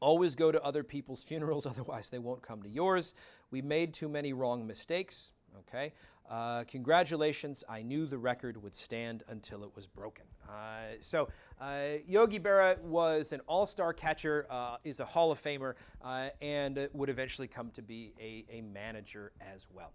Always 0.00 0.34
go 0.34 0.52
to 0.52 0.62
other 0.62 0.82
people's 0.82 1.22
funerals, 1.22 1.66
otherwise, 1.66 2.10
they 2.10 2.18
won't 2.18 2.42
come 2.42 2.62
to 2.62 2.68
yours. 2.68 3.14
We 3.50 3.62
made 3.62 3.94
too 3.94 4.08
many 4.08 4.32
wrong 4.32 4.66
mistakes. 4.66 5.32
Okay. 5.60 5.92
Uh, 6.28 6.64
congratulations, 6.64 7.62
I 7.68 7.82
knew 7.82 8.06
the 8.06 8.18
record 8.18 8.60
would 8.62 8.74
stand 8.74 9.22
until 9.28 9.62
it 9.62 9.70
was 9.76 9.86
broken. 9.86 10.24
Uh, 10.48 10.96
so, 11.00 11.28
uh, 11.60 11.98
Yogi 12.06 12.38
Berra 12.38 12.78
was 12.80 13.32
an 13.32 13.40
all 13.46 13.66
star 13.66 13.92
catcher, 13.92 14.46
uh, 14.50 14.76
is 14.84 15.00
a 15.00 15.04
Hall 15.04 15.32
of 15.32 15.42
Famer, 15.42 15.74
uh, 16.02 16.28
and 16.40 16.88
would 16.92 17.08
eventually 17.08 17.48
come 17.48 17.70
to 17.70 17.82
be 17.82 18.12
a, 18.20 18.44
a 18.50 18.60
manager 18.60 19.32
as 19.40 19.66
well. 19.72 19.92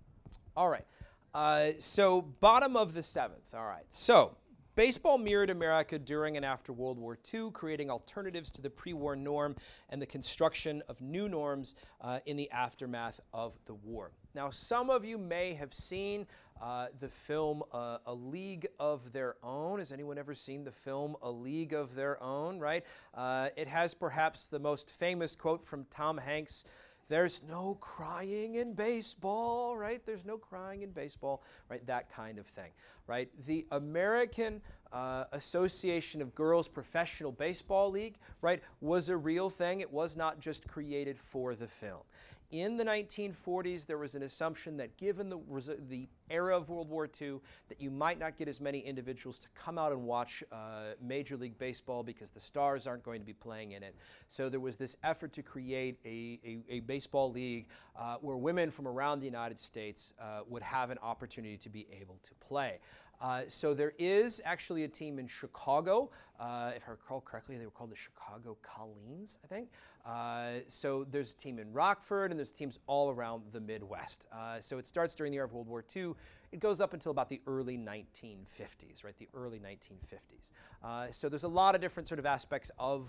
All 0.55 0.69
right. 0.69 0.85
Uh, 1.33 1.71
so, 1.77 2.21
bottom 2.21 2.75
of 2.75 2.93
the 2.93 3.03
seventh. 3.03 3.53
All 3.53 3.65
right. 3.65 3.85
So, 3.89 4.35
Baseball 4.75 5.17
mirrored 5.17 5.49
America 5.49 5.99
during 5.99 6.37
and 6.37 6.45
after 6.45 6.71
World 6.71 6.97
War 6.97 7.17
II, 7.33 7.51
creating 7.51 7.91
alternatives 7.91 8.53
to 8.53 8.61
the 8.61 8.69
pre 8.69 8.93
war 8.93 9.17
norm 9.17 9.55
and 9.89 10.01
the 10.01 10.05
construction 10.05 10.81
of 10.87 11.01
new 11.01 11.27
norms 11.27 11.75
uh, 11.99 12.19
in 12.25 12.37
the 12.37 12.49
aftermath 12.51 13.19
of 13.33 13.57
the 13.65 13.73
war. 13.73 14.11
Now, 14.33 14.49
some 14.49 14.89
of 14.89 15.03
you 15.03 15.17
may 15.17 15.53
have 15.55 15.73
seen 15.73 16.25
uh, 16.61 16.87
the 16.99 17.07
film 17.09 17.63
uh, 17.71 17.97
A 18.05 18.13
League 18.13 18.67
of 18.79 19.11
Their 19.11 19.35
Own. 19.43 19.79
Has 19.79 19.91
anyone 19.91 20.17
ever 20.17 20.35
seen 20.35 20.63
the 20.63 20.71
film 20.71 21.15
A 21.21 21.31
League 21.31 21.73
of 21.73 21.95
Their 21.95 22.21
Own, 22.21 22.59
right? 22.59 22.85
Uh, 23.13 23.49
it 23.57 23.67
has 23.67 23.93
perhaps 23.93 24.47
the 24.47 24.59
most 24.59 24.89
famous 24.89 25.35
quote 25.35 25.65
from 25.65 25.85
Tom 25.89 26.17
Hanks. 26.17 26.65
There's 27.07 27.43
no 27.43 27.75
crying 27.81 28.55
in 28.55 28.73
baseball, 28.73 29.75
right? 29.75 30.05
There's 30.05 30.25
no 30.25 30.37
crying 30.37 30.83
in 30.83 30.91
baseball, 30.91 31.43
right? 31.67 31.85
That 31.87 32.09
kind 32.09 32.37
of 32.37 32.45
thing, 32.45 32.71
right? 33.05 33.29
The 33.45 33.65
American 33.71 34.61
uh, 34.93 35.25
Association 35.33 36.21
of 36.21 36.33
Girls 36.35 36.69
Professional 36.69 37.31
Baseball 37.31 37.89
League, 37.89 38.15
right, 38.41 38.61
was 38.79 39.09
a 39.09 39.17
real 39.17 39.49
thing. 39.49 39.81
It 39.81 39.91
was 39.91 40.15
not 40.15 40.39
just 40.39 40.67
created 40.67 41.17
for 41.17 41.55
the 41.55 41.67
film 41.67 42.01
in 42.51 42.77
the 42.77 42.83
1940s, 42.83 43.85
there 43.85 43.97
was 43.97 44.15
an 44.15 44.23
assumption 44.23 44.77
that 44.77 44.97
given 44.97 45.29
the, 45.29 45.39
the 45.87 46.07
era 46.29 46.55
of 46.55 46.69
World 46.69 46.89
War 46.89 47.09
II, 47.21 47.39
that 47.69 47.79
you 47.79 47.89
might 47.89 48.19
not 48.19 48.37
get 48.37 48.47
as 48.47 48.59
many 48.59 48.79
individuals 48.79 49.39
to 49.39 49.47
come 49.55 49.77
out 49.77 49.91
and 49.91 50.03
watch 50.03 50.43
uh, 50.51 50.93
Major 51.01 51.37
League 51.37 51.57
Baseball 51.57 52.03
because 52.03 52.31
the 52.31 52.39
stars 52.39 52.87
aren't 52.87 53.03
going 53.03 53.19
to 53.19 53.25
be 53.25 53.33
playing 53.33 53.71
in 53.71 53.83
it. 53.83 53.95
So 54.27 54.49
there 54.49 54.59
was 54.59 54.77
this 54.77 54.97
effort 55.03 55.33
to 55.33 55.43
create 55.43 55.97
a, 56.05 56.39
a, 56.45 56.75
a 56.75 56.79
baseball 56.81 57.31
league 57.31 57.67
uh, 57.97 58.15
where 58.21 58.37
women 58.37 58.69
from 58.69 58.87
around 58.87 59.19
the 59.19 59.25
United 59.25 59.57
States 59.57 60.13
uh, 60.19 60.41
would 60.47 60.63
have 60.63 60.89
an 60.89 60.97
opportunity 61.01 61.57
to 61.57 61.69
be 61.69 61.87
able 61.99 62.19
to 62.23 62.33
play. 62.35 62.79
Uh, 63.21 63.43
so 63.47 63.73
there 63.73 63.93
is 63.99 64.41
actually 64.45 64.83
a 64.83 64.87
team 64.87 65.19
in 65.19 65.27
Chicago. 65.27 66.09
Uh, 66.39 66.71
if 66.75 66.83
I 66.87 66.91
recall 66.91 67.21
correctly, 67.21 67.57
they 67.57 67.65
were 67.65 67.71
called 67.71 67.91
the 67.91 67.95
Chicago 67.95 68.57
Colleens, 68.63 69.37
I 69.43 69.47
think. 69.47 69.69
Uh, 70.03 70.63
so 70.67 71.05
there's 71.11 71.33
a 71.33 71.37
team 71.37 71.59
in 71.59 71.71
Rockford, 71.71 72.31
and 72.31 72.39
there's 72.39 72.51
teams 72.51 72.79
all 72.87 73.11
around 73.11 73.43
the 73.51 73.61
Midwest. 73.61 74.25
Uh, 74.33 74.59
so 74.59 74.79
it 74.79 74.87
starts 74.87 75.13
during 75.13 75.31
the 75.31 75.37
era 75.37 75.45
of 75.45 75.53
World 75.53 75.67
War 75.67 75.85
II. 75.95 76.13
It 76.51 76.59
goes 76.59 76.81
up 76.81 76.93
until 76.93 77.11
about 77.11 77.29
the 77.29 77.39
early 77.45 77.77
1950s, 77.77 79.03
right? 79.03 79.15
The 79.19 79.29
early 79.35 79.59
1950s. 79.59 80.51
Uh, 80.83 81.11
so 81.11 81.29
there's 81.29 81.43
a 81.43 81.47
lot 81.47 81.75
of 81.75 81.81
different 81.81 82.07
sort 82.07 82.19
of 82.19 82.25
aspects 82.25 82.71
of 82.79 83.07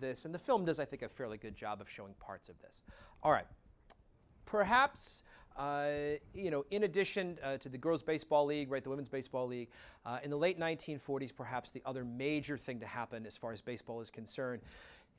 this, 0.00 0.24
and 0.24 0.34
the 0.34 0.38
film 0.38 0.64
does, 0.64 0.80
I 0.80 0.84
think, 0.84 1.02
a 1.02 1.08
fairly 1.08 1.38
good 1.38 1.54
job 1.54 1.80
of 1.80 1.88
showing 1.88 2.14
parts 2.14 2.48
of 2.48 2.60
this. 2.60 2.82
All 3.22 3.30
right. 3.30 3.46
Perhaps 4.44 5.22
uh, 5.56 6.16
you 6.32 6.50
know, 6.50 6.64
in 6.70 6.84
addition 6.84 7.38
uh, 7.42 7.56
to 7.58 7.68
the 7.68 7.78
girls' 7.78 8.02
baseball 8.02 8.46
league, 8.46 8.70
right, 8.70 8.82
the 8.82 8.90
women's 8.90 9.08
baseball 9.08 9.46
league, 9.46 9.68
uh, 10.04 10.18
in 10.22 10.30
the 10.30 10.36
late 10.36 10.58
1940s, 10.58 11.34
perhaps 11.34 11.70
the 11.70 11.82
other 11.84 12.04
major 12.04 12.56
thing 12.56 12.80
to 12.80 12.86
happen 12.86 13.26
as 13.26 13.36
far 13.36 13.52
as 13.52 13.60
baseball 13.60 14.00
is 14.00 14.10
concerned 14.10 14.62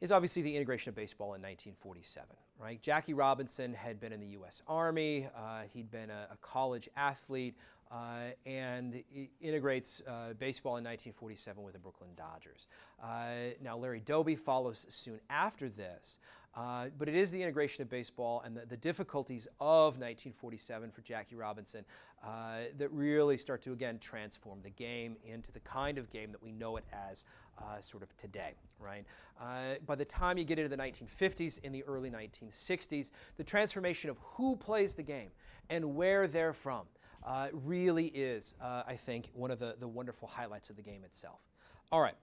is 0.02 0.12
obviously 0.12 0.42
the 0.42 0.54
integration 0.56 0.90
of 0.90 0.96
baseball 0.96 1.28
in 1.28 1.42
1947. 1.42 2.28
Right, 2.60 2.82
Jackie 2.82 3.14
Robinson 3.14 3.74
had 3.74 4.00
been 4.00 4.14
in 4.14 4.20
the 4.20 4.28
U.S. 4.28 4.62
Army. 4.68 5.28
Uh, 5.36 5.64
he'd 5.74 5.92
been 5.92 6.10
a, 6.10 6.28
a 6.32 6.38
college 6.42 6.90
athlete. 6.96 7.56
Uh, 7.92 8.32
and 8.48 9.04
integrates 9.40 10.02
uh, 10.08 10.34
baseball 10.40 10.78
in 10.78 10.84
1947 10.84 11.64
with 11.64 11.74
the 11.74 11.80
Brooklyn 11.80 12.10
Dodgers. 12.18 12.68
Uh, 13.02 13.54
now, 13.64 13.78
Larry 13.78 14.00
Doby 14.00 14.36
follows 14.36 14.88
soon 14.90 15.20
after 15.30 15.70
this, 15.70 16.18
uh, 16.56 16.88
but 16.98 17.10
it 17.10 17.16
is 17.16 17.32
the 17.32 17.42
integration 17.42 17.82
of 17.82 17.90
baseball 17.90 18.42
and 18.46 18.56
the, 18.56 18.66
the 18.66 18.78
difficulties 18.78 19.48
of 19.60 19.98
1947 19.98 20.90
for 20.90 21.02
Jackie 21.02 21.36
Robinson 21.36 21.84
uh, 22.24 22.60
that 22.78 22.90
really 22.92 23.38
start 23.38 23.62
to 23.62 23.74
again 23.74 24.00
transform 24.00 24.60
the 24.64 24.70
game 24.70 25.18
into 25.26 25.52
the 25.52 25.60
kind 25.60 25.98
of 25.98 26.10
game 26.10 26.32
that 26.32 26.42
we 26.42 26.52
know 26.52 26.78
it 26.78 26.86
as 27.10 27.26
uh, 27.60 27.80
sort 27.82 28.04
of 28.04 28.16
today, 28.18 28.54
right? 28.80 29.06
Uh, 29.40 29.76
by 29.86 29.96
the 29.96 30.06
time 30.06 30.38
you 30.38 30.46
get 30.46 30.58
into 30.58 30.70
the 30.70 30.82
1950s, 30.82 31.60
in 31.64 31.72
the 31.72 31.84
early 31.84 32.10
1960s, 32.10 33.12
the 33.38 33.44
transformation 33.44 34.10
of 34.10 34.18
who 34.20 34.56
plays 34.56 34.96
the 34.96 35.04
game 35.04 35.30
and 35.70 35.96
where 35.96 36.26
they're 36.26 36.54
from 36.54 36.84
uh, 37.26 37.48
really 37.52 38.06
is, 38.06 38.56
uh, 38.62 38.84
I 38.88 38.96
think, 38.96 39.30
one 39.34 39.52
of 39.52 39.60
the, 39.60 39.76
the 39.80 39.88
wonderful 39.88 40.28
highlights 40.28 40.70
of 40.70 40.76
the 40.76 40.84
game 40.84 41.04
itself. 41.04 41.42
All 41.92 42.02
right. 42.02 42.16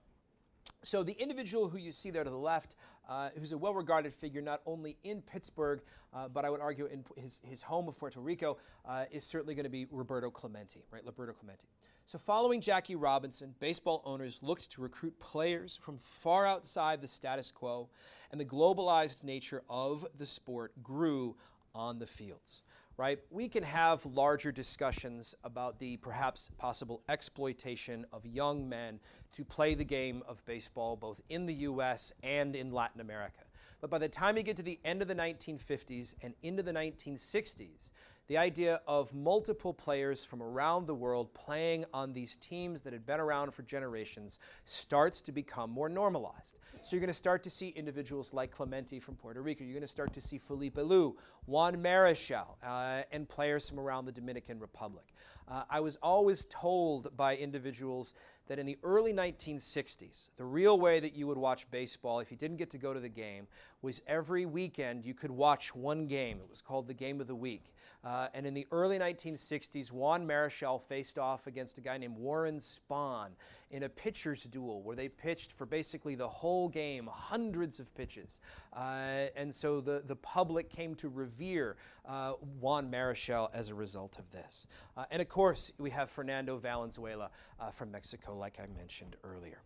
So 0.81 1.03
the 1.03 1.13
individual 1.13 1.69
who 1.69 1.77
you 1.77 1.91
see 1.91 2.09
there 2.09 2.23
to 2.23 2.29
the 2.29 2.37
left, 2.37 2.75
uh, 3.07 3.29
who's 3.37 3.51
a 3.51 3.57
well-regarded 3.57 4.13
figure 4.13 4.41
not 4.41 4.61
only 4.65 4.97
in 5.03 5.21
Pittsburgh, 5.21 5.81
uh, 6.13 6.29
but 6.29 6.45
I 6.45 6.49
would 6.49 6.61
argue 6.61 6.85
in 6.85 7.03
his, 7.17 7.41
his 7.43 7.61
home 7.61 7.87
of 7.87 7.97
Puerto 7.97 8.19
Rico, 8.19 8.57
uh, 8.85 9.05
is 9.11 9.23
certainly 9.23 9.55
going 9.55 9.65
to 9.65 9.69
be 9.69 9.87
Roberto 9.91 10.29
Clemente, 10.29 10.85
right? 10.91 11.05
Roberto 11.05 11.33
Clemente. 11.33 11.67
So 12.05 12.17
following 12.17 12.59
Jackie 12.59 12.95
Robinson, 12.95 13.55
baseball 13.59 14.01
owners 14.05 14.41
looked 14.43 14.71
to 14.71 14.81
recruit 14.81 15.17
players 15.19 15.77
from 15.81 15.97
far 15.97 16.45
outside 16.45 17.01
the 17.01 17.07
status 17.07 17.51
quo, 17.51 17.89
and 18.31 18.39
the 18.39 18.45
globalized 18.45 19.23
nature 19.23 19.63
of 19.69 20.05
the 20.17 20.25
sport 20.25 20.73
grew 20.81 21.35
on 21.73 21.99
the 21.99 22.07
fields 22.07 22.61
right? 22.97 23.19
We 23.29 23.47
can 23.49 23.63
have 23.63 24.05
larger 24.05 24.51
discussions 24.51 25.35
about 25.43 25.79
the 25.79 25.97
perhaps 25.97 26.49
possible 26.57 27.01
exploitation 27.09 28.05
of 28.13 28.25
young 28.25 28.69
men 28.69 28.99
to 29.33 29.43
play 29.43 29.73
the 29.73 29.85
game 29.85 30.23
of 30.27 30.45
baseball 30.45 30.95
both 30.95 31.21
in 31.29 31.45
the 31.45 31.53
US 31.53 32.13
and 32.21 32.55
in 32.55 32.71
Latin 32.71 33.01
America. 33.01 33.41
But 33.81 33.89
by 33.89 33.97
the 33.97 34.07
time 34.07 34.37
you 34.37 34.43
get 34.43 34.55
to 34.57 34.63
the 34.63 34.79
end 34.85 35.01
of 35.01 35.07
the 35.07 35.15
1950s 35.15 36.15
and 36.21 36.33
into 36.41 36.63
the 36.63 36.71
1960s, 36.71 37.91
the 38.27 38.37
idea 38.37 38.79
of 38.87 39.13
multiple 39.13 39.73
players 39.73 40.23
from 40.23 40.41
around 40.41 40.87
the 40.87 40.95
world 40.95 41.33
playing 41.33 41.83
on 41.93 42.13
these 42.13 42.37
teams 42.37 42.83
that 42.83 42.93
had 42.93 43.05
been 43.05 43.19
around 43.19 43.53
for 43.53 43.63
generations 43.63 44.39
starts 44.63 45.21
to 45.23 45.33
become 45.33 45.69
more 45.69 45.89
normalized. 45.89 46.57
So 46.83 46.97
you're 46.97 46.99
going 46.99 47.07
to 47.07 47.13
start 47.13 47.43
to 47.43 47.49
see 47.49 47.69
individuals 47.69 48.33
like 48.33 48.51
Clemente 48.51 48.99
from 48.99 49.15
Puerto 49.15 49.41
Rico. 49.41 49.63
You're 49.63 49.71
going 49.71 49.83
to 49.83 49.87
start 49.87 50.11
to 50.13 50.21
see 50.21 50.37
Felipe 50.37 50.75
Alou, 50.75 51.15
Juan 51.45 51.77
Marichal, 51.77 52.57
uh, 52.61 53.03
and 53.09 53.27
players 53.27 53.69
from 53.69 53.79
around 53.79 54.03
the 54.03 54.11
Dominican 54.11 54.59
Republic. 54.59 55.05
Uh, 55.47 55.63
I 55.69 55.79
was 55.79 55.95
always 56.03 56.45
told 56.49 57.15
by 57.15 57.37
individuals 57.37 58.15
that 58.47 58.59
in 58.59 58.65
the 58.65 58.77
early 58.83 59.13
1960s, 59.13 60.29
the 60.35 60.43
real 60.43 60.79
way 60.79 60.99
that 60.99 61.15
you 61.15 61.27
would 61.27 61.37
watch 61.37 61.69
baseball, 61.71 62.19
if 62.19 62.31
you 62.31 62.37
didn't 62.37 62.57
get 62.57 62.69
to 62.71 62.77
go 62.77 62.93
to 62.93 62.99
the 62.99 63.09
game, 63.09 63.47
was 63.81 64.01
every 64.07 64.45
weekend 64.45 65.05
you 65.05 65.13
could 65.13 65.31
watch 65.31 65.75
one 65.75 66.07
game. 66.07 66.39
It 66.39 66.49
was 66.49 66.61
called 66.61 66.87
the 66.87 66.93
Game 66.93 67.19
of 67.19 67.27
the 67.27 67.35
Week. 67.35 67.73
Uh, 68.03 68.27
and 68.33 68.45
in 68.45 68.53
the 68.53 68.67
early 68.71 68.99
1960s, 68.99 69.91
Juan 69.91 70.27
Marichal 70.27 70.81
faced 70.81 71.17
off 71.17 71.47
against 71.47 71.77
a 71.77 71.81
guy 71.81 71.97
named 71.97 72.17
Warren 72.17 72.57
Spahn 72.57 73.29
in 73.71 73.83
a 73.83 73.89
pitcher's 73.89 74.43
duel 74.43 74.81
where 74.83 74.95
they 74.95 75.09
pitched 75.09 75.51
for 75.51 75.65
basically 75.65 76.15
the 76.15 76.27
whole 76.27 76.69
game, 76.69 77.09
hundreds 77.11 77.79
of 77.79 77.93
pitches. 77.95 78.39
Uh, 78.71 79.27
and 79.35 79.53
so 79.53 79.81
the, 79.81 80.03
the 80.05 80.15
public 80.17 80.69
came 80.69 80.95
to 80.95 81.09
revere 81.09 81.75
uh, 82.05 82.33
Juan 82.59 82.91
Marichal 82.91 83.49
as 83.53 83.69
a 83.69 83.75
result 83.75 84.19
of 84.19 84.29
this. 84.31 84.67
Uh, 84.95 85.05
and 85.09 85.21
of 85.21 85.29
course, 85.29 85.71
we 85.77 85.89
have 85.89 86.09
Fernando 86.09 86.57
Valenzuela 86.57 87.31
uh, 87.59 87.71
from 87.71 87.91
Mexico, 87.91 88.32
like 88.35 88.59
I 88.59 88.67
mentioned 88.77 89.15
earlier. 89.23 89.61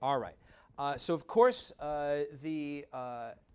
All 0.00 0.18
right. 0.18 0.36
Uh, 0.78 0.96
so, 0.96 1.14
of 1.14 1.26
course, 1.26 1.72
the 2.42 2.84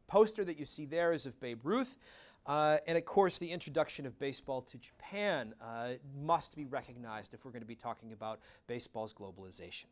poster 0.07 0.43
that 0.45 0.59
you 0.59 0.65
see 0.65 0.85
there 0.85 1.11
is 1.11 1.25
of 1.25 1.39
Babe 1.39 1.61
Ruth. 1.63 1.97
Uh, 2.45 2.77
and 2.87 2.97
of 2.97 3.05
course, 3.05 3.37
the 3.37 3.49
introduction 3.49 4.05
of 4.05 4.19
baseball 4.19 4.61
to 4.61 4.77
Japan 4.77 5.53
uh, 5.61 5.93
must 6.21 6.55
be 6.55 6.65
recognized 6.65 7.33
if 7.33 7.45
we're 7.45 7.51
going 7.51 7.61
to 7.61 7.67
be 7.67 7.75
talking 7.75 8.11
about 8.11 8.39
baseball's 8.67 9.13
globalization. 9.13 9.85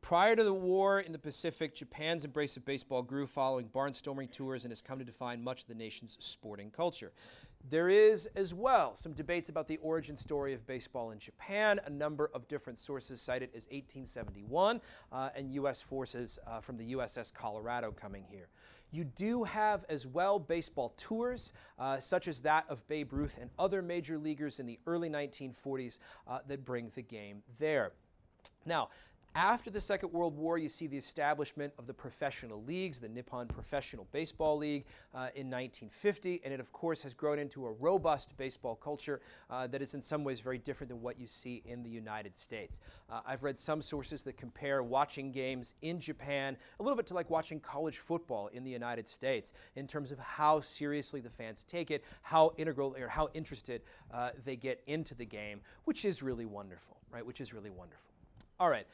Prior 0.00 0.34
to 0.34 0.42
the 0.42 0.54
war 0.54 1.00
in 1.00 1.12
the 1.12 1.18
Pacific, 1.18 1.76
Japan's 1.76 2.24
embrace 2.24 2.56
of 2.56 2.64
baseball 2.64 3.02
grew 3.02 3.26
following 3.26 3.68
barnstorming 3.68 4.32
tours 4.32 4.64
and 4.64 4.72
has 4.72 4.82
come 4.82 4.98
to 4.98 5.04
define 5.04 5.44
much 5.44 5.62
of 5.62 5.68
the 5.68 5.74
nation's 5.74 6.16
sporting 6.18 6.70
culture. 6.70 7.12
There 7.68 7.88
is 7.88 8.26
as 8.34 8.52
well 8.52 8.96
some 8.96 9.12
debates 9.12 9.48
about 9.48 9.68
the 9.68 9.78
origin 9.78 10.16
story 10.16 10.52
of 10.52 10.66
baseball 10.66 11.10
in 11.10 11.18
Japan. 11.18 11.80
A 11.86 11.90
number 11.90 12.30
of 12.34 12.48
different 12.48 12.78
sources 12.78 13.20
cited 13.20 13.50
as 13.54 13.66
1871 13.66 14.80
uh, 15.12 15.30
and 15.36 15.52
U.S. 15.54 15.80
forces 15.80 16.38
uh, 16.46 16.60
from 16.60 16.76
the 16.76 16.92
USS 16.94 17.32
Colorado 17.32 17.92
coming 17.92 18.24
here. 18.28 18.48
You 18.90 19.04
do 19.04 19.44
have 19.44 19.86
as 19.88 20.06
well 20.06 20.38
baseball 20.38 20.90
tours, 20.98 21.54
uh, 21.78 21.98
such 21.98 22.28
as 22.28 22.42
that 22.42 22.66
of 22.68 22.86
Babe 22.88 23.12
Ruth 23.12 23.38
and 23.40 23.48
other 23.58 23.80
major 23.80 24.18
leaguers 24.18 24.60
in 24.60 24.66
the 24.66 24.78
early 24.86 25.08
1940s 25.08 25.98
uh, 26.28 26.40
that 26.46 26.64
bring 26.64 26.90
the 26.94 27.02
game 27.02 27.42
there. 27.58 27.92
Now, 28.66 28.90
after 29.34 29.70
the 29.70 29.80
Second 29.80 30.12
World 30.12 30.36
War, 30.36 30.58
you 30.58 30.68
see 30.68 30.86
the 30.86 30.96
establishment 30.96 31.72
of 31.78 31.86
the 31.86 31.94
professional 31.94 32.62
leagues, 32.64 33.00
the 33.00 33.08
Nippon 33.08 33.46
Professional 33.46 34.06
Baseball 34.12 34.58
League 34.58 34.84
uh, 35.14 35.32
in 35.34 35.48
1950, 35.48 36.42
and 36.44 36.52
it, 36.52 36.60
of 36.60 36.72
course, 36.72 37.02
has 37.02 37.14
grown 37.14 37.38
into 37.38 37.64
a 37.66 37.72
robust 37.72 38.36
baseball 38.36 38.74
culture 38.74 39.20
uh, 39.48 39.66
that 39.68 39.80
is 39.80 39.94
in 39.94 40.02
some 40.02 40.22
ways 40.22 40.40
very 40.40 40.58
different 40.58 40.90
than 40.90 41.00
what 41.00 41.18
you 41.18 41.26
see 41.26 41.62
in 41.64 41.82
the 41.82 41.88
United 41.88 42.36
States. 42.36 42.80
Uh, 43.08 43.20
I've 43.26 43.42
read 43.42 43.58
some 43.58 43.80
sources 43.80 44.22
that 44.24 44.36
compare 44.36 44.82
watching 44.82 45.32
games 45.32 45.74
in 45.80 45.98
Japan 45.98 46.56
a 46.78 46.82
little 46.82 46.96
bit 46.96 47.06
to 47.06 47.14
like 47.14 47.30
watching 47.30 47.58
college 47.58 47.98
football 47.98 48.48
in 48.48 48.64
the 48.64 48.70
United 48.70 49.08
States 49.08 49.54
in 49.76 49.86
terms 49.86 50.12
of 50.12 50.18
how 50.18 50.60
seriously 50.60 51.20
the 51.20 51.30
fans 51.30 51.64
take 51.64 51.90
it, 51.90 52.04
how 52.20 52.52
integral 52.58 52.94
or 52.98 53.08
how 53.08 53.28
interested 53.32 53.82
uh, 54.12 54.30
they 54.44 54.56
get 54.56 54.82
into 54.86 55.14
the 55.14 55.24
game, 55.24 55.60
which 55.84 56.04
is 56.04 56.22
really 56.22 56.46
wonderful, 56.46 56.98
right? 57.10 57.24
Which 57.24 57.40
is 57.40 57.54
really 57.54 57.70
wonderful. 57.70 58.12
All 58.60 58.68
right. 58.68 58.86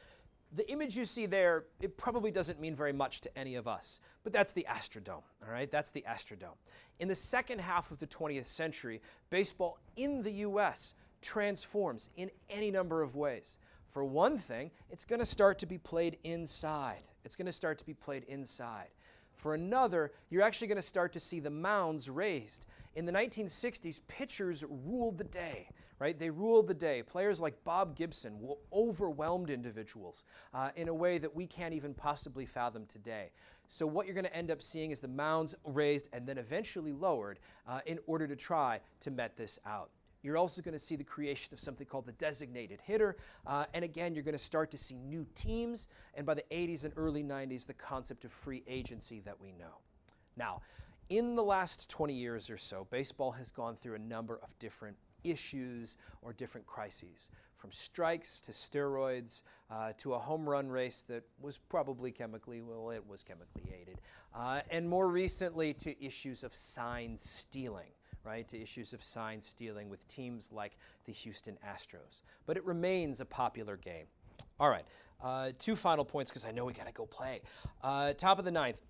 The 0.51 0.69
image 0.71 0.97
you 0.97 1.05
see 1.05 1.27
there, 1.27 1.65
it 1.79 1.95
probably 1.95 2.31
doesn't 2.31 2.59
mean 2.59 2.75
very 2.75 2.93
much 2.93 3.21
to 3.21 3.37
any 3.37 3.55
of 3.55 3.67
us, 3.67 4.01
but 4.23 4.33
that's 4.33 4.53
the 4.53 4.65
Astrodome, 4.67 5.23
all 5.45 5.51
right? 5.51 5.69
That's 5.69 5.91
the 5.91 6.03
Astrodome. 6.09 6.57
In 6.99 7.07
the 7.07 7.15
second 7.15 7.61
half 7.61 7.91
of 7.91 7.99
the 7.99 8.07
20th 8.07 8.45
century, 8.45 9.01
baseball 9.29 9.77
in 9.95 10.23
the 10.23 10.31
US 10.31 10.95
transforms 11.21 12.09
in 12.15 12.31
any 12.49 12.71
number 12.71 13.03
of 13.03 13.15
ways. 13.15 13.59
For 13.89 14.03
one 14.03 14.37
thing, 14.37 14.71
it's 14.89 15.05
going 15.05 15.19
to 15.19 15.25
start 15.25 15.59
to 15.59 15.65
be 15.65 15.77
played 15.77 16.17
inside. 16.23 17.07
It's 17.23 17.35
going 17.35 17.47
to 17.47 17.51
start 17.51 17.77
to 17.79 17.85
be 17.85 17.93
played 17.93 18.23
inside. 18.23 18.89
For 19.33 19.53
another, 19.53 20.11
you're 20.29 20.43
actually 20.43 20.67
going 20.67 20.77
to 20.77 20.81
start 20.81 21.13
to 21.13 21.19
see 21.19 21.39
the 21.39 21.49
mounds 21.49 22.09
raised. 22.09 22.65
In 22.95 23.05
the 23.05 23.11
1960s, 23.11 24.01
pitchers 24.07 24.63
ruled 24.67 25.17
the 25.17 25.23
day 25.23 25.69
right? 25.99 26.17
They 26.17 26.29
ruled 26.29 26.67
the 26.67 26.73
day. 26.73 27.03
Players 27.03 27.39
like 27.39 27.63
Bob 27.63 27.95
Gibson 27.95 28.39
overwhelmed 28.73 29.49
individuals 29.49 30.25
uh, 30.53 30.69
in 30.75 30.87
a 30.87 30.93
way 30.93 31.17
that 31.17 31.35
we 31.35 31.45
can't 31.45 31.73
even 31.73 31.93
possibly 31.93 32.45
fathom 32.45 32.85
today. 32.85 33.31
So, 33.67 33.85
what 33.85 34.07
you're 34.07 34.15
going 34.15 34.25
to 34.25 34.35
end 34.35 34.49
up 34.49 34.61
seeing 34.61 34.91
is 34.91 34.99
the 34.99 35.07
mounds 35.07 35.55
raised 35.63 36.09
and 36.11 36.25
then 36.25 36.37
eventually 36.37 36.91
lowered 36.91 37.39
uh, 37.67 37.81
in 37.85 37.99
order 38.07 38.27
to 38.27 38.35
try 38.35 38.79
to 39.01 39.11
met 39.11 39.37
this 39.37 39.59
out. 39.65 39.91
You're 40.21 40.37
also 40.37 40.61
going 40.61 40.73
to 40.73 40.79
see 40.79 40.95
the 40.95 41.03
creation 41.03 41.53
of 41.53 41.59
something 41.59 41.87
called 41.87 42.05
the 42.05 42.13
designated 42.13 42.81
hitter. 42.81 43.15
Uh, 43.45 43.65
and 43.73 43.85
again, 43.85 44.13
you're 44.13 44.23
going 44.23 44.33
to 44.33 44.43
start 44.43 44.71
to 44.71 44.77
see 44.77 44.95
new 44.95 45.25
teams. 45.33 45.87
And 46.13 46.25
by 46.25 46.33
the 46.33 46.43
80s 46.51 46.83
and 46.83 46.93
early 46.97 47.23
90s, 47.23 47.65
the 47.65 47.73
concept 47.73 48.25
of 48.25 48.31
free 48.31 48.63
agency 48.67 49.21
that 49.21 49.39
we 49.39 49.53
know. 49.53 49.79
Now, 50.35 50.61
in 51.09 51.35
the 51.35 51.43
last 51.43 51.89
20 51.89 52.13
years 52.13 52.49
or 52.49 52.57
so, 52.57 52.87
baseball 52.89 53.31
has 53.31 53.51
gone 53.51 53.75
through 53.75 53.95
a 53.95 53.99
number 53.99 54.39
of 54.43 54.57
different 54.59 54.97
issues 55.23 55.97
or 56.21 56.33
different 56.33 56.67
crises, 56.67 57.29
from 57.55 57.71
strikes 57.71 58.41
to 58.41 58.51
steroids 58.51 59.43
uh, 59.69 59.91
to 59.97 60.13
a 60.13 60.19
home 60.19 60.49
run 60.49 60.69
race 60.69 61.01
that 61.03 61.23
was 61.41 61.57
probably 61.57 62.11
chemically, 62.11 62.61
well, 62.61 62.89
it 62.91 63.03
was 63.07 63.23
chemically 63.23 63.73
aided, 63.79 63.99
uh, 64.35 64.61
and 64.69 64.87
more 64.87 65.09
recently 65.09 65.73
to 65.73 66.03
issues 66.03 66.43
of 66.43 66.53
sign 66.53 67.17
stealing. 67.17 67.91
Right, 68.25 68.45
to 68.49 68.61
issues 68.61 68.91
of 68.91 69.01
sign 69.01 69.39
stealing 69.39 69.89
with 69.89 70.05
teams 70.09 70.51
like 70.51 70.77
the 71.05 71.13
Houston 71.13 71.57
Astros. 71.65 72.21
But 72.45 72.57
it 72.57 72.65
remains 72.65 73.21
a 73.21 73.25
popular 73.25 73.77
game. 73.77 74.07
All 74.59 74.69
right, 74.69 74.83
uh, 75.23 75.51
two 75.57 75.75
final 75.75 76.03
points 76.03 76.29
because 76.29 76.45
I 76.45 76.51
know 76.51 76.65
we 76.65 76.73
got 76.73 76.87
to 76.87 76.93
go 76.93 77.05
play. 77.05 77.41
Uh, 77.81 78.13
top 78.13 78.37
of 78.37 78.45
the 78.45 78.51
ninth, 78.51 78.81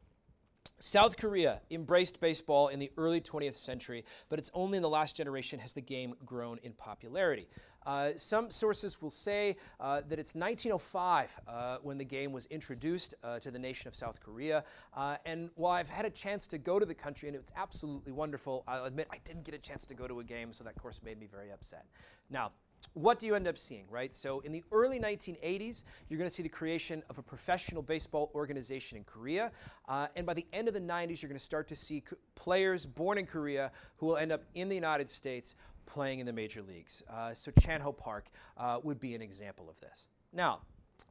South 0.79 1.17
Korea 1.17 1.59
embraced 1.69 2.21
baseball 2.21 2.69
in 2.69 2.79
the 2.79 2.89
early 2.97 3.19
20th 3.19 3.55
century, 3.55 4.05
but 4.29 4.39
it's 4.39 4.49
only 4.53 4.77
in 4.77 4.81
the 4.81 4.89
last 4.89 5.17
generation 5.17 5.59
has 5.59 5.73
the 5.73 5.81
game 5.81 6.15
grown 6.25 6.57
in 6.63 6.71
popularity. 6.73 7.47
Uh, 7.85 8.11
some 8.15 8.49
sources 8.49 9.01
will 9.01 9.09
say 9.09 9.57
uh, 9.79 10.01
that 10.07 10.19
it's 10.19 10.35
1905 10.35 11.39
uh, 11.47 11.77
when 11.81 11.97
the 11.97 12.05
game 12.05 12.31
was 12.31 12.45
introduced 12.47 13.13
uh, 13.23 13.39
to 13.39 13.51
the 13.51 13.59
nation 13.59 13.87
of 13.87 13.95
South 13.95 14.19
Korea. 14.21 14.63
Uh, 14.95 15.17
and 15.25 15.49
while 15.55 15.73
I've 15.73 15.89
had 15.89 16.05
a 16.05 16.09
chance 16.09 16.47
to 16.47 16.57
go 16.57 16.79
to 16.79 16.85
the 16.85 16.93
country 16.93 17.29
and 17.29 17.35
it's 17.35 17.51
absolutely 17.57 18.11
wonderful, 18.11 18.63
I'll 18.67 18.85
admit 18.85 19.07
I 19.11 19.17
didn't 19.23 19.43
get 19.43 19.55
a 19.55 19.59
chance 19.59 19.85
to 19.87 19.95
go 19.95 20.07
to 20.07 20.19
a 20.19 20.23
game, 20.23 20.53
so 20.53 20.63
that 20.63 20.75
course 20.75 21.01
made 21.03 21.19
me 21.19 21.27
very 21.27 21.51
upset. 21.51 21.85
Now, 22.29 22.51
what 22.93 23.19
do 23.19 23.25
you 23.25 23.35
end 23.35 23.47
up 23.47 23.57
seeing, 23.57 23.85
right? 23.89 24.13
So 24.13 24.39
in 24.41 24.51
the 24.51 24.63
early 24.71 24.99
1980s, 24.99 25.83
you're 26.07 26.17
going 26.17 26.29
to 26.29 26.35
see 26.35 26.43
the 26.43 26.49
creation 26.49 27.03
of 27.09 27.17
a 27.17 27.21
professional 27.21 27.81
baseball 27.81 28.31
organization 28.35 28.97
in 28.97 29.03
Korea. 29.03 29.51
Uh, 29.87 30.07
and 30.15 30.25
by 30.25 30.33
the 30.33 30.45
end 30.53 30.67
of 30.67 30.73
the 30.73 30.81
90s, 30.81 31.21
you're 31.21 31.29
going 31.29 31.37
to 31.37 31.43
start 31.43 31.67
to 31.69 31.75
see 31.75 32.03
players 32.35 32.85
born 32.85 33.17
in 33.17 33.25
Korea 33.25 33.71
who 33.97 34.07
will 34.07 34.17
end 34.17 34.31
up 34.31 34.43
in 34.55 34.69
the 34.69 34.75
United 34.75 35.07
States 35.07 35.55
playing 35.85 36.19
in 36.19 36.25
the 36.25 36.33
major 36.33 36.61
leagues. 36.61 37.03
Uh, 37.11 37.33
so 37.33 37.51
Chan 37.59 37.81
Ho 37.81 37.91
Park 37.91 38.27
uh, 38.57 38.79
would 38.83 38.99
be 38.99 39.15
an 39.15 39.21
example 39.21 39.69
of 39.69 39.79
this. 39.79 40.07
Now, 40.31 40.59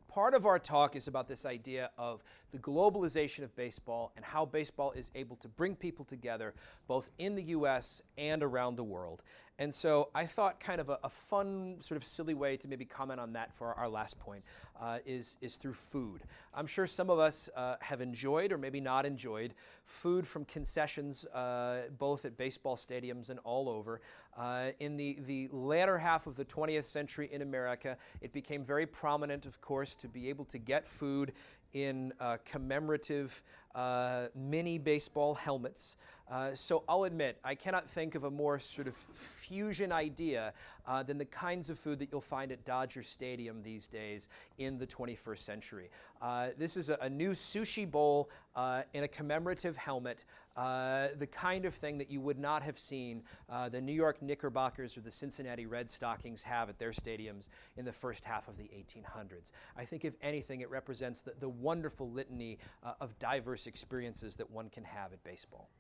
part 0.09 0.35
of 0.35 0.47
our 0.47 0.59
talk 0.59 0.97
is 0.97 1.07
about 1.07 1.29
this 1.29 1.47
idea 1.47 1.91
of 1.97 2.23
the 2.51 2.59
globalization 2.59 3.45
of 3.45 3.55
baseball 3.55 4.13
and 4.17 4.25
how 4.25 4.45
baseball 4.45 4.93
is 4.93 5.11
able 5.15 5.37
to 5.37 5.49
bring 5.49 5.77
people 5.77 6.05
together 6.05 6.55
both 6.87 7.11
in 7.19 7.35
the 7.35 7.43
US 7.45 8.03
and 8.17 8.43
around 8.43 8.77
the 8.77 8.85
world. 8.85 9.23
And 9.61 9.75
so 9.75 10.09
I 10.15 10.25
thought 10.25 10.61
kind 10.61 10.81
of 10.81 10.89
a, 10.89 10.99
a 11.03 11.09
fun, 11.09 11.77
sort 11.81 11.97
of 11.97 12.05
silly 12.05 12.35
way 12.35 12.57
to 12.59 12.69
maybe 12.69 12.85
comment 12.85 13.19
on 13.19 13.33
that 13.33 13.53
for 13.53 13.75
our 13.75 13.89
last 13.89 14.19
point 14.21 14.45
uh, 14.81 14.99
is, 15.05 15.37
is 15.41 15.57
through 15.57 15.73
food. 15.73 16.23
I'm 16.55 16.69
sure 16.69 16.87
some 16.87 17.11
of 17.11 17.19
us 17.19 17.51
uh, 17.57 17.75
have 17.81 18.01
enjoyed 18.01 18.53
or 18.53 18.59
maybe 18.59 18.81
not 18.81 19.05
enjoyed 19.05 19.55
food 19.85 20.29
from 20.29 20.45
concessions 20.45 21.27
uh, 21.27 21.89
both 21.99 22.25
at 22.25 22.37
baseball 22.37 22.77
stadiums 22.77 23.31
and 23.31 23.41
all 23.41 23.69
over. 23.69 24.01
Uh, 24.37 24.71
in 24.79 24.97
the, 24.97 25.19
the 25.27 25.49
latter 25.51 25.99
half 25.99 26.29
of 26.29 26.37
the 26.37 26.45
20th 26.45 26.85
century 26.85 27.29
in 27.33 27.43
America, 27.43 27.97
it 28.21 28.33
became 28.33 28.63
very 28.65 28.87
prominent, 28.87 29.45
of 29.45 29.61
course, 29.61 29.97
to 29.99 30.09
be 30.09 30.29
able 30.29 30.45
to 30.47 30.59
get 30.59 30.87
food 30.87 31.33
in 31.73 32.13
uh, 32.21 32.39
commemorative 32.45 33.43
uh, 33.79 34.27
mini 34.35 34.77
baseball 34.77 35.35
helmets. 35.35 35.97
Uh, 36.31 36.55
so 36.55 36.85
I'll 36.89 37.05
admit, 37.05 37.39
I 37.43 37.55
cannot 37.55 37.89
think 37.89 38.15
of 38.15 38.25
a 38.25 38.31
more 38.31 38.59
sort 38.59 38.87
of 38.87 38.95
fusion 38.95 39.93
idea 39.93 40.53
uh, 40.87 41.03
than 41.03 41.17
the 41.17 41.25
kinds 41.25 41.71
of 41.71 41.79
food 41.79 41.99
that 42.01 42.11
you'll 42.13 42.21
find 42.21 42.53
at 42.53 42.65
Dodger 42.65 43.03
Stadium 43.03 43.63
these 43.63 43.89
days 43.89 44.29
in 44.59 44.79
the 44.79 44.87
21st 44.87 45.39
century. 45.39 45.91
Uh, 46.21 46.49
this 46.59 46.77
is 46.77 46.91
a, 46.91 46.99
a, 47.01 47.09
new 47.09 47.31
sushi 47.31 47.89
bowl 47.89 48.29
uh, 48.57 48.83
in 48.93 49.05
a 49.05 49.09
commemorative 49.09 49.77
helmet, 49.77 50.25
uh, 50.57 51.09
the 51.17 51.27
kind 51.27 51.65
of 51.65 51.73
thing 51.73 51.97
that 51.97 52.11
you 52.11 52.21
would 52.21 52.39
not 52.39 52.63
have 52.63 52.77
seen 52.77 53.23
the 53.71 53.81
New 53.81 53.93
York 53.93 54.21
Knickerbockers 54.21 54.99
or 54.99 55.01
the 55.01 55.11
Cincinnati 55.11 55.67
Red 55.67 55.89
Stockings 55.89 56.43
have 56.43 56.69
at 56.69 56.79
their 56.79 56.91
stadiums 56.91 57.49
in 57.77 57.85
the 57.85 57.93
first 57.93 58.25
half 58.25 58.49
of 58.49 58.57
the 58.57 58.65
1800s. 58.65 59.53
I 59.77 59.85
think, 59.85 60.05
if 60.05 60.15
anything, 60.21 60.61
it 60.63 60.71
represents 60.71 61.23
the, 61.23 61.35
the 61.39 61.49
wonderful 61.49 62.11
litany 62.11 62.59
of 63.01 63.17
diverse 63.21 63.68
experiences 63.69 64.37
that 64.37 64.51
one 64.51 64.69
can 64.69 64.85
have 64.85 65.13
at 65.13 65.23
baseball. 65.23 65.71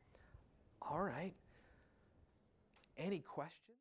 All 0.81 1.01
right. 1.01 1.35
Any 2.97 3.21
questions? 3.21 3.79